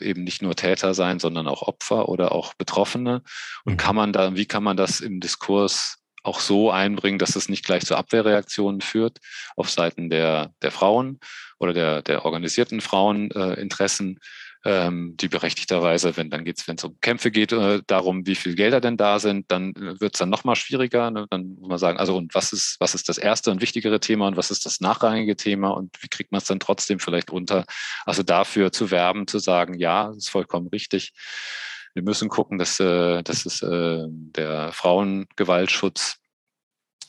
eben 0.00 0.24
nicht 0.24 0.40
nur 0.40 0.56
Täter 0.56 0.94
sein, 0.94 1.18
sondern 1.18 1.46
auch 1.46 1.60
Opfer 1.60 2.08
oder 2.08 2.32
auch 2.32 2.54
Betroffene. 2.54 3.22
Und 3.64 3.74
mhm. 3.74 3.76
kann 3.76 3.96
man 3.96 4.12
da, 4.12 4.34
wie 4.34 4.46
kann 4.46 4.64
man 4.64 4.78
das 4.78 5.00
im 5.00 5.20
Diskurs 5.20 5.98
auch 6.22 6.40
so 6.40 6.70
einbringen, 6.70 7.18
dass 7.18 7.36
es 7.36 7.48
nicht 7.48 7.64
gleich 7.64 7.84
zu 7.84 7.96
Abwehrreaktionen 7.96 8.80
führt 8.80 9.18
auf 9.56 9.70
Seiten 9.70 10.10
der, 10.10 10.52
der 10.62 10.70
Frauen 10.70 11.20
oder 11.58 11.72
der, 11.72 12.02
der 12.02 12.24
organisierten 12.24 12.80
Fraueninteressen, 12.80 14.16
äh, 14.16 14.20
ähm, 14.64 15.16
die 15.16 15.28
berechtigterweise, 15.28 16.16
wenn 16.16 16.30
dann 16.30 16.44
geht's, 16.44 16.66
wenn 16.66 16.76
es 16.76 16.84
um 16.84 16.98
Kämpfe 17.00 17.30
geht, 17.30 17.52
äh, 17.52 17.80
darum, 17.86 18.26
wie 18.26 18.34
viel 18.34 18.54
Gelder 18.54 18.80
denn 18.80 18.96
da 18.96 19.18
sind, 19.18 19.50
dann 19.50 19.70
äh, 19.74 20.00
wird 20.00 20.14
es 20.14 20.18
dann 20.18 20.30
nochmal 20.30 20.56
schwieriger. 20.56 21.10
Ne? 21.10 21.26
Dann 21.30 21.56
muss 21.58 21.68
man 21.68 21.78
sagen, 21.78 21.98
also 21.98 22.16
und 22.16 22.34
was 22.34 22.52
ist, 22.52 22.76
was 22.80 22.94
ist 22.94 23.08
das 23.08 23.18
erste 23.18 23.50
und 23.50 23.60
wichtigere 23.60 24.00
Thema 24.00 24.26
und 24.26 24.36
was 24.36 24.50
ist 24.50 24.66
das 24.66 24.80
nachrangige 24.80 25.36
Thema 25.36 25.70
und 25.70 26.02
wie 26.02 26.08
kriegt 26.08 26.32
man 26.32 26.40
es 26.40 26.46
dann 26.46 26.60
trotzdem 26.60 26.98
vielleicht 26.98 27.30
unter? 27.30 27.64
Also 28.04 28.22
dafür 28.22 28.72
zu 28.72 28.90
werben, 28.90 29.26
zu 29.26 29.38
sagen, 29.38 29.74
ja, 29.74 30.10
ist 30.10 30.30
vollkommen 30.30 30.68
richtig. 30.68 31.12
Wir 31.94 32.02
müssen 32.02 32.28
gucken, 32.28 32.58
dass, 32.58 32.80
äh, 32.80 33.22
dass 33.22 33.46
es, 33.46 33.62
äh, 33.62 34.04
der 34.08 34.72
Frauengewaltschutz 34.72 36.18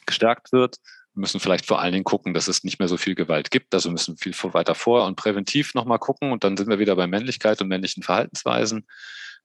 gestärkt 0.05 0.51
wird 0.51 0.77
wir 1.13 1.21
müssen 1.21 1.39
vielleicht 1.39 1.65
vor 1.65 1.81
allen 1.81 1.93
Dingen 1.93 2.03
gucken, 2.03 2.33
dass 2.33 2.47
es 2.47 2.63
nicht 2.63 2.79
mehr 2.79 2.87
so 2.87 2.97
viel 2.97 3.15
Gewalt 3.15 3.51
gibt. 3.51 3.73
Also 3.73 3.91
müssen 3.91 4.17
viel 4.17 4.33
weiter 4.53 4.75
vor 4.75 5.05
und 5.05 5.15
präventiv 5.15 5.73
nochmal 5.73 5.99
gucken. 5.99 6.31
Und 6.31 6.43
dann 6.43 6.55
sind 6.57 6.69
wir 6.69 6.79
wieder 6.79 6.95
bei 6.95 7.07
Männlichkeit 7.07 7.61
und 7.61 7.67
männlichen 7.67 8.03
Verhaltensweisen. 8.03 8.87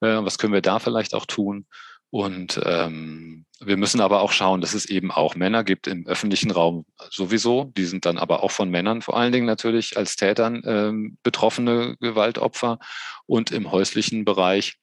Äh, 0.01 0.23
was 0.23 0.39
können 0.39 0.53
wir 0.53 0.63
da 0.63 0.79
vielleicht 0.79 1.15
auch 1.15 1.27
tun? 1.27 1.67
Und 2.11 2.61
ähm, 2.65 3.45
wir 3.59 3.77
müssen 3.77 4.01
aber 4.01 4.21
auch 4.21 4.31
schauen, 4.31 4.61
dass 4.61 4.73
es 4.75 4.87
eben 4.87 5.11
auch 5.11 5.35
Männer 5.35 5.65
gibt 5.65 5.89
im 5.89 6.07
öffentlichen 6.07 6.53
Raum 6.53 6.87
sowieso. 7.11 7.73
Die 7.77 7.87
sind 7.87 8.07
dann 8.07 8.19
aber 8.19 8.45
auch 8.45 8.53
von 8.53 8.71
Männern 8.71 9.03
vor 9.03 9.17
allen 9.17 9.33
Dingen 9.33 9.47
natürlich 9.47 9.97
als 9.97 10.15
Tätern 10.15 10.63
ähm, 10.65 11.19
betroffene 11.25 11.97
Gewaltopfer 11.99 12.79
und 13.27 13.51
im 13.51 13.73
häuslichen 13.73 14.25
Bereich 14.25 14.77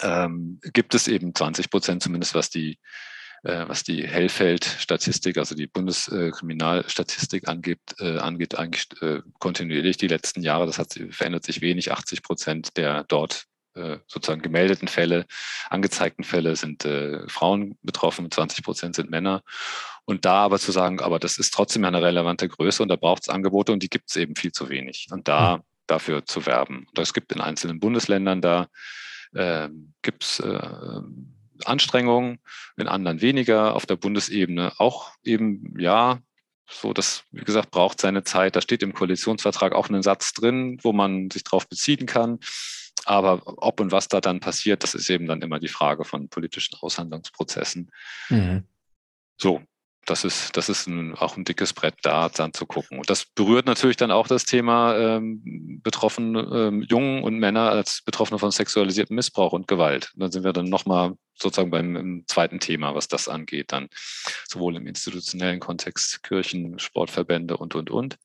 ähm, 0.00 0.60
gibt 0.72 0.94
es 0.94 1.08
eben 1.08 1.34
20 1.34 1.68
Prozent, 1.68 2.02
zumindest 2.02 2.34
was 2.34 2.48
die, 2.48 2.78
was 3.42 3.82
die 3.84 4.06
Hellfeld-Statistik, 4.06 5.38
also 5.38 5.54
die 5.54 5.66
Bundeskriminalstatistik 5.66 7.48
angeht, 7.48 7.80
äh, 7.98 8.18
angeht 8.18 8.58
eigentlich 8.58 8.86
äh, 9.00 9.20
kontinuierlich 9.38 9.96
die 9.96 10.08
letzten 10.08 10.42
Jahre. 10.42 10.66
Das 10.66 10.78
hat, 10.78 10.98
verändert 11.10 11.44
sich 11.44 11.60
wenig. 11.60 11.92
80 11.92 12.22
Prozent 12.22 12.76
der 12.76 13.04
dort 13.04 13.46
äh, 13.74 13.98
sozusagen 14.06 14.42
gemeldeten 14.42 14.88
Fälle, 14.88 15.26
angezeigten 15.68 16.24
Fälle 16.24 16.56
sind 16.56 16.84
äh, 16.84 17.26
Frauen 17.28 17.78
betroffen, 17.82 18.30
20 18.30 18.64
Prozent 18.64 18.96
sind 18.96 19.10
Männer. 19.10 19.42
Und 20.04 20.24
da 20.24 20.44
aber 20.44 20.58
zu 20.58 20.72
sagen, 20.72 21.00
aber 21.00 21.18
das 21.18 21.38
ist 21.38 21.54
trotzdem 21.54 21.84
eine 21.84 22.02
relevante 22.02 22.48
Größe 22.48 22.82
und 22.82 22.88
da 22.88 22.96
braucht 22.96 23.22
es 23.22 23.28
Angebote 23.28 23.72
und 23.72 23.82
die 23.82 23.88
gibt 23.88 24.10
es 24.10 24.16
eben 24.16 24.34
viel 24.34 24.52
zu 24.52 24.68
wenig. 24.68 25.06
Und 25.12 25.28
da 25.28 25.58
mhm. 25.58 25.62
dafür 25.86 26.26
zu 26.26 26.46
werben. 26.46 26.86
Und 26.88 26.98
es 26.98 27.14
gibt 27.14 27.32
in 27.32 27.40
einzelnen 27.40 27.80
Bundesländern 27.80 28.40
da 28.40 28.68
äh, 29.34 29.68
gibt 30.02 30.24
es 30.24 30.40
äh, 30.40 31.00
Anstrengungen, 31.66 32.38
in 32.76 32.88
anderen 32.88 33.20
weniger, 33.20 33.74
auf 33.74 33.86
der 33.86 33.96
Bundesebene 33.96 34.72
auch 34.78 35.12
eben, 35.22 35.74
ja, 35.78 36.20
so, 36.68 36.92
das, 36.92 37.24
wie 37.32 37.44
gesagt, 37.44 37.70
braucht 37.72 38.00
seine 38.00 38.22
Zeit. 38.22 38.54
Da 38.54 38.60
steht 38.60 38.82
im 38.82 38.94
Koalitionsvertrag 38.94 39.72
auch 39.72 39.88
ein 39.88 40.02
Satz 40.02 40.32
drin, 40.32 40.78
wo 40.82 40.92
man 40.92 41.28
sich 41.30 41.42
darauf 41.42 41.68
beziehen 41.68 42.06
kann. 42.06 42.38
Aber 43.04 43.42
ob 43.44 43.80
und 43.80 43.92
was 43.92 44.08
da 44.08 44.20
dann 44.20 44.40
passiert, 44.40 44.82
das 44.82 44.94
ist 44.94 45.10
eben 45.10 45.26
dann 45.26 45.42
immer 45.42 45.58
die 45.58 45.68
Frage 45.68 46.04
von 46.04 46.28
politischen 46.28 46.76
Aushandlungsprozessen. 46.80 47.90
Mhm. 48.28 48.64
So, 49.36 49.62
das 50.06 50.24
ist, 50.24 50.56
das 50.56 50.68
ist 50.68 50.86
ein, 50.86 51.14
auch 51.14 51.36
ein 51.36 51.44
dickes 51.44 51.72
Brett 51.72 51.94
da 52.02 52.28
dann 52.28 52.52
zu 52.52 52.66
gucken. 52.66 52.98
Und 52.98 53.10
das 53.10 53.26
berührt 53.26 53.66
natürlich 53.66 53.96
dann 53.96 54.10
auch 54.10 54.26
das 54.26 54.44
Thema 54.44 54.96
ähm, 54.96 55.80
betroffene 55.82 56.40
ähm, 56.52 56.82
Jungen 56.82 57.22
und 57.22 57.38
Männer 57.38 57.70
als 57.70 58.02
Betroffene 58.02 58.38
von 58.38 58.50
sexualisiertem 58.50 59.14
Missbrauch 59.14 59.52
und 59.52 59.68
Gewalt. 59.68 60.10
Und 60.14 60.22
dann 60.22 60.32
sind 60.32 60.44
wir 60.44 60.52
dann 60.52 60.68
nochmal 60.68 61.12
sozusagen 61.34 61.70
beim 61.70 62.24
zweiten 62.26 62.60
Thema, 62.60 62.94
was 62.94 63.08
das 63.08 63.28
angeht, 63.28 63.72
dann 63.72 63.88
sowohl 64.48 64.76
im 64.76 64.86
institutionellen 64.86 65.60
Kontext 65.60 66.22
Kirchen, 66.22 66.78
Sportverbände 66.78 67.56
und, 67.56 67.74
und, 67.74 67.90
und, 67.90 68.16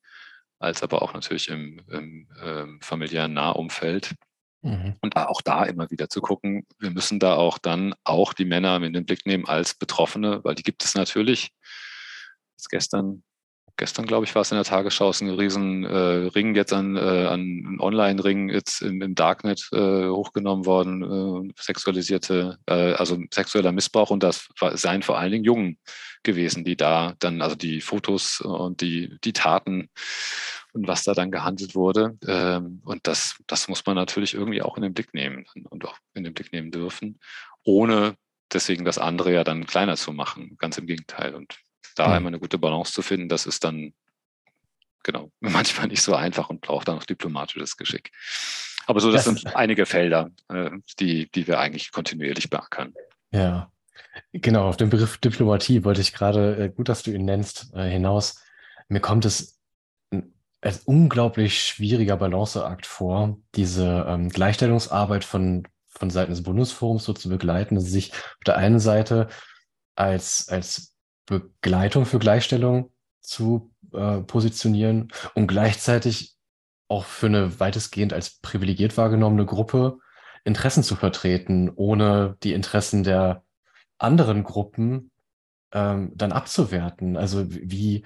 als 0.60 0.84
aber 0.84 1.02
auch 1.02 1.14
natürlich 1.14 1.50
im, 1.50 1.82
im 1.90 2.28
ähm, 2.44 2.80
familiären 2.82 3.34
Nahumfeld. 3.34 4.16
Mhm. 4.66 4.96
Und 5.00 5.16
auch 5.16 5.42
da 5.44 5.64
immer 5.64 5.92
wieder 5.92 6.10
zu 6.10 6.22
gucken, 6.22 6.66
wir 6.80 6.90
müssen 6.90 7.20
da 7.20 7.36
auch 7.36 7.60
dann 7.60 7.94
auch 8.04 8.34
die 8.34 8.46
Männer 8.46 8.82
in 8.82 8.94
den 8.94 9.06
Blick 9.06 9.26
nehmen 9.28 9.46
als 9.46 9.76
Betroffene, 9.76 10.44
weil 10.44 10.56
die 10.56 10.64
gibt 10.64 10.84
es 10.84 10.96
natürlich. 10.96 11.52
Jetzt 12.58 12.70
gestern, 12.70 13.24
gestern 13.78 14.06
glaube 14.06 14.26
ich, 14.26 14.34
war 14.36 14.42
es 14.42 14.52
in 14.52 14.56
der 14.58 14.66
Tagesschau, 14.66 15.10
ist 15.10 15.22
ein 15.22 15.30
riesen 15.30 15.84
äh, 15.84 16.28
Ring 16.34 16.56
jetzt 16.56 16.74
an, 16.74 16.96
äh, 16.96 17.00
an 17.00 17.78
Online-Ring 17.80 18.50
jetzt 18.50 18.82
im, 18.82 19.02
im 19.02 19.16
Darknet 19.16 19.68
äh, 19.72 20.08
hochgenommen 20.08 20.66
worden, 20.66 21.50
äh, 21.50 21.54
sexualisierte, 21.60 22.58
äh, 22.68 22.94
also 22.94 23.18
sexueller 23.34 23.72
Missbrauch 23.72 24.10
und 24.10 24.24
das 24.24 24.48
seien 24.74 25.04
vor 25.04 25.18
allen 25.18 25.32
Dingen 25.32 25.44
Jungen 25.44 25.78
gewesen, 26.24 26.64
die 26.64 26.76
da 26.76 27.14
dann, 27.20 27.42
also 27.42 27.56
die 27.56 27.82
Fotos 27.82 28.42
und 28.42 28.82
die, 28.82 29.18
die 29.24 29.34
Taten 29.34 29.90
und 30.74 30.88
was 30.88 31.04
da 31.04 31.14
dann 31.14 31.32
gehandelt 31.32 31.76
wurde. 31.76 32.18
Ähm, 32.28 32.82
und 32.84 33.08
das, 33.08 33.36
das 33.48 33.70
muss 33.70 33.86
man 33.86 33.96
natürlich 33.96 34.34
irgendwie 34.34 34.62
auch 34.62 34.76
in 34.76 34.84
den 34.84 34.94
Blick 34.94 35.14
nehmen 35.14 35.46
und 35.70 35.86
auch 35.86 35.98
in 36.14 36.24
den 36.24 36.34
Blick 36.34 36.52
nehmen 36.52 36.72
dürfen, 36.72 37.20
ohne 37.64 38.16
deswegen 38.52 38.86
das 38.86 38.98
andere 38.98 39.34
ja 39.34 39.44
dann 39.44 39.66
kleiner 39.66 39.96
zu 39.96 40.12
machen. 40.12 40.58
Ganz 40.58 40.78
im 40.78 40.86
Gegenteil. 40.86 41.34
Und 41.34 41.58
da 41.96 42.10
mhm. 42.10 42.16
immer 42.18 42.28
eine 42.28 42.40
gute 42.40 42.58
Balance 42.58 42.94
zu 42.94 43.02
finden, 43.02 43.30
das 43.30 43.46
ist 43.46 43.64
dann 43.64 43.94
genau 45.04 45.32
manchmal 45.40 45.88
nicht 45.88 46.02
so 46.02 46.16
einfach 46.16 46.50
und 46.50 46.62
braucht 46.62 46.88
dann 46.88 46.98
auch 46.98 47.06
diplomatisches 47.06 47.78
Geschick. 47.78 48.12
Aber 48.88 49.00
so, 49.00 49.12
das, 49.12 49.26
das 49.26 49.42
sind 49.42 49.56
einige 49.56 49.86
Felder, 49.86 50.30
äh, 50.50 50.70
die, 51.00 51.30
die 51.32 51.48
wir 51.48 51.60
eigentlich 51.60 51.92
kontinuierlich 51.92 52.50
beackern. 52.50 52.94
Ja, 53.32 53.72
genau. 54.32 54.68
Auf 54.68 54.78
den 54.78 54.90
Begriff 54.90 55.18
Diplomatie 55.18 55.84
wollte 55.84 56.02
ich 56.02 56.14
gerade, 56.14 56.56
äh, 56.58 56.70
gut, 56.70 56.90
dass 56.90 57.02
du 57.02 57.12
ihn 57.12 57.26
nennst, 57.26 57.74
äh, 57.74 57.90
hinaus. 57.90 58.44
Mir 58.88 59.00
kommt 59.00 59.26
es 59.26 59.60
als 60.62 60.80
unglaublich 60.80 61.62
schwieriger 61.62 62.18
Balanceakt 62.18 62.88
vor, 62.88 63.38
diese 63.54 64.06
ähm, 64.08 64.30
Gleichstellungsarbeit 64.30 65.24
von, 65.24 65.68
von 65.88 66.10
Seiten 66.10 66.32
des 66.32 66.42
Bundesforums 66.42 67.04
so 67.04 67.14
zu 67.14 67.30
begleiten, 67.30 67.76
dass 67.76 67.86
sich 67.86 68.12
auf 68.14 68.44
der 68.48 68.58
einen 68.58 68.80
Seite 68.80 69.28
als, 69.96 70.50
als 70.50 70.95
Begleitung 71.26 72.06
für 72.06 72.20
Gleichstellung 72.20 72.92
zu 73.22 73.72
äh, 73.94 74.22
positionieren 74.22 75.12
und 75.34 75.48
gleichzeitig 75.48 76.36
auch 76.88 77.06
für 77.06 77.26
eine 77.28 77.60
weitestgehend 77.60 78.14
als 78.14 78.40
privilegiert 78.40 78.98
wahrgenommene 78.98 79.46
Gruppe 79.46 79.98
Interessen 80.44 80.84
zu 80.84 80.96
vertreten, 80.96 81.72
ohne 81.76 82.38
die 82.44 82.54
Interessen 82.54 83.04
der 83.04 83.44
anderen 83.98 84.44
Gruppen 84.44 85.12
ähm, 85.72 86.12
dann 86.16 86.32
abzuwerten. 86.32 87.18
Also 87.18 87.46
wie, 87.50 88.06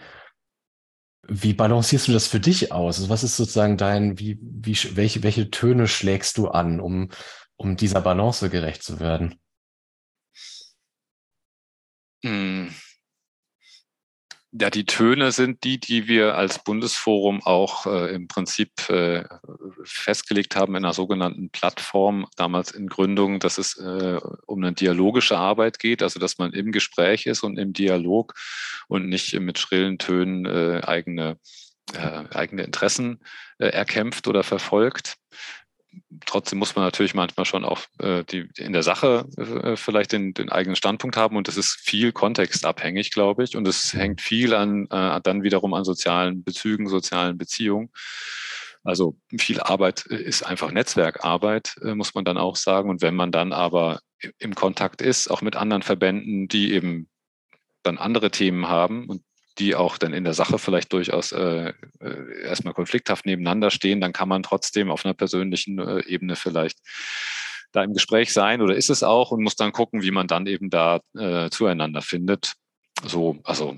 wie 1.27 1.53
balancierst 1.53 2.07
du 2.07 2.13
das 2.13 2.27
für 2.27 2.39
dich 2.39 2.71
aus? 2.71 2.97
Also 2.97 3.09
was 3.09 3.23
ist 3.23 3.35
sozusagen 3.35 3.75
dein, 3.75 4.17
wie, 4.19 4.39
wie, 4.41 4.77
welche, 4.95 5.23
welche 5.23 5.51
Töne 5.51 5.87
schlägst 5.87 6.37
du 6.37 6.47
an, 6.47 6.79
um, 6.79 7.09
um 7.57 7.75
dieser 7.75 8.01
Balance 8.01 8.49
gerecht 8.49 8.83
zu 8.83 9.01
werden? 9.01 9.35
Hm. 12.23 12.73
Ja, 14.51 14.71
die 14.71 14.85
Töne 14.85 15.31
sind 15.31 15.63
die, 15.63 15.79
die 15.79 16.07
wir 16.07 16.35
als 16.35 16.63
Bundesforum 16.63 17.43
auch 17.43 17.85
äh, 17.85 18.15
im 18.15 18.27
Prinzip 18.27 18.89
äh, 18.89 19.23
festgelegt 19.83 20.55
haben 20.55 20.75
in 20.75 20.83
einer 20.83 20.93
sogenannten 20.95 21.51
Plattform, 21.51 22.25
damals 22.35 22.71
in 22.71 22.87
Gründung, 22.87 23.39
dass 23.39 23.59
es 23.59 23.77
äh, 23.77 24.19
um 24.47 24.63
eine 24.63 24.73
dialogische 24.73 25.37
Arbeit 25.37 25.77
geht, 25.77 26.01
also 26.01 26.19
dass 26.19 26.39
man 26.39 26.51
im 26.53 26.71
Gespräch 26.71 27.27
ist 27.27 27.43
und 27.43 27.59
im 27.59 27.73
Dialog 27.73 28.33
und 28.87 29.07
nicht 29.07 29.39
mit 29.39 29.59
schrillen 29.59 29.99
Tönen 29.99 30.47
äh, 30.47 30.81
eigene, 30.83 31.37
äh, 31.93 32.23
eigene 32.33 32.63
Interessen 32.63 33.19
äh, 33.59 33.67
erkämpft 33.67 34.27
oder 34.27 34.41
verfolgt 34.43 35.17
trotzdem 36.25 36.59
muss 36.59 36.75
man 36.75 36.85
natürlich 36.85 37.13
manchmal 37.13 37.45
schon 37.45 37.65
auch 37.65 37.81
äh, 37.99 38.23
die, 38.23 38.49
in 38.57 38.73
der 38.73 38.83
Sache 38.83 39.25
äh, 39.37 39.75
vielleicht 39.75 40.11
den, 40.11 40.33
den 40.33 40.49
eigenen 40.49 40.75
Standpunkt 40.75 41.17
haben 41.17 41.35
und 41.35 41.47
das 41.47 41.57
ist 41.57 41.79
viel 41.81 42.11
kontextabhängig, 42.11 43.11
glaube 43.11 43.43
ich. 43.43 43.55
Und 43.55 43.67
es 43.67 43.93
mhm. 43.93 43.99
hängt 43.99 44.21
viel 44.21 44.53
an 44.53 44.87
äh, 44.89 45.21
dann 45.21 45.43
wiederum 45.43 45.73
an 45.73 45.83
sozialen 45.83 46.43
Bezügen, 46.43 46.87
sozialen 46.87 47.37
Beziehungen. 47.37 47.89
Also 48.83 49.17
viel 49.37 49.59
Arbeit 49.59 50.05
ist 50.05 50.43
einfach 50.43 50.71
Netzwerkarbeit, 50.71 51.75
äh, 51.83 51.95
muss 51.95 52.15
man 52.15 52.25
dann 52.25 52.37
auch 52.37 52.55
sagen. 52.55 52.89
Und 52.89 53.01
wenn 53.01 53.15
man 53.15 53.31
dann 53.31 53.53
aber 53.53 53.99
im 54.37 54.55
Kontakt 54.55 55.01
ist, 55.01 55.29
auch 55.29 55.41
mit 55.41 55.55
anderen 55.55 55.83
Verbänden, 55.83 56.47
die 56.47 56.73
eben 56.73 57.09
dann 57.83 57.97
andere 57.97 58.31
Themen 58.31 58.67
haben 58.67 59.07
und 59.07 59.21
die 59.59 59.75
auch 59.75 59.97
dann 59.97 60.13
in 60.13 60.23
der 60.23 60.33
Sache 60.33 60.57
vielleicht 60.57 60.93
durchaus 60.93 61.31
äh, 61.31 61.73
äh, 61.99 62.41
erstmal 62.43 62.73
konflikthaft 62.73 63.25
nebeneinander 63.25 63.71
stehen, 63.71 64.01
dann 64.01 64.13
kann 64.13 64.29
man 64.29 64.43
trotzdem 64.43 64.89
auf 64.89 65.05
einer 65.05 65.13
persönlichen 65.13 65.79
äh, 65.79 66.03
Ebene 66.05 66.35
vielleicht 66.35 66.79
da 67.71 67.83
im 67.83 67.93
Gespräch 67.93 68.33
sein 68.33 68.61
oder 68.61 68.75
ist 68.75 68.89
es 68.89 69.03
auch 69.03 69.31
und 69.31 69.43
muss 69.43 69.55
dann 69.55 69.71
gucken, 69.71 70.01
wie 70.01 70.11
man 70.11 70.27
dann 70.27 70.47
eben 70.47 70.69
da 70.69 71.01
äh, 71.17 71.49
zueinander 71.49 72.01
findet. 72.01 72.53
So, 73.03 73.39
also 73.43 73.77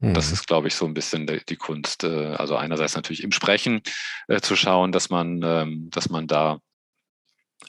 mhm. 0.00 0.14
das 0.14 0.32
ist, 0.32 0.46
glaube 0.46 0.68
ich, 0.68 0.74
so 0.74 0.84
ein 0.84 0.94
bisschen 0.94 1.26
die, 1.26 1.40
die 1.48 1.56
Kunst. 1.56 2.04
Äh, 2.04 2.34
also 2.34 2.56
einerseits 2.56 2.96
natürlich 2.96 3.22
im 3.22 3.32
Sprechen 3.32 3.82
äh, 4.28 4.40
zu 4.40 4.56
schauen, 4.56 4.92
dass 4.92 5.10
man, 5.10 5.40
ähm, 5.42 5.88
dass 5.90 6.10
man 6.10 6.26
da 6.26 6.58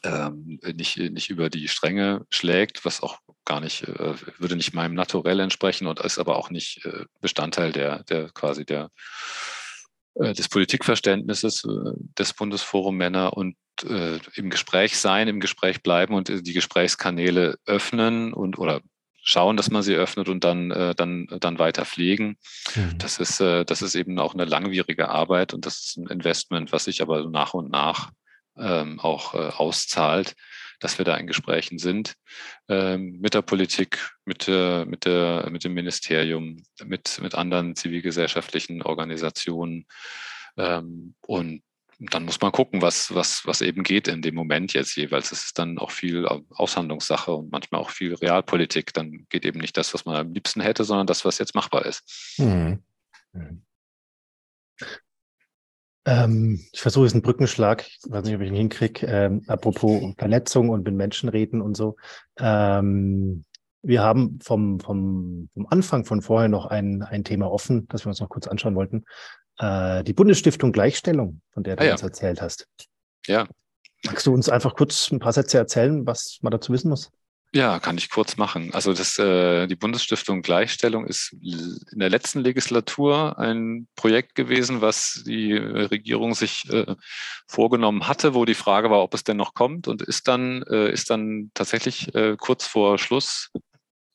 ähm, 0.04 0.60
nicht, 0.76 0.98
nicht 0.98 1.30
über 1.30 1.50
die 1.50 1.68
Stränge 1.68 2.26
schlägt, 2.30 2.86
was 2.86 3.02
auch 3.02 3.20
gar 3.46 3.60
nicht, 3.60 3.84
äh, 3.84 4.16
würde 4.40 4.56
nicht 4.56 4.74
meinem 4.74 4.96
Naturell 4.96 5.40
entsprechen 5.40 5.88
und 5.88 6.00
ist 6.00 6.20
aber 6.20 6.38
auch 6.38 6.50
nicht 6.50 6.86
äh, 6.86 7.06
Bestandteil 7.22 7.72
der, 7.72 8.04
der 8.04 8.30
quasi 8.30 8.66
der 8.66 8.90
äh, 10.16 10.34
des 10.34 10.50
Politikverständnisses 10.50 11.64
äh, 11.64 11.94
des 12.18 12.34
Bundesforum 12.34 12.98
Männer 12.98 13.38
und 13.38 13.56
äh, 13.88 14.20
im 14.36 14.50
Gespräch 14.50 14.98
sein, 14.98 15.28
im 15.28 15.40
Gespräch 15.40 15.82
bleiben 15.84 16.14
und 16.14 16.28
die 16.28 16.54
Gesprächskanäle 16.54 17.58
öffnen 17.66 18.34
und 18.34 18.58
oder 18.58 18.82
schauen, 19.24 19.56
dass 19.56 19.70
man 19.70 19.84
sie 19.84 19.94
öffnet 19.94 20.30
und 20.30 20.44
dann, 20.44 20.70
dann, 20.98 21.28
dann 21.40 21.60
weiter 21.60 21.86
pflegen. 21.86 22.38
Mhm. 22.74 22.98
Das, 22.98 23.20
ist, 23.20 23.40
das 23.40 23.84
ist 23.84 23.94
eben 23.94 24.18
auch 24.18 24.34
eine 24.34 24.46
langwierige 24.46 25.10
Arbeit 25.10 25.54
und 25.54 25.68
das 25.68 25.78
ist 25.78 25.98
ein 25.98 26.08
Investment, 26.08 26.72
was 26.72 26.86
sich 26.86 27.04
aber 27.04 27.30
nach 27.30 27.54
und 27.54 27.70
nach 27.70 28.10
ähm, 28.58 29.00
auch 29.00 29.34
äh, 29.34 29.38
auszahlt, 29.38 30.36
dass 30.80 30.98
wir 30.98 31.06
da 31.06 31.16
in 31.16 31.28
Gesprächen 31.28 31.78
sind 31.78 32.16
ähm, 32.68 33.20
mit 33.22 33.34
der 33.34 33.44
Politik, 33.44 34.12
mit, 34.26 34.48
äh, 34.48 34.86
mit, 34.86 35.06
der, 35.06 35.48
mit 35.52 35.64
dem 35.64 35.74
Ministerium, 35.74 36.64
mit, 36.84 37.20
mit 37.22 37.36
anderen 37.36 37.76
zivilgesellschaftlichen 37.76 38.82
Organisationen. 38.82 39.86
Ähm, 40.58 41.16
und 41.22 41.62
dann 42.00 42.26
muss 42.26 42.42
man 42.42 42.52
gucken, 42.52 42.82
was, 42.82 43.14
was, 43.14 43.46
was 43.46 43.62
eben 43.62 43.84
geht 43.84 44.08
in 44.08 44.24
dem 44.24 44.34
Moment 44.34 44.74
jetzt 44.74 44.96
jeweils. 44.96 45.32
Es 45.32 45.46
ist 45.46 45.60
dann 45.60 45.78
auch 45.78 45.92
viel 45.92 46.26
Aushandlungssache 46.26 47.32
und 47.32 47.52
manchmal 47.52 47.80
auch 47.80 47.92
viel 47.92 48.16
Realpolitik. 48.16 48.92
Dann 48.94 49.28
geht 49.30 49.46
eben 49.46 49.60
nicht 49.60 49.78
das, 49.78 49.94
was 49.94 50.06
man 50.06 50.16
am 50.16 50.34
liebsten 50.34 50.62
hätte, 50.62 50.84
sondern 50.84 51.06
das, 51.06 51.26
was 51.26 51.38
jetzt 51.38 51.54
machbar 51.54 51.86
ist. 51.86 52.40
Mhm. 52.40 52.82
Mhm. 53.34 53.62
Ähm, 56.06 56.60
ich 56.72 56.82
versuche 56.82 57.06
jetzt 57.06 57.14
einen 57.14 57.22
Brückenschlag. 57.22 57.86
Ich 57.88 58.00
weiß 58.08 58.24
nicht, 58.24 58.36
ob 58.36 58.42
ich 58.42 58.48
ihn 58.48 58.56
hinkriege. 58.56 59.06
Ähm, 59.06 59.44
apropos 59.48 60.14
Vernetzung 60.18 60.70
und 60.70 60.84
mit 60.84 60.96
Menschen 60.96 61.30
reden 61.30 61.62
und 61.62 61.78
so. 61.78 61.96
Ähm, 62.40 63.46
wir 63.84 64.02
haben 64.02 64.40
vom, 64.42 64.80
vom, 64.80 65.50
vom 65.54 65.68
Anfang 65.68 66.06
von 66.06 66.22
vorher 66.22 66.50
noch 66.50 66.68
ein, 66.68 67.02
ein 67.04 67.24
Thema 67.24 67.52
offen, 67.52 67.88
das 67.90 68.06
wir 68.06 68.10
uns 68.10 68.20
noch 68.20 68.30
kurz 68.30 68.48
anschauen 68.48 68.76
wollten. 68.76 69.06
Äh, 69.58 70.04
die 70.04 70.14
Bundesstiftung 70.14 70.72
Gleichstellung, 70.72 71.42
von 71.52 71.64
der 71.64 71.76
du 71.76 71.84
ah, 71.84 71.86
ja. 71.86 71.92
uns 71.94 72.04
erzählt 72.04 72.42
hast. 72.42 72.68
Ja. 73.28 73.48
Magst 74.06 74.26
du 74.26 74.34
uns 74.34 74.50
einfach 74.50 74.76
kurz 74.76 75.12
ein 75.12 75.20
paar 75.20 75.34
Sätze 75.34 75.58
erzählen, 75.58 76.06
was 76.06 76.40
man 76.42 76.52
dazu 76.52 76.74
wissen 76.74 76.90
muss? 76.90 77.12
Ja, 77.54 77.80
kann 77.80 77.98
ich 77.98 78.10
kurz 78.10 78.38
machen. 78.38 78.74
Also 78.74 78.94
das, 78.94 79.20
äh, 79.20 79.68
die 79.68 79.76
Bundesstiftung 79.76 80.42
Gleichstellung 80.42 81.06
ist 81.06 81.34
in 81.34 82.00
der 82.00 82.10
letzten 82.10 82.40
Legislatur 82.40 83.38
ein 83.38 83.90
Projekt 83.98 84.36
gewesen, 84.36 84.80
was 84.80 85.24
die 85.26 85.54
Regierung 85.58 86.34
sich 86.34 86.64
äh, 86.70 86.96
vorgenommen 87.48 88.08
hatte, 88.08 88.36
wo 88.36 88.46
die 88.46 88.54
Frage 88.54 88.90
war, 88.90 89.04
ob 89.04 89.14
es 89.14 89.26
denn 89.26 89.36
noch 89.36 89.54
kommt 89.54 89.90
und 89.90 90.02
ist 90.02 90.30
dann, 90.30 90.64
äh, 90.64 90.94
ist 90.94 91.10
dann 91.10 91.52
tatsächlich 91.54 92.16
äh, 92.16 92.38
kurz 92.38 92.66
vor 92.66 92.98
Schluss 92.98 93.52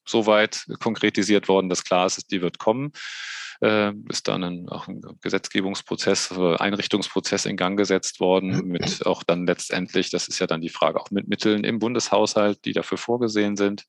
soweit 0.09 0.67
konkretisiert 0.81 1.49
worden, 1.49 1.69
dass 1.69 1.85
klar 1.85 2.07
ist, 2.07 2.31
die 2.31 2.43
wird 2.43 2.59
kommen 2.59 2.93
äh, 3.61 3.93
ist 4.09 4.29
dann 4.29 4.45
ein, 4.45 4.69
auch 4.69 4.89
ein 4.89 5.03
Gesetzgebungsprozess, 5.21 6.33
äh, 6.33 6.57
Einrichtungsprozess 6.57 7.47
in 7.47 7.57
Gang 7.57 7.79
gesetzt 7.79 8.21
worden, 8.21 8.57
mhm. 8.57 8.69
mit 8.69 9.07
auch 9.07 9.23
dann 9.23 9.47
letztendlich, 9.47 10.11
das 10.11 10.29
ist 10.29 10.39
ja 10.39 10.47
dann 10.47 10.61
die 10.61 10.69
Frage, 10.69 11.01
auch 11.01 11.11
mit 11.11 11.29
Mitteln 11.29 11.65
im 11.65 11.79
Bundeshaushalt, 11.79 12.65
die 12.65 12.73
dafür 12.73 12.99
vorgesehen 12.99 13.57
sind, 13.57 13.85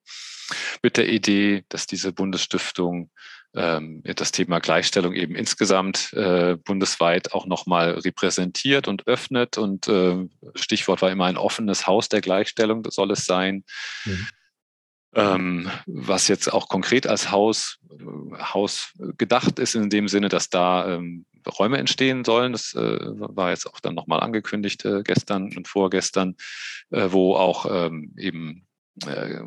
mit 0.82 0.98
der 0.98 1.10
Idee, 1.10 1.66
dass 1.70 1.88
diese 1.88 2.14
Bundesstiftung 2.14 3.12
ähm, 3.54 4.02
das 4.04 4.32
Thema 4.32 4.60
Gleichstellung 4.60 5.14
eben 5.14 5.36
insgesamt 5.36 6.14
äh, 6.14 6.56
bundesweit 6.56 7.34
auch 7.34 7.46
nochmal 7.46 7.92
repräsentiert 7.92 8.88
und 8.88 9.08
öffnet. 9.08 9.58
Und 9.58 9.88
äh, 9.88 10.26
Stichwort 10.56 11.02
war 11.02 11.12
immer 11.12 11.26
ein 11.26 11.38
offenes 11.38 11.88
Haus 11.88 12.08
der 12.08 12.22
Gleichstellung, 12.22 12.84
das 12.84 12.96
soll 12.96 13.12
es 13.12 13.26
sein. 13.26 13.66
Mhm. 14.06 14.28
Ähm, 15.18 15.68
was 15.88 16.28
jetzt 16.28 16.54
auch 16.54 16.70
konkret 16.70 17.08
als 17.08 17.32
Haus, 17.32 17.80
Haus 18.40 18.94
gedacht 19.18 19.58
ist, 19.58 19.74
in 19.74 19.90
dem 19.90 20.08
Sinne, 20.08 20.30
dass 20.30 20.50
da 20.50 20.94
ähm, 20.94 21.26
Räume 21.48 21.80
entstehen 21.80 22.24
sollen. 22.24 22.52
Das 22.52 22.76
äh, 22.76 23.00
war 23.02 23.50
jetzt 23.50 23.66
auch 23.66 23.80
dann 23.80 23.96
nochmal 23.96 24.20
angekündigt 24.20 24.86
äh, 24.86 25.02
gestern 25.04 25.56
und 25.58 25.68
vorgestern, 25.68 26.36
äh, 26.92 27.08
wo 27.10 27.36
auch 27.36 27.66
ähm, 27.70 28.14
eben 28.16 28.68
äh, 29.08 29.40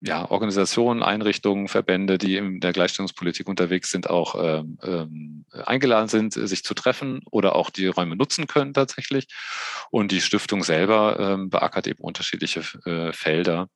ja, 0.00 0.30
Organisationen, 0.30 1.02
Einrichtungen, 1.02 1.66
Verbände, 1.66 2.18
die 2.18 2.36
in 2.36 2.60
der 2.60 2.72
Gleichstellungspolitik 2.72 3.48
unterwegs 3.48 3.90
sind, 3.90 4.08
auch 4.08 4.36
ähm, 4.40 4.78
ähm, 4.84 5.44
eingeladen 5.50 6.06
sind, 6.06 6.34
sich 6.34 6.62
zu 6.62 6.74
treffen 6.74 7.22
oder 7.32 7.56
auch 7.56 7.70
die 7.70 7.88
Räume 7.88 8.14
nutzen 8.14 8.46
können 8.46 8.72
tatsächlich. 8.72 9.26
Und 9.90 10.12
die 10.12 10.20
Stiftung 10.20 10.62
selber 10.62 11.18
ähm, 11.18 11.50
beackert 11.50 11.88
eben 11.88 12.04
unterschiedliche 12.04 12.60
äh, 12.84 13.12
Felder 13.12 13.68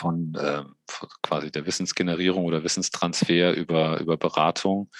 von 0.00 0.34
äh, 0.34 0.62
quasi 1.22 1.50
der 1.50 1.66
Wissensgenerierung 1.66 2.44
oder 2.44 2.64
Wissenstransfer 2.64 3.54
über, 3.54 4.00
über 4.00 4.16
Beratung. 4.16 4.90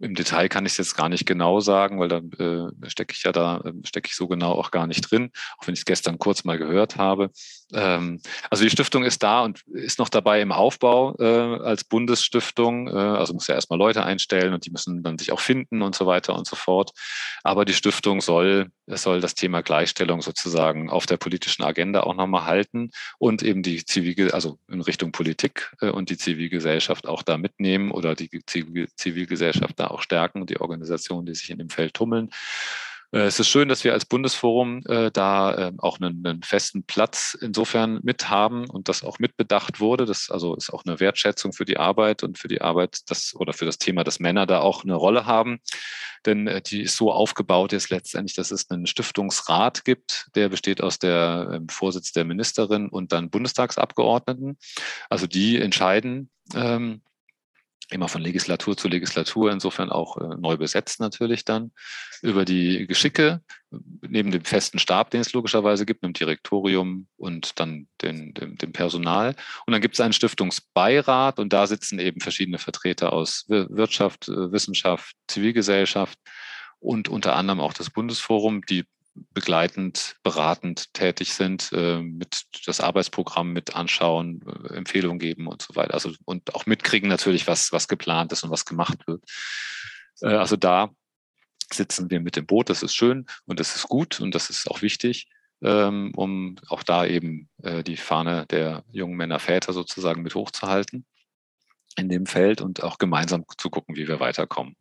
Im 0.00 0.14
Detail 0.14 0.48
kann 0.48 0.66
ich 0.66 0.72
es 0.72 0.78
jetzt 0.78 0.96
gar 0.96 1.08
nicht 1.08 1.24
genau 1.24 1.60
sagen, 1.60 2.00
weil 2.00 2.08
da 2.08 2.18
äh, 2.18 2.90
stecke 2.90 3.14
ich 3.16 3.22
ja 3.22 3.32
da, 3.32 3.58
äh, 3.64 3.72
stecke 3.84 4.08
ich 4.08 4.16
so 4.16 4.26
genau 4.26 4.52
auch 4.52 4.70
gar 4.70 4.86
nicht 4.86 5.02
drin, 5.02 5.30
auch 5.58 5.66
wenn 5.66 5.74
ich 5.74 5.80
es 5.80 5.84
gestern 5.84 6.18
kurz 6.18 6.44
mal 6.44 6.58
gehört 6.58 6.96
habe. 6.96 7.30
Ähm, 7.72 8.20
also 8.50 8.64
die 8.64 8.70
Stiftung 8.70 9.04
ist 9.04 9.22
da 9.22 9.42
und 9.42 9.62
ist 9.72 9.98
noch 9.98 10.08
dabei 10.08 10.40
im 10.40 10.52
Aufbau 10.52 11.16
äh, 11.18 11.62
als 11.62 11.84
Bundesstiftung. 11.84 12.88
Äh, 12.88 12.92
also 12.92 13.34
muss 13.34 13.46
ja 13.46 13.54
erstmal 13.54 13.78
Leute 13.78 14.04
einstellen 14.04 14.52
und 14.52 14.66
die 14.66 14.70
müssen 14.70 15.02
dann 15.02 15.18
sich 15.18 15.30
auch 15.30 15.40
finden 15.40 15.82
und 15.82 15.94
so 15.94 16.06
weiter 16.06 16.36
und 16.36 16.46
so 16.46 16.56
fort. 16.56 16.90
Aber 17.44 17.64
die 17.64 17.74
Stiftung 17.74 18.20
soll, 18.20 18.70
soll 18.86 19.20
das 19.20 19.34
Thema 19.34 19.62
Gleichstellung 19.62 20.22
sozusagen 20.22 20.90
auf 20.90 21.06
der 21.06 21.16
politischen 21.16 21.62
Agenda 21.62 22.02
auch 22.02 22.14
nochmal 22.14 22.44
halten 22.44 22.90
und 23.18 23.42
eben 23.42 23.62
die 23.62 23.84
Zivil, 23.84 24.32
also 24.32 24.58
in 24.68 24.80
Richtung 24.80 25.12
Politik 25.12 25.23
äh, 25.80 25.90
und 25.90 26.10
die 26.10 26.16
Zivilgesellschaft 26.16 27.06
auch 27.06 27.22
da 27.22 27.38
mitnehmen 27.38 27.90
oder 27.90 28.14
die 28.14 28.30
Zivilgesellschaft 28.44 29.78
da 29.78 29.88
auch 29.88 30.02
stärken, 30.02 30.46
die 30.46 30.60
Organisationen, 30.60 31.26
die 31.26 31.34
sich 31.34 31.50
in 31.50 31.58
dem 31.58 31.70
Feld 31.70 31.94
tummeln. 31.94 32.30
Äh, 33.14 33.26
es 33.26 33.38
ist 33.38 33.48
schön, 33.48 33.68
dass 33.68 33.84
wir 33.84 33.92
als 33.92 34.04
Bundesforum 34.04 34.82
äh, 34.86 35.10
da 35.12 35.68
äh, 35.68 35.72
auch 35.78 36.00
einen, 36.00 36.26
einen, 36.26 36.42
festen 36.42 36.82
Platz 36.82 37.38
insofern 37.40 38.00
mit 38.02 38.28
haben 38.28 38.68
und 38.68 38.88
das 38.88 39.04
auch 39.04 39.20
mitbedacht 39.20 39.78
wurde. 39.78 40.04
Das 40.04 40.30
also 40.30 40.56
ist 40.56 40.70
auch 40.72 40.84
eine 40.84 40.98
Wertschätzung 40.98 41.52
für 41.52 41.64
die 41.64 41.76
Arbeit 41.76 42.24
und 42.24 42.38
für 42.38 42.48
die 42.48 42.60
Arbeit 42.60 42.98
das, 43.06 43.34
oder 43.36 43.52
für 43.52 43.66
das 43.66 43.78
Thema, 43.78 44.02
dass 44.02 44.18
Männer 44.18 44.46
da 44.46 44.60
auch 44.60 44.82
eine 44.82 44.96
Rolle 44.96 45.26
haben. 45.26 45.60
Denn 46.26 46.48
äh, 46.48 46.60
die 46.60 46.82
ist 46.82 46.96
so 46.96 47.12
aufgebaut 47.12 47.72
jetzt 47.72 47.90
letztendlich, 47.90 48.34
dass 48.34 48.50
es 48.50 48.68
einen 48.70 48.86
Stiftungsrat 48.86 49.84
gibt, 49.84 50.28
der 50.34 50.48
besteht 50.48 50.82
aus 50.82 50.98
der 50.98 51.50
ähm, 51.52 51.68
Vorsitz 51.68 52.12
der 52.12 52.24
Ministerin 52.24 52.88
und 52.88 53.12
dann 53.12 53.30
Bundestagsabgeordneten. 53.30 54.58
Also 55.08 55.28
die 55.28 55.60
entscheiden, 55.60 56.30
ähm, 56.54 57.02
immer 57.90 58.08
von 58.08 58.22
Legislatur 58.22 58.76
zu 58.76 58.88
Legislatur, 58.88 59.52
insofern 59.52 59.90
auch 59.90 60.16
äh, 60.16 60.36
neu 60.38 60.56
besetzt 60.56 61.00
natürlich 61.00 61.44
dann, 61.44 61.72
über 62.22 62.44
die 62.44 62.86
Geschicke, 62.86 63.42
neben 64.00 64.30
dem 64.30 64.44
festen 64.44 64.78
Stab, 64.78 65.10
den 65.10 65.20
es 65.20 65.32
logischerweise 65.32 65.84
gibt, 65.84 66.02
einem 66.02 66.12
Direktorium 66.12 67.06
und 67.16 67.58
dann 67.60 67.88
den, 68.00 68.32
dem, 68.34 68.56
dem 68.56 68.72
Personal. 68.72 69.34
Und 69.66 69.72
dann 69.72 69.82
gibt 69.82 69.94
es 69.94 70.00
einen 70.00 70.12
Stiftungsbeirat 70.12 71.38
und 71.38 71.52
da 71.52 71.66
sitzen 71.66 71.98
eben 71.98 72.20
verschiedene 72.20 72.58
Vertreter 72.58 73.12
aus 73.12 73.44
Wirtschaft, 73.48 74.28
äh, 74.28 74.52
Wissenschaft, 74.52 75.16
Zivilgesellschaft 75.28 76.18
und 76.78 77.08
unter 77.08 77.36
anderem 77.36 77.60
auch 77.60 77.72
das 77.72 77.90
Bundesforum, 77.90 78.62
die 78.62 78.84
begleitend, 79.14 80.16
beratend 80.22 80.92
tätig 80.92 81.34
sind, 81.34 81.70
äh, 81.72 82.00
mit 82.00 82.44
das 82.66 82.80
Arbeitsprogramm 82.80 83.52
mit 83.52 83.76
anschauen, 83.76 84.42
äh, 84.46 84.74
Empfehlungen 84.74 85.18
geben 85.18 85.46
und 85.46 85.62
so 85.62 85.76
weiter. 85.76 85.94
Also 85.94 86.12
und 86.24 86.54
auch 86.54 86.66
mitkriegen 86.66 87.08
natürlich, 87.08 87.46
was, 87.46 87.72
was 87.72 87.88
geplant 87.88 88.32
ist 88.32 88.42
und 88.42 88.50
was 88.50 88.64
gemacht 88.64 89.06
wird. 89.06 89.22
Äh, 90.20 90.34
also 90.34 90.56
da 90.56 90.90
sitzen 91.72 92.10
wir 92.10 92.20
mit 92.20 92.36
dem 92.36 92.46
Boot, 92.46 92.70
das 92.70 92.82
ist 92.82 92.94
schön 92.94 93.26
und 93.46 93.60
das 93.60 93.76
ist 93.76 93.88
gut 93.88 94.20
und 94.20 94.34
das 94.34 94.50
ist 94.50 94.70
auch 94.70 94.82
wichtig, 94.82 95.28
ähm, 95.62 96.12
um 96.14 96.56
auch 96.68 96.82
da 96.82 97.06
eben 97.06 97.48
die 97.86 97.96
Fahne 97.96 98.44
der 98.46 98.84
jungen 98.92 99.16
Männer, 99.16 99.38
Väter 99.38 99.72
sozusagen 99.72 100.22
mit 100.22 100.34
hochzuhalten 100.34 101.06
in 101.96 102.10
dem 102.10 102.26
Feld 102.26 102.60
und 102.60 102.82
auch 102.82 102.98
gemeinsam 102.98 103.44
zu 103.56 103.70
gucken, 103.70 103.96
wie 103.96 104.06
wir 104.06 104.20
weiterkommen. 104.20 104.76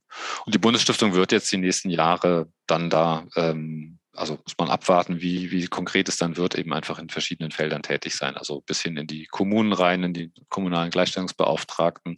Und 0.46 0.54
die 0.54 0.60
Bundesstiftung 0.60 1.14
wird 1.14 1.32
jetzt 1.32 1.52
die 1.52 1.58
nächsten 1.58 1.90
Jahre 1.90 2.52
dann 2.68 2.90
da 2.90 3.26
ähm, 3.36 4.00
also 4.16 4.40
muss 4.44 4.56
man 4.58 4.70
abwarten, 4.70 5.22
wie, 5.22 5.52
wie 5.52 5.66
konkret 5.68 6.08
es 6.08 6.18
dann 6.18 6.38
wird, 6.38 6.56
eben 6.56 6.74
einfach 6.74 7.00
in 7.00 7.10
verschiedenen 7.10 7.52
Feldern 7.52 7.82
tätig 7.82 8.16
sein. 8.16 8.38
Also 8.38 8.62
bis 8.62 8.82
hin 8.82 8.98
in 8.98 9.08
die 9.08 9.26
Kommunen 9.26 9.74
rein, 9.74 10.04
in 10.04 10.14
die 10.14 10.32
kommunalen 10.50 10.92
Gleichstellungsbeauftragten, 10.92 12.18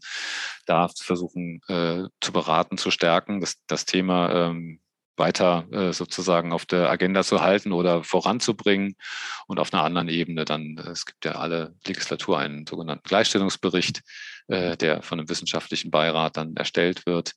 da 0.66 0.90
versuchen 0.90 1.62
äh, 1.68 2.04
zu 2.20 2.34
beraten, 2.34 2.78
zu 2.78 2.92
stärken, 2.92 3.40
das, 3.40 3.56
das 3.68 3.86
Thema 3.86 4.50
ähm, 4.50 4.82
weiter 5.18 5.66
äh, 5.72 5.94
sozusagen 5.94 6.52
auf 6.52 6.66
der 6.66 6.90
Agenda 6.90 7.24
zu 7.24 7.42
halten 7.42 7.72
oder 7.72 8.04
voranzubringen. 8.04 8.96
Und 9.48 9.60
auf 9.60 9.74
einer 9.74 9.84
anderen 9.84 10.10
Ebene 10.10 10.44
dann, 10.44 10.78
äh, 10.78 10.90
es 10.90 11.06
gibt 11.06 11.24
ja 11.24 11.34
alle 11.34 11.76
Legislatur 11.88 12.40
einen 12.40 12.68
sogenannten 12.68 13.08
Gleichstellungsbericht, 13.08 14.02
äh, 14.48 14.76
der 14.76 15.02
von 15.02 15.20
einem 15.20 15.30
wissenschaftlichen 15.30 15.92
Beirat 15.92 16.36
dann 16.36 16.56
erstellt 16.58 17.06
wird 17.06 17.36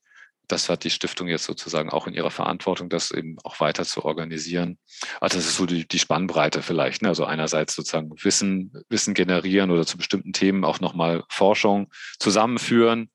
das 0.49 0.69
hat 0.69 0.85
die 0.85 0.91
Stiftung 0.91 1.29
jetzt 1.29 1.45
sozusagen 1.45 1.91
auch 1.91 2.07
in 2.07 2.15
ihrer 2.15 2.31
Verantwortung, 2.31 2.89
das 2.89 3.11
eben 3.11 3.37
auch 3.45 3.61
weiter 3.61 3.85
zu 3.85 4.05
organisieren. 4.05 4.79
Also 5.21 5.37
das 5.37 5.47
ist 5.47 5.57
so 5.57 5.67
die, 5.67 5.87
die 5.87 5.99
Spannbreite 5.99 6.63
vielleicht. 6.63 7.03
Ne? 7.03 7.09
Also 7.09 7.25
einerseits 7.25 7.75
sozusagen 7.75 8.11
Wissen, 8.23 8.73
Wissen 8.89 9.15
generieren 9.15 9.71
oder 9.71 9.87
zu 9.87 9.99
bestimmten 9.99 10.33
Themen 10.33 10.65
auch 10.65 10.81
nochmal 10.81 11.25
Forschung 11.29 11.93
zusammenführen, 12.19 13.11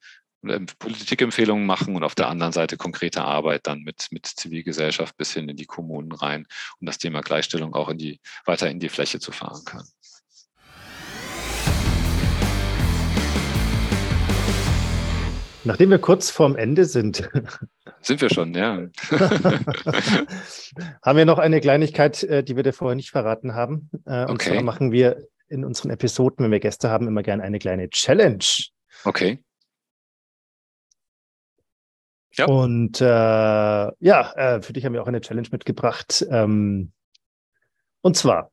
ähm, 0.46 0.68
Politikempfehlungen 0.78 1.66
machen 1.66 1.96
und 1.96 2.04
auf 2.04 2.16
der 2.16 2.30
anderen 2.30 2.54
Seite 2.54 2.78
konkrete 2.78 3.24
Arbeit 3.24 3.66
dann 3.66 3.82
mit, 3.82 4.08
mit 4.12 4.26
Zivilgesellschaft 4.26 5.18
bis 5.18 5.34
hin 5.34 5.50
in 5.50 5.58
die 5.58 5.66
Kommunen 5.66 6.12
rein, 6.12 6.46
um 6.80 6.86
das 6.86 6.98
Thema 6.98 7.22
Gleichstellung 7.22 7.74
auch 7.74 7.90
in 7.90 7.98
die, 7.98 8.20
weiter 8.46 8.70
in 8.70 8.80
die 8.80 8.90
Fläche 8.90 9.20
zu 9.20 9.32
fahren 9.32 9.64
können. 9.66 9.88
Nachdem 15.64 15.90
wir 15.90 16.00
kurz 16.00 16.30
vorm 16.30 16.56
Ende 16.56 16.86
sind. 16.86 17.30
Sind 18.02 18.22
wir 18.22 18.30
schon, 18.30 18.54
ja. 18.54 18.88
haben 21.02 21.18
wir 21.18 21.26
noch 21.26 21.40
eine 21.40 21.62
Kleinigkeit, 21.62 22.24
äh, 22.24 22.44
die 22.44 22.56
wir 22.56 22.64
dir 22.64 22.74
vorher 22.74 22.96
nicht 22.96 23.12
verraten 23.12 23.54
haben. 23.54 23.90
Äh, 24.06 24.24
und 24.26 24.32
okay. 24.32 24.52
zwar 24.52 24.64
machen 24.64 24.92
wir 24.92 25.28
in 25.48 25.64
unseren 25.64 25.92
Episoden, 25.92 26.44
wenn 26.44 26.52
wir 26.52 26.60
Gäste 26.60 26.90
haben, 26.90 27.08
immer 27.08 27.24
gerne 27.24 27.44
eine 27.44 27.60
kleine 27.60 27.90
Challenge. 27.90 28.44
Okay. 29.06 29.44
Ja. 32.36 32.46
Und 32.46 33.00
äh, 33.00 33.06
ja, 33.06 33.94
äh, 34.00 34.62
für 34.62 34.74
dich 34.74 34.86
haben 34.86 34.94
wir 34.94 35.04
auch 35.04 35.08
eine 35.08 35.22
Challenge 35.22 35.48
mitgebracht. 35.52 36.26
Ähm, 36.30 36.92
und 38.02 38.18
zwar, 38.18 38.52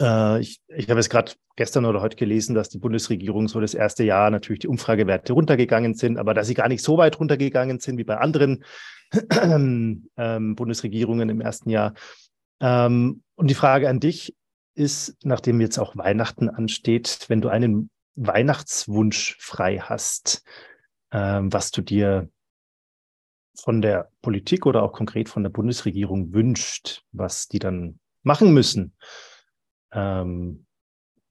Äh, 0.00 0.40
ich, 0.40 0.60
ich 0.68 0.88
habe 0.88 1.00
jetzt 1.00 1.10
gerade 1.10 1.32
gestern 1.56 1.84
oder 1.84 2.00
heute 2.00 2.16
gelesen, 2.16 2.54
dass 2.54 2.68
die 2.68 2.78
Bundesregierung 2.78 3.48
so 3.48 3.60
das 3.60 3.74
erste 3.74 4.04
Jahr 4.04 4.30
natürlich 4.30 4.60
die 4.60 4.68
Umfragewerte 4.68 5.32
runtergegangen 5.32 5.94
sind, 5.94 6.18
aber 6.18 6.34
dass 6.34 6.46
sie 6.46 6.54
gar 6.54 6.68
nicht 6.68 6.82
so 6.82 6.98
weit 6.98 7.18
runtergegangen 7.18 7.80
sind 7.80 7.98
wie 7.98 8.04
bei 8.04 8.18
anderen 8.18 8.64
ähm, 9.40 10.54
Bundesregierungen 10.56 11.28
im 11.28 11.40
ersten 11.40 11.70
Jahr. 11.70 11.94
Ähm, 12.60 13.22
und 13.34 13.48
die 13.48 13.54
Frage 13.54 13.88
an 13.88 14.00
dich 14.00 14.34
ist, 14.74 15.16
nachdem 15.24 15.60
jetzt 15.60 15.78
auch 15.78 15.96
Weihnachten 15.96 16.50
ansteht, 16.50 17.24
wenn 17.28 17.40
du 17.40 17.48
einen 17.48 17.90
Weihnachtswunsch 18.14 19.36
frei 19.38 19.78
hast, 19.78 20.42
ähm, 21.12 21.52
was 21.52 21.70
du 21.70 21.82
dir 21.82 22.28
von 23.58 23.80
der 23.80 24.10
Politik 24.20 24.66
oder 24.66 24.82
auch 24.82 24.92
konkret 24.92 25.30
von 25.30 25.42
der 25.42 25.50
Bundesregierung 25.50 26.34
wünscht, 26.34 27.04
was 27.12 27.48
die 27.48 27.58
dann 27.58 28.00
machen 28.22 28.52
müssen 28.52 28.92
ähm, 29.92 30.66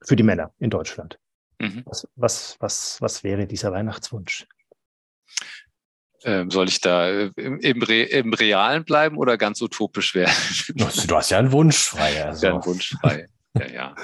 für 0.02 0.16
die 0.16 0.24
Männer 0.24 0.54
in 0.60 0.70
Deutschland. 0.70 1.20
Mhm. 1.60 1.84
Was, 1.86 2.08
was, 2.16 2.56
was, 2.60 3.02
was 3.02 3.24
wäre 3.24 3.48
dieser 3.48 3.72
Weihnachtswunsch? 3.72 4.46
Ähm, 6.24 6.50
soll 6.50 6.68
ich 6.68 6.82
da 6.82 7.08
äh, 7.08 7.32
im, 7.36 7.60
im, 7.60 7.82
Re 7.84 8.02
im, 8.04 8.34
Realen 8.34 8.84
bleiben 8.84 9.18
oder 9.18 9.38
ganz 9.38 9.62
utopisch 9.62 10.16
werden? 10.16 10.34
Du 11.08 11.16
hast 11.16 11.30
ja 11.30 11.38
einen 11.38 11.52
Wunsch 11.52 11.78
frei. 11.78 12.26
Also. 12.26 12.48
Ja, 12.48 12.54
einen 12.54 12.66
Wunsch 12.66 12.96
frei. 13.00 13.28
ja, 13.58 13.68
ja. 13.68 13.96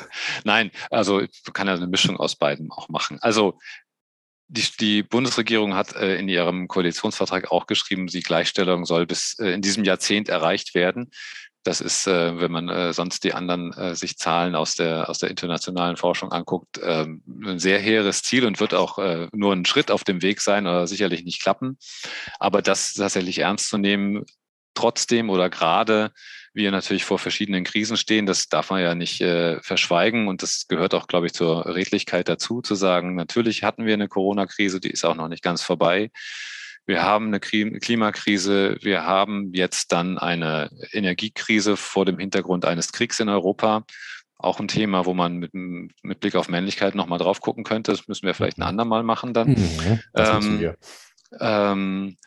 Nein, 0.44 0.72
also 0.92 1.20
ich 1.20 1.42
kann 1.54 1.68
ja 1.68 1.74
eine 1.74 1.88
Mischung 1.88 2.18
aus 2.18 2.36
beiden 2.36 2.72
auch 2.72 2.90
machen. 2.90 3.18
Also 3.22 3.58
die, 4.48 4.68
die 4.80 5.04
Bundesregierung 5.04 5.74
hat 5.74 5.96
äh, 5.96 6.18
in 6.18 6.28
ihrem 6.28 6.68
Koalitionsvertrag 6.68 7.52
auch 7.52 7.66
geschrieben, 7.66 8.08
die 8.08 8.22
Gleichstellung 8.22 8.86
soll 8.86 9.06
bis 9.08 9.40
äh, 9.40 9.52
in 9.54 9.62
diesem 9.62 9.84
Jahrzehnt 9.84 10.30
erreicht 10.30 10.76
werden. 10.76 11.10
Das 11.64 11.80
ist, 11.80 12.08
äh, 12.08 12.40
wenn 12.40 12.52
man 12.52 12.70
äh, 12.70 12.92
sonst 12.92 13.24
die 13.24 13.34
anderen 13.34 13.72
äh, 13.74 13.96
sich 13.96 14.18
Zahlen 14.18 14.56
aus 14.56 14.76
der, 14.76 15.10
aus 15.10 15.20
der 15.20 15.30
internationalen 15.30 15.96
Forschung 15.96 16.32
anguckt, 16.32 16.80
ähm, 16.84 17.22
ein 17.46 17.60
sehr 17.60 17.80
hehres 17.80 18.24
Ziel 18.24 18.46
und 18.46 18.60
wird 18.60 18.74
auch 18.74 18.98
äh, 18.98 19.28
nur 19.32 19.54
ein 19.54 19.66
Schritt 19.66 19.92
auf 19.92 20.04
dem 20.04 20.22
Weg 20.22 20.42
sein 20.42 20.66
oder 20.66 20.88
sicherlich 20.88 21.24
nicht 21.24 21.42
klappen. 21.42 21.78
Aber 22.40 22.62
das 22.62 22.94
tatsächlich 22.94 23.40
ernst 23.40 23.70
zu 23.70 23.78
nehmen, 23.78 24.26
trotzdem 24.74 25.30
oder 25.30 25.50
gerade 25.50 26.12
wir 26.54 26.72
natürlich 26.72 27.06
vor 27.06 27.20
verschiedenen 27.20 27.64
Krisen 27.64 27.98
stehen. 27.98 28.26
Das 28.26 28.50
darf 28.50 28.72
man 28.72 28.82
ja 28.82 28.96
nicht 28.96 29.22
äh, 29.22 29.62
verschweigen 29.62 30.28
und 30.28 30.42
das 30.42 30.68
gehört 30.68 30.94
auch, 30.94 31.08
glaube 31.08 31.28
ich, 31.28 31.34
zur 31.34 31.66
Redlichkeit 31.66 32.28
dazu, 32.28 32.62
zu 32.62 32.76
sagen, 32.76 33.16
natürlich 33.16 33.64
hatten 33.64 33.86
wir 33.86 33.94
eine 33.94 34.08
Corona-Krise, 34.08 34.80
die 34.80 34.92
ist 34.92 35.06
auch 35.06 35.16
noch 35.16 35.30
nicht 35.30 35.44
ganz 35.44 35.62
vorbei. 35.62 36.12
Wir 36.92 37.04
haben 37.04 37.28
eine 37.28 37.40
Klimakrise, 37.40 38.76
wir 38.82 39.06
haben 39.06 39.54
jetzt 39.54 39.94
dann 39.94 40.18
eine 40.18 40.70
Energiekrise 40.92 41.78
vor 41.78 42.06
dem 42.06 42.20
Hintergrund 42.20 42.66
eines 42.66 42.92
Kriegs 42.92 43.22
in 43.22 43.30
Europa. 43.30 43.86
Auch 44.38 44.60
ein 44.60 44.68
Thema, 44.68 45.06
wo 45.06 45.14
man 45.14 45.38
mit, 45.38 45.54
mit 45.54 46.20
Blick 46.20 46.36
auf 46.36 46.50
Männlichkeit 46.50 46.94
nochmal 46.94 47.18
drauf 47.18 47.40
gucken 47.40 47.64
könnte. 47.64 47.94
Das 47.94 48.10
müssen 48.10 48.26
wir 48.26 48.34
vielleicht 48.34 48.58
ein 48.58 48.64
andermal 48.64 49.04
machen 49.04 49.34
dann. 49.34 49.52
Mhm, 49.52 50.00
ähm, 50.16 50.74
ähm, 51.40 52.18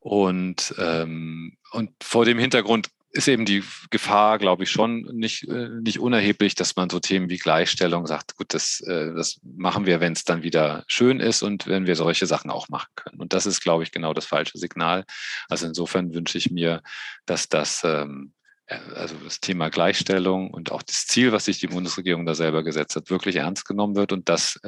und, 0.00 0.74
ähm, 0.78 1.56
und 1.70 1.90
vor 2.02 2.24
dem 2.24 2.40
Hintergrund 2.40 2.88
ist 3.10 3.28
eben 3.28 3.44
die 3.46 3.64
Gefahr, 3.90 4.38
glaube 4.38 4.64
ich, 4.64 4.70
schon 4.70 5.02
nicht, 5.14 5.48
äh, 5.48 5.68
nicht 5.80 5.98
unerheblich, 5.98 6.54
dass 6.54 6.76
man 6.76 6.90
so 6.90 7.00
Themen 7.00 7.30
wie 7.30 7.38
Gleichstellung 7.38 8.06
sagt, 8.06 8.36
gut, 8.36 8.52
das, 8.52 8.80
äh, 8.80 9.14
das 9.14 9.40
machen 9.42 9.86
wir, 9.86 10.00
wenn 10.00 10.12
es 10.12 10.24
dann 10.24 10.42
wieder 10.42 10.84
schön 10.88 11.18
ist 11.18 11.42
und 11.42 11.66
wenn 11.66 11.86
wir 11.86 11.96
solche 11.96 12.26
Sachen 12.26 12.50
auch 12.50 12.68
machen 12.68 12.90
können. 12.96 13.20
Und 13.20 13.32
das 13.32 13.46
ist, 13.46 13.60
glaube 13.62 13.82
ich, 13.82 13.92
genau 13.92 14.12
das 14.12 14.26
falsche 14.26 14.58
Signal. 14.58 15.04
Also 15.48 15.66
insofern 15.66 16.12
wünsche 16.12 16.36
ich 16.36 16.50
mir, 16.50 16.82
dass 17.24 17.48
das, 17.48 17.82
ähm, 17.82 18.32
äh, 18.66 18.78
also 18.94 19.14
das 19.24 19.40
Thema 19.40 19.70
Gleichstellung 19.70 20.50
und 20.50 20.70
auch 20.70 20.82
das 20.82 21.06
Ziel, 21.06 21.32
was 21.32 21.46
sich 21.46 21.58
die 21.60 21.68
Bundesregierung 21.68 22.26
da 22.26 22.34
selber 22.34 22.62
gesetzt 22.62 22.94
hat, 22.94 23.10
wirklich 23.10 23.36
ernst 23.36 23.66
genommen 23.66 23.96
wird 23.96 24.12
und 24.12 24.28
dass 24.28 24.60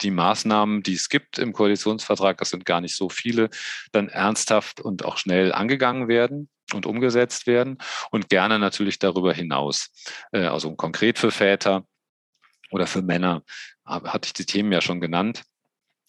die 0.00 0.10
Maßnahmen, 0.10 0.82
die 0.82 0.94
es 0.94 1.08
gibt 1.08 1.38
im 1.38 1.52
Koalitionsvertrag, 1.52 2.36
das 2.38 2.50
sind 2.50 2.66
gar 2.66 2.80
nicht 2.80 2.96
so 2.96 3.08
viele, 3.08 3.48
dann 3.92 4.08
ernsthaft 4.08 4.80
und 4.80 5.04
auch 5.04 5.18
schnell 5.18 5.52
angegangen 5.52 6.08
werden 6.08 6.50
und 6.72 6.86
umgesetzt 6.86 7.46
werden 7.46 7.78
und 8.10 8.28
gerne 8.28 8.58
natürlich 8.58 8.98
darüber 8.98 9.32
hinaus. 9.32 9.90
Äh, 10.32 10.46
also 10.46 10.74
konkret 10.74 11.18
für 11.18 11.30
Väter 11.30 11.84
oder 12.70 12.86
für 12.86 13.02
Männer 13.02 13.42
hatte 13.84 14.26
ich 14.26 14.32
die 14.32 14.46
Themen 14.46 14.72
ja 14.72 14.80
schon 14.80 15.00
genannt. 15.00 15.42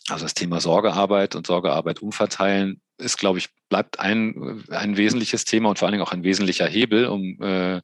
Also 0.08 0.26
das 0.26 0.34
Thema 0.34 0.62
Sorgearbeit 0.62 1.36
und 1.36 1.48
Sorgearbeit 1.48 2.02
umverteilen 2.02 2.82
ist, 2.98 3.18
glaube 3.18 3.40
ich, 3.40 3.50
bleibt 3.70 4.00
ein, 4.00 4.64
ein 4.70 4.98
wesentliches 4.98 5.46
Thema 5.46 5.70
und 5.70 5.80
vor 5.80 5.88
allen 5.88 5.94
Dingen 5.94 6.06
auch 6.06 6.12
ein 6.12 6.24
wesentlicher 6.24 6.68
Hebel, 6.68 7.08
um 7.08 7.42
äh, 7.42 7.82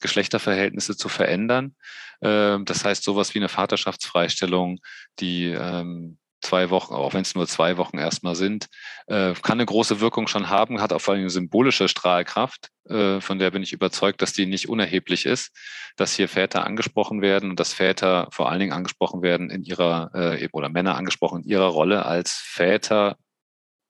Geschlechterverhältnisse 0.00 0.96
zu 0.96 1.08
verändern. 1.08 1.76
Äh, 2.20 2.58
das 2.64 2.84
heißt, 2.84 3.04
sowas 3.04 3.34
wie 3.34 3.38
eine 3.38 3.48
Vaterschaftsfreistellung, 3.48 4.80
die 5.20 5.46
ähm, 5.46 6.18
zwei 6.40 6.70
Wochen, 6.70 6.94
auch 6.94 7.14
wenn 7.14 7.22
es 7.22 7.34
nur 7.34 7.46
zwei 7.46 7.76
Wochen 7.76 7.98
erstmal 7.98 8.34
sind, 8.34 8.68
äh, 9.06 9.34
kann 9.34 9.58
eine 9.58 9.66
große 9.66 10.00
Wirkung 10.00 10.26
schon 10.26 10.48
haben, 10.48 10.80
hat 10.80 10.92
auch 10.92 11.00
vor 11.00 11.14
allem 11.14 11.22
eine 11.22 11.30
symbolische 11.30 11.88
Strahlkraft, 11.88 12.70
äh, 12.88 13.20
von 13.20 13.38
der 13.38 13.50
bin 13.50 13.62
ich 13.62 13.72
überzeugt, 13.72 14.22
dass 14.22 14.32
die 14.32 14.46
nicht 14.46 14.68
unerheblich 14.68 15.26
ist, 15.26 15.56
dass 15.96 16.14
hier 16.14 16.28
Väter 16.28 16.64
angesprochen 16.64 17.22
werden 17.22 17.50
und 17.50 17.60
dass 17.60 17.72
Väter 17.72 18.28
vor 18.30 18.50
allen 18.50 18.60
Dingen 18.60 18.72
angesprochen 18.72 19.22
werden 19.22 19.50
in 19.50 19.62
ihrer, 19.62 20.10
äh, 20.14 20.48
oder 20.52 20.68
Männer 20.68 20.96
angesprochen 20.96 21.42
in 21.42 21.48
ihrer 21.48 21.68
Rolle 21.68 22.06
als 22.06 22.32
Väter 22.32 23.16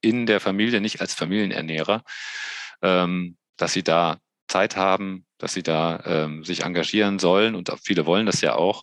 in 0.00 0.26
der 0.26 0.40
Familie, 0.40 0.80
nicht 0.80 1.00
als 1.00 1.14
Familienernährer, 1.14 2.02
ähm, 2.82 3.36
dass 3.56 3.72
sie 3.72 3.82
da 3.82 4.18
Zeit 4.48 4.76
haben, 4.76 5.26
dass 5.38 5.54
sie 5.54 5.62
da 5.62 6.02
ähm, 6.04 6.44
sich 6.44 6.64
engagieren 6.64 7.18
sollen 7.18 7.54
und 7.54 7.72
viele 7.84 8.06
wollen 8.06 8.26
das 8.26 8.40
ja 8.40 8.54
auch 8.54 8.82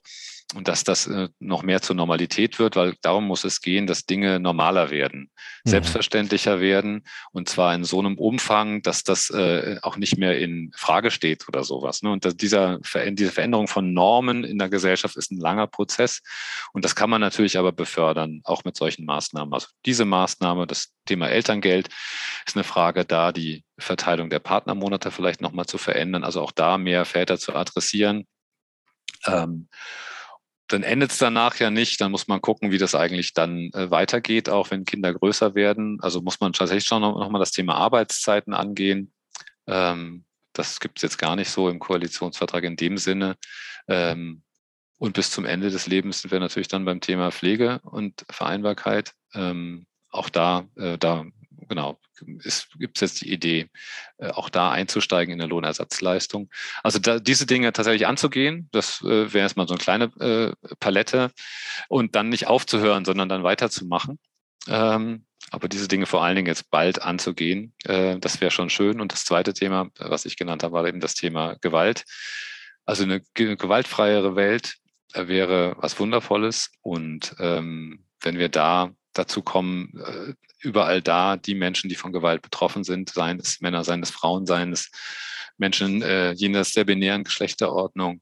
und 0.56 0.70
dass 0.70 0.86
das 0.86 1.08
äh, 1.08 1.28
noch 1.39 1.64
mehr 1.64 1.82
zur 1.82 1.95
Normalität 1.95 2.58
wird, 2.58 2.78
weil 2.78 2.95
darum 3.02 3.28
muss 3.28 3.43
es 3.43 3.62
gehen, 3.62 3.86
dass 3.86 4.06
Dinge 4.06 4.39
normaler 4.39 4.91
werden, 4.91 5.30
mhm. 5.66 5.70
selbstverständlicher 5.70 6.62
werden 6.62 7.06
und 7.32 7.50
zwar 7.50 7.76
in 7.76 7.84
so 7.84 8.00
einem 8.00 8.18
Umfang, 8.18 8.82
dass 8.82 9.04
das 9.04 9.30
äh, 9.30 9.78
auch 9.82 9.98
nicht 9.98 10.18
mehr 10.18 10.39
in 10.39 10.72
Frage 10.76 11.12
steht 11.12 11.48
oder 11.50 11.66
sowas. 11.66 12.02
Ne? 12.02 12.12
Und 12.12 12.24
dass 12.24 12.38
dieser, 12.38 12.80
diese 13.10 13.32
Veränderung 13.32 13.68
von 13.68 13.93
Normen 13.93 14.45
in 14.45 14.58
der 14.58 14.70
Gesellschaft 14.70 15.18
ist 15.18 15.32
ein 15.32 15.39
langer 15.39 15.68
Prozess 15.68 16.22
und 16.72 16.86
das 16.86 16.95
kann 16.95 17.10
man 17.10 17.20
natürlich 17.20 17.58
aber 17.58 17.74
befördern, 17.74 18.39
auch 18.45 18.64
mit 18.64 18.78
solchen 18.78 19.06
Maßnahmen. 19.06 19.54
Also 19.54 19.68
diese 19.86 20.06
Maßnahme, 20.06 20.66
das 20.66 20.93
Thema 21.06 21.28
Elterngeld, 21.28 21.89
ist 22.45 22.56
eine 22.56 22.64
Frage 22.64 23.04
da, 23.04 23.34
die 23.34 23.66
Verteilung 23.78 24.30
der 24.30 24.39
Partnermonate 24.39 25.12
vielleicht 25.12 25.41
nochmal 25.41 25.66
zu 25.66 25.78
verändern, 25.78 26.24
also 26.24 26.41
auch 26.41 26.52
da 26.52 26.78
mehr 26.78 27.04
Väter 27.04 27.38
zu 27.38 27.54
adressieren. 27.54 28.26
Ähm, 29.26 29.68
dann 30.68 30.84
endet 30.84 31.11
es 31.11 31.18
danach 31.18 31.55
ja 31.57 31.70
nicht. 31.70 32.01
Dann 32.01 32.11
muss 32.11 32.28
man 32.28 32.41
gucken, 32.41 32.72
wie 32.72 32.78
das 32.78 32.95
eigentlich 32.95 33.34
dann 33.34 33.72
äh, 33.74 33.89
weitergeht, 33.89 34.49
auch 34.49 34.72
wenn 34.72 34.86
Kinder 34.86 35.13
größer 35.13 35.55
werden. 35.55 35.99
Also 36.01 36.22
muss 36.22 36.39
man 36.39 36.53
tatsächlich 36.53 36.86
schon 36.86 37.01
noch, 37.01 37.30
noch 37.30 37.39
das 37.39 37.51
Thema 37.51 37.76
Arbeitszeiten 37.76 38.53
angehen. 38.53 39.13
Ähm, 39.68 40.26
das 40.53 40.80
gibt 40.80 40.97
es 40.97 41.03
jetzt 41.03 41.18
gar 41.18 41.36
nicht 41.36 41.49
so 41.49 41.70
im 41.70 41.80
Koalitionsvertrag 41.80 42.63
in 42.63 42.76
dem 42.76 42.97
Sinne. 42.97 43.38
Ähm, 43.88 44.43
und 44.97 45.13
bis 45.13 45.32
zum 45.32 45.45
Ende 45.45 45.70
des 45.70 45.88
Lebens 45.88 46.22
sind 46.22 46.32
wir 46.32 46.39
natürlich 46.39 46.68
dann 46.68 46.86
beim 46.86 47.01
Thema 47.01 47.32
Pflege 47.32 47.80
und 47.84 48.26
Vereinbarkeit. 48.30 49.13
Ähm, 49.34 49.86
auch 50.09 50.30
da, 50.30 50.68
äh, 50.76 50.97
da 50.97 51.26
genau, 51.68 51.99
gibt 52.80 52.97
es 52.97 53.01
jetzt 53.01 53.22
die 53.22 53.32
Idee, 53.32 53.70
äh, 54.18 54.30
auch 54.30 54.49
da 54.49 54.72
einzusteigen 54.72 55.34
in 55.34 55.39
der 55.39 55.47
Lohnersatzleistung. 55.47 56.49
Also 56.84 56.99
da, 56.99 57.20
diese 57.20 57.45
Dinge 57.45 57.74
tatsächlich 57.74 58.07
anzugehen, 58.07 58.70
das 58.72 59.01
äh, 59.01 59.34
wäre 59.34 59.39
erstmal 59.39 59.68
so 59.68 59.74
eine 59.74 59.84
kleine 59.84 60.05
äh, 60.20 60.76
Palette 60.80 61.32
und 61.89 62.15
dann 62.15 62.30
nicht 62.30 62.47
aufzuhören, 62.47 63.05
sondern 63.05 63.30
dann 63.30 63.43
weiterzumachen. 63.43 64.20
Ähm, 64.68 65.26
aber 65.51 65.70
diese 65.70 65.88
Dinge 65.88 66.05
vor 66.05 66.24
allen 66.24 66.36
Dingen 66.36 66.47
jetzt 66.47 66.70
bald 66.72 67.01
anzugehen, 67.01 67.74
äh, 67.86 68.18
das 68.20 68.41
wäre 68.41 68.51
schon 68.51 68.70
schön. 68.70 68.99
Und 68.99 69.13
das 69.13 69.26
zweite 69.26 69.53
Thema, 69.53 69.89
was 69.97 70.26
ich 70.26 70.36
genannt 70.36 70.63
habe, 70.63 70.74
war 70.74 70.88
eben 70.88 70.99
das 70.99 71.13
Thema 71.13 71.55
Gewalt. 71.61 72.03
Also 72.86 73.03
eine 73.03 73.22
gewaltfreiere 73.34 74.36
Welt 74.36 74.76
äh, 75.13 75.28
wäre 75.28 75.76
was 75.80 75.99
Wundervolles. 75.99 76.72
Und 76.82 77.36
ähm, 77.39 78.03
wenn 78.22 78.38
wir 78.38 78.49
da 78.49 78.91
dazu 79.13 79.41
kommen, 79.41 79.93
äh, 80.05 80.34
überall 80.60 81.01
da 81.01 81.38
die 81.38 81.55
Menschen, 81.55 81.89
die 81.89 81.95
von 81.95 82.12
Gewalt 82.12 82.41
betroffen 82.41 82.84
sind, 82.84 83.10
seien 83.10 83.39
es 83.39 83.62
Männer, 83.62 83.84
seien 83.84 84.03
es 84.03 84.10
Frauen, 84.10 84.45
seien 84.45 84.72
es 84.72 84.91
Menschen 85.58 86.01
äh, 86.01 86.32
jenseits 86.32 86.74
der 86.74 86.86
binären 86.86 87.24
Geschlechterordnung, 87.24 88.22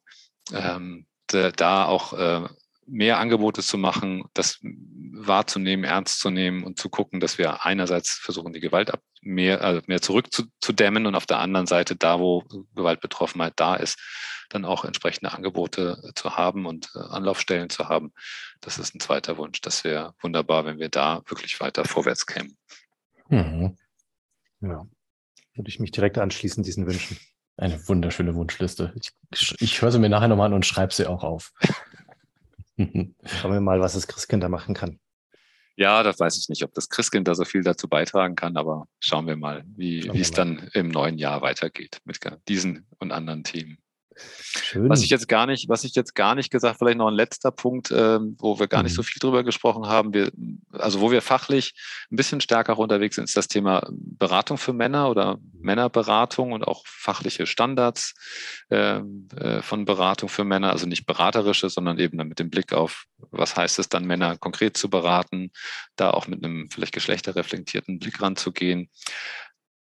ähm, 0.54 1.06
da 1.28 1.86
auch 1.86 2.14
äh, 2.14 2.48
mehr 2.88 3.20
Angebote 3.20 3.62
zu 3.62 3.78
machen, 3.78 4.26
das 4.34 4.60
wahrzunehmen, 4.62 5.86
ernst 5.86 6.20
zu 6.20 6.30
nehmen 6.30 6.64
und 6.64 6.80
zu 6.80 6.90
gucken, 6.90 7.20
dass 7.20 7.38
wir 7.38 7.66
einerseits 7.66 8.12
versuchen, 8.12 8.54
die 8.54 8.60
Gewalt 8.60 8.92
ab, 8.92 9.02
mehr, 9.22 9.62
also 9.62 9.82
mehr 9.88 10.02
zurückzudämmen 10.02 11.08
und 11.08 11.16
auf 11.16 11.26
der 11.26 11.40
anderen 11.40 11.66
Seite, 11.66 11.96
da 11.96 12.20
wo 12.20 12.44
Gewaltbetroffenheit 12.76 13.54
da 13.56 13.76
ist, 13.76 14.00
dann 14.50 14.66
auch 14.66 14.86
entsprechende 14.86 15.34
Angebote 15.34 16.12
zu 16.16 16.38
haben 16.38 16.66
und 16.66 16.92
äh, 16.96 17.00
Anlaufstellen 17.00 17.70
zu 17.70 17.90
haben. 17.90 18.14
Das 18.62 18.78
ist 18.78 18.96
ein 18.96 19.00
zweiter 19.00 19.38
Wunsch. 19.38 19.62
Das 19.62 19.84
wäre 19.84 20.14
wunderbar, 20.22 20.66
wenn 20.66 20.80
wir 20.80 20.90
da 20.90 21.22
wirklich 21.28 21.60
weiter 21.60 21.86
vorwärts 21.86 22.26
kämen. 22.26 22.58
Mhm. 23.30 23.78
Ja, 24.62 24.86
würde 25.56 25.70
ich 25.70 25.80
mich 25.80 25.92
direkt 25.92 26.18
anschließen, 26.18 26.64
diesen 26.64 26.88
Wünschen. 26.88 27.18
Eine 27.58 27.88
wunderschöne 27.88 28.36
Wunschliste. 28.36 28.94
Ich, 29.32 29.56
ich 29.62 29.82
höre 29.82 29.92
sie 29.92 30.00
mir 30.00 30.10
nachher 30.10 30.28
nochmal 30.28 30.48
an 30.48 30.54
und 30.54 30.66
schreibe 30.66 30.94
sie 30.94 31.08
auch 31.08 31.24
auf. 31.24 31.54
Schauen 32.78 33.54
wir 33.54 33.62
mal, 33.62 33.80
was 33.80 33.94
das 33.94 34.08
Christkind 34.08 34.44
da 34.44 34.50
machen 34.50 34.76
kann. 34.76 35.00
Ja, 35.78 36.04
das 36.04 36.20
weiß 36.20 36.38
ich 36.38 36.48
nicht, 36.50 36.64
ob 36.64 36.74
das 36.74 36.90
Christkind 36.90 37.28
da 37.28 37.36
so 37.36 37.44
viel 37.44 37.62
dazu 37.62 37.90
beitragen 37.90 38.36
kann, 38.36 38.56
aber 38.56 38.88
schauen 39.00 39.28
wir 39.28 39.36
mal, 39.36 39.64
wie, 39.68 40.04
wie 40.14 40.22
es 40.22 40.32
dann 40.32 40.70
im 40.74 40.88
neuen 40.88 41.18
Jahr 41.18 41.42
weitergeht 41.42 42.00
mit 42.06 42.20
diesen 42.48 42.88
und 42.98 43.12
anderen 43.12 43.44
Themen. 43.44 43.78
Schön. 44.18 44.90
Was 44.90 45.02
ich 45.02 45.10
jetzt 45.10 45.28
gar 45.28 45.46
nicht, 45.46 45.68
was 45.68 45.84
ich 45.84 45.94
jetzt 45.96 46.16
gar 46.16 46.36
nicht 46.36 46.50
gesagt, 46.50 46.78
vielleicht 46.80 46.98
noch 46.98 47.08
ein 47.08 47.14
letzter 47.14 47.52
Punkt, 47.52 47.92
äh, 47.92 48.20
wo 48.38 48.60
wir 48.60 48.68
gar 48.68 48.80
mhm. 48.80 48.86
nicht 48.86 48.96
so 48.96 49.04
viel 49.04 49.20
drüber 49.20 49.44
gesprochen 49.44 49.88
haben. 49.88 50.14
Wir, 50.14 50.32
also 50.72 51.02
wo 51.02 51.12
wir 51.12 51.22
fachlich 51.22 51.74
ein 52.12 52.16
bisschen 52.16 52.40
stärker 52.40 52.78
unterwegs 52.78 53.16
sind, 53.16 53.26
ist 53.26 53.36
das 53.36 53.48
Thema 53.48 53.88
Beratung 53.90 54.58
für 54.58 54.74
Männer 54.74 55.10
oder 55.10 55.38
Männerberatung 55.54 56.54
und 56.54 56.64
auch 56.64 56.84
fachliche 56.86 57.46
Standards 57.46 58.14
äh, 58.70 59.00
äh, 59.36 59.62
von 59.62 59.86
Beratung 59.86 60.30
für 60.30 60.44
Männer, 60.44 60.72
also 60.72 60.86
nicht 60.86 61.06
beraterische, 61.06 61.70
sondern 61.70 62.00
eben 62.00 62.18
mit 62.18 62.40
dem 62.40 62.50
Blick 62.50 62.74
auf, 62.74 63.06
was 63.32 63.56
heißt 63.56 63.80
es 63.80 63.90
dann, 63.90 64.06
Männer 64.06 64.38
konkret 64.38 64.78
zu 64.78 64.90
beraten, 64.90 65.52
da 65.96 66.12
auch 66.12 66.28
mit 66.28 66.44
einem 66.44 66.70
vielleicht 66.70 66.94
geschlechterreflektierten 66.94 68.00
Blick 68.00 68.22
ranzugehen. 68.22 68.90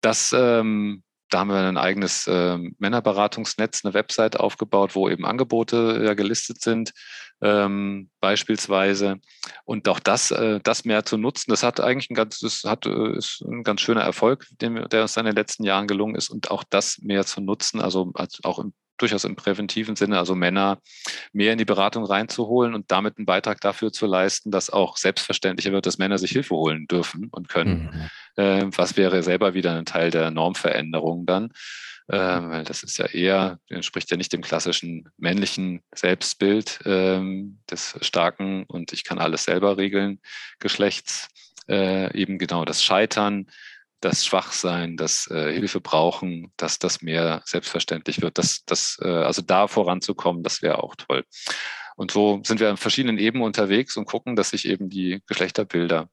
Das 0.01 0.35
ähm, 0.37 1.03
da 1.31 1.41
haben 1.41 1.49
wir 1.49 1.57
ein 1.57 1.77
eigenes 1.77 2.27
äh, 2.27 2.59
Männerberatungsnetz, 2.79 3.85
eine 3.85 3.95
Website 3.95 4.39
aufgebaut, 4.39 4.95
wo 4.95 5.09
eben 5.09 5.27
Angebote 5.27 6.03
ja 6.05 6.14
gelistet 6.14 6.61
sind, 6.61 6.93
ähm, 7.41 8.11
beispielsweise. 8.20 9.20
Und 9.64 9.89
auch 9.89 10.01
das, 10.01 10.31
äh, 10.31 10.61
das 10.62 10.85
mehr 10.85 11.05
zu 11.05 11.16
nutzen, 11.16 11.51
das 11.51 11.62
hat 11.62 11.81
eigentlich 11.81 12.11
ein 12.11 12.14
ganz, 12.14 12.41
das 12.41 12.62
hat, 12.64 12.87
äh, 12.87 13.16
ist 13.16 13.43
ein 13.43 13.64
ganz 13.64 13.81
schöner 13.81 14.03
Erfolg, 14.03 14.47
den, 14.61 14.89
der 14.89 15.03
uns 15.03 15.16
in 15.16 15.24
den 15.24 15.35
letzten 15.35 15.64
Jahren 15.64 15.87
gelungen 15.89 16.14
ist. 16.14 16.31
Und 16.31 16.51
auch 16.51 16.64
das 16.64 16.99
mehr 16.99 17.24
zu 17.27 17.41
nutzen, 17.41 17.81
also 17.81 18.12
als 18.14 18.39
auch 18.45 18.59
im 18.59 18.72
durchaus 18.99 19.24
im 19.24 19.36
präventiven 19.36 19.97
Sinne, 19.97 20.18
also 20.18 20.34
Männer 20.34 20.78
mehr 21.32 21.53
in 21.53 21.59
die 21.59 21.64
Beratung 21.64 22.05
reinzuholen 22.05 22.74
und 22.74 22.90
damit 22.90 23.18
einen 23.18 23.26
Beitrag 23.26 23.61
dafür 23.61 23.92
zu 23.92 24.07
leisten, 24.07 24.51
dass 24.51 24.70
auch 24.70 24.97
selbstverständlicher 24.97 25.72
wird, 25.72 25.86
dass 25.86 25.99
Männer 25.99 26.18
sich 26.18 26.32
Hilfe 26.32 26.55
holen 26.55 26.86
dürfen 26.86 27.28
und 27.30 27.49
können. 27.49 28.11
Mhm. 28.36 28.42
Äh, 28.42 28.66
was 28.76 28.97
wäre 28.97 29.22
selber 29.22 29.55
wieder 29.55 29.74
ein 29.74 29.86
Teil 29.86 30.11
der 30.11 30.30
Normveränderung 30.30 31.26
dann? 31.26 31.53
Äh, 32.09 32.16
weil 32.16 32.64
das 32.64 32.84
ist 32.84 32.99
ja 32.99 33.07
eher, 33.07 33.59
entspricht 33.68 34.11
ja 34.11 34.16
nicht 34.16 34.32
dem 34.32 34.42
klassischen 34.42 35.09
männlichen 35.16 35.82
Selbstbild 35.92 36.78
ähm, 36.84 37.59
des 37.68 37.97
starken 38.01 38.64
und 38.64 38.92
ich 38.92 39.03
kann 39.03 39.18
alles 39.18 39.44
selber 39.44 39.76
regeln, 39.76 40.20
Geschlechts. 40.61 41.28
Äh, 41.68 42.16
eben 42.16 42.38
genau 42.38 42.64
das 42.64 42.84
Scheitern, 42.84 43.49
das 44.01 44.24
Schwachsein, 44.24 44.97
das 44.97 45.30
äh, 45.30 45.53
Hilfe 45.53 45.80
brauchen, 45.80 46.53
dass 46.57 46.78
das 46.78 47.03
mehr 47.03 47.42
selbstverständlich 47.44 48.20
wird. 48.20 48.38
Das, 48.38 48.64
das, 48.66 48.99
äh, 49.03 49.09
also 49.09 49.42
da 49.42 49.68
voranzukommen, 49.68 50.42
das 50.42 50.62
wäre 50.62 50.82
auch 50.82 50.94
toll. 50.97 51.24
Und 51.97 52.11
so 52.11 52.40
sind 52.44 52.61
wir 52.61 52.68
an 52.68 52.76
verschiedenen 52.76 53.18
Ebenen 53.18 53.44
unterwegs 53.44 53.97
und 53.97 54.07
gucken, 54.07 54.36
dass 54.36 54.51
sich 54.51 54.68
eben 54.68 54.90
die 54.90 55.22
Geschlechterbilder 55.26 56.09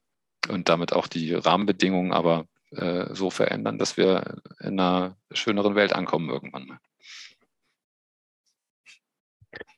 und 0.50 0.70
damit 0.70 0.94
auch 0.94 1.08
die 1.08 1.34
Rahmenbedingungen 1.34 2.14
aber 2.14 2.46
äh, 2.72 3.14
so 3.14 3.30
verändern, 3.30 3.78
dass 3.78 3.98
wir 3.98 4.42
in 4.62 4.80
einer 4.80 5.18
schöneren 5.32 5.76
Welt 5.76 5.94
ankommen 5.94 6.30
irgendwann. 6.30 6.80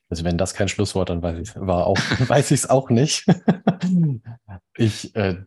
Also 0.08 0.24
wenn 0.24 0.38
das 0.38 0.54
kein 0.54 0.68
Schlusswort, 0.68 1.10
dann 1.10 1.22
weiß 1.22 1.38
ich 1.38 1.54
war 1.56 1.86
auch 1.86 1.96
weiß 2.28 2.52
ich 2.52 2.60
es 2.60 2.70
auch 2.70 2.90
nicht. 2.90 3.26
ich 4.76 5.14
äh, 5.16 5.44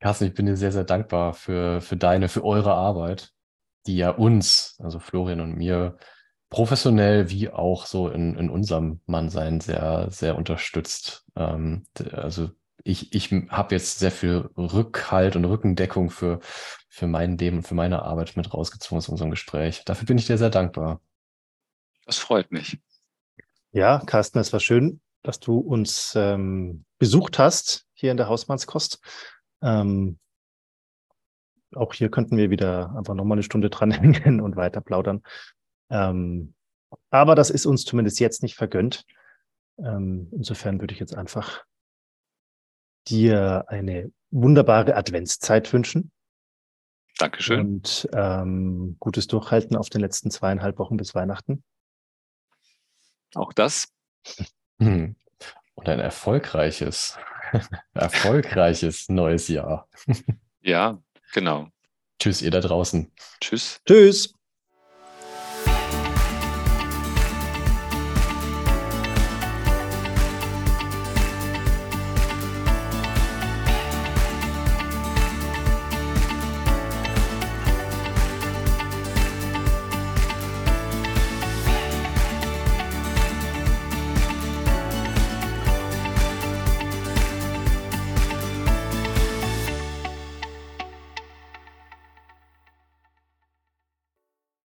Carsten, 0.00 0.26
ich 0.26 0.34
bin 0.34 0.46
dir 0.46 0.56
sehr, 0.56 0.72
sehr 0.72 0.84
dankbar 0.84 1.32
für, 1.32 1.80
für 1.80 1.96
deine, 1.96 2.28
für 2.28 2.44
eure 2.44 2.74
Arbeit, 2.74 3.32
die 3.86 3.96
ja 3.96 4.10
uns, 4.10 4.78
also 4.82 4.98
Florian 4.98 5.40
und 5.40 5.56
mir, 5.56 5.96
professionell 6.48 7.30
wie 7.30 7.50
auch 7.50 7.86
so 7.86 8.08
in, 8.08 8.36
in 8.36 8.50
unserem 8.50 9.00
Mannsein 9.06 9.60
sehr, 9.60 10.08
sehr 10.10 10.36
unterstützt. 10.36 11.24
Ähm, 11.34 11.86
also 12.12 12.50
ich, 12.84 13.12
ich 13.12 13.32
habe 13.48 13.74
jetzt 13.74 13.98
sehr 13.98 14.12
viel 14.12 14.48
Rückhalt 14.56 15.34
und 15.34 15.44
Rückendeckung 15.44 16.10
für, 16.10 16.38
für 16.88 17.06
mein 17.06 17.36
Leben 17.36 17.58
und 17.58 17.66
für 17.66 17.74
meine 17.74 18.02
Arbeit 18.02 18.36
mit 18.36 18.54
rausgezogen 18.54 18.98
aus 18.98 19.08
unserem 19.08 19.30
Gespräch. 19.30 19.84
Dafür 19.84 20.06
bin 20.06 20.18
ich 20.18 20.26
dir 20.26 20.38
sehr 20.38 20.50
dankbar. 20.50 21.00
Das 22.04 22.18
freut 22.18 22.52
mich. 22.52 22.78
Ja, 23.72 23.98
Carsten, 24.06 24.38
es 24.38 24.52
war 24.52 24.60
schön, 24.60 25.00
dass 25.24 25.40
du 25.40 25.58
uns 25.58 26.14
ähm, 26.16 26.84
besucht 26.98 27.40
hast 27.40 27.86
hier 27.92 28.12
in 28.12 28.16
der 28.16 28.28
Hausmannskost. 28.28 29.00
Ähm, 29.62 30.18
auch 31.74 31.92
hier 31.92 32.10
könnten 32.10 32.36
wir 32.36 32.50
wieder 32.50 32.94
einfach 32.96 33.14
nochmal 33.14 33.36
eine 33.36 33.42
Stunde 33.42 33.70
dranhängen 33.70 34.40
und 34.40 34.56
weiter 34.56 34.80
plaudern. 34.80 35.22
Ähm, 35.90 36.54
aber 37.10 37.34
das 37.34 37.50
ist 37.50 37.66
uns 37.66 37.84
zumindest 37.84 38.20
jetzt 38.20 38.42
nicht 38.42 38.54
vergönnt. 38.54 39.04
Ähm, 39.78 40.28
insofern 40.32 40.80
würde 40.80 40.94
ich 40.94 41.00
jetzt 41.00 41.14
einfach 41.14 41.64
dir 43.08 43.64
eine 43.68 44.10
wunderbare 44.30 44.96
Adventszeit 44.96 45.72
wünschen. 45.72 46.10
Dankeschön. 47.18 47.60
Und 47.60 48.08
ähm, 48.12 48.96
gutes 48.98 49.26
Durchhalten 49.26 49.76
auf 49.76 49.88
den 49.88 50.00
letzten 50.00 50.30
zweieinhalb 50.30 50.78
Wochen 50.78 50.96
bis 50.96 51.14
Weihnachten. 51.14 51.62
Auch 53.34 53.52
das. 53.52 53.88
Und 54.78 55.88
ein 55.88 56.00
erfolgreiches. 56.00 57.18
Erfolgreiches 57.94 59.08
neues 59.08 59.48
Jahr. 59.48 59.88
Ja, 60.62 61.00
genau. 61.32 61.68
Tschüss, 62.18 62.42
ihr 62.42 62.50
da 62.50 62.60
draußen. 62.60 63.12
Tschüss. 63.40 63.80
Tschüss. 63.86 64.35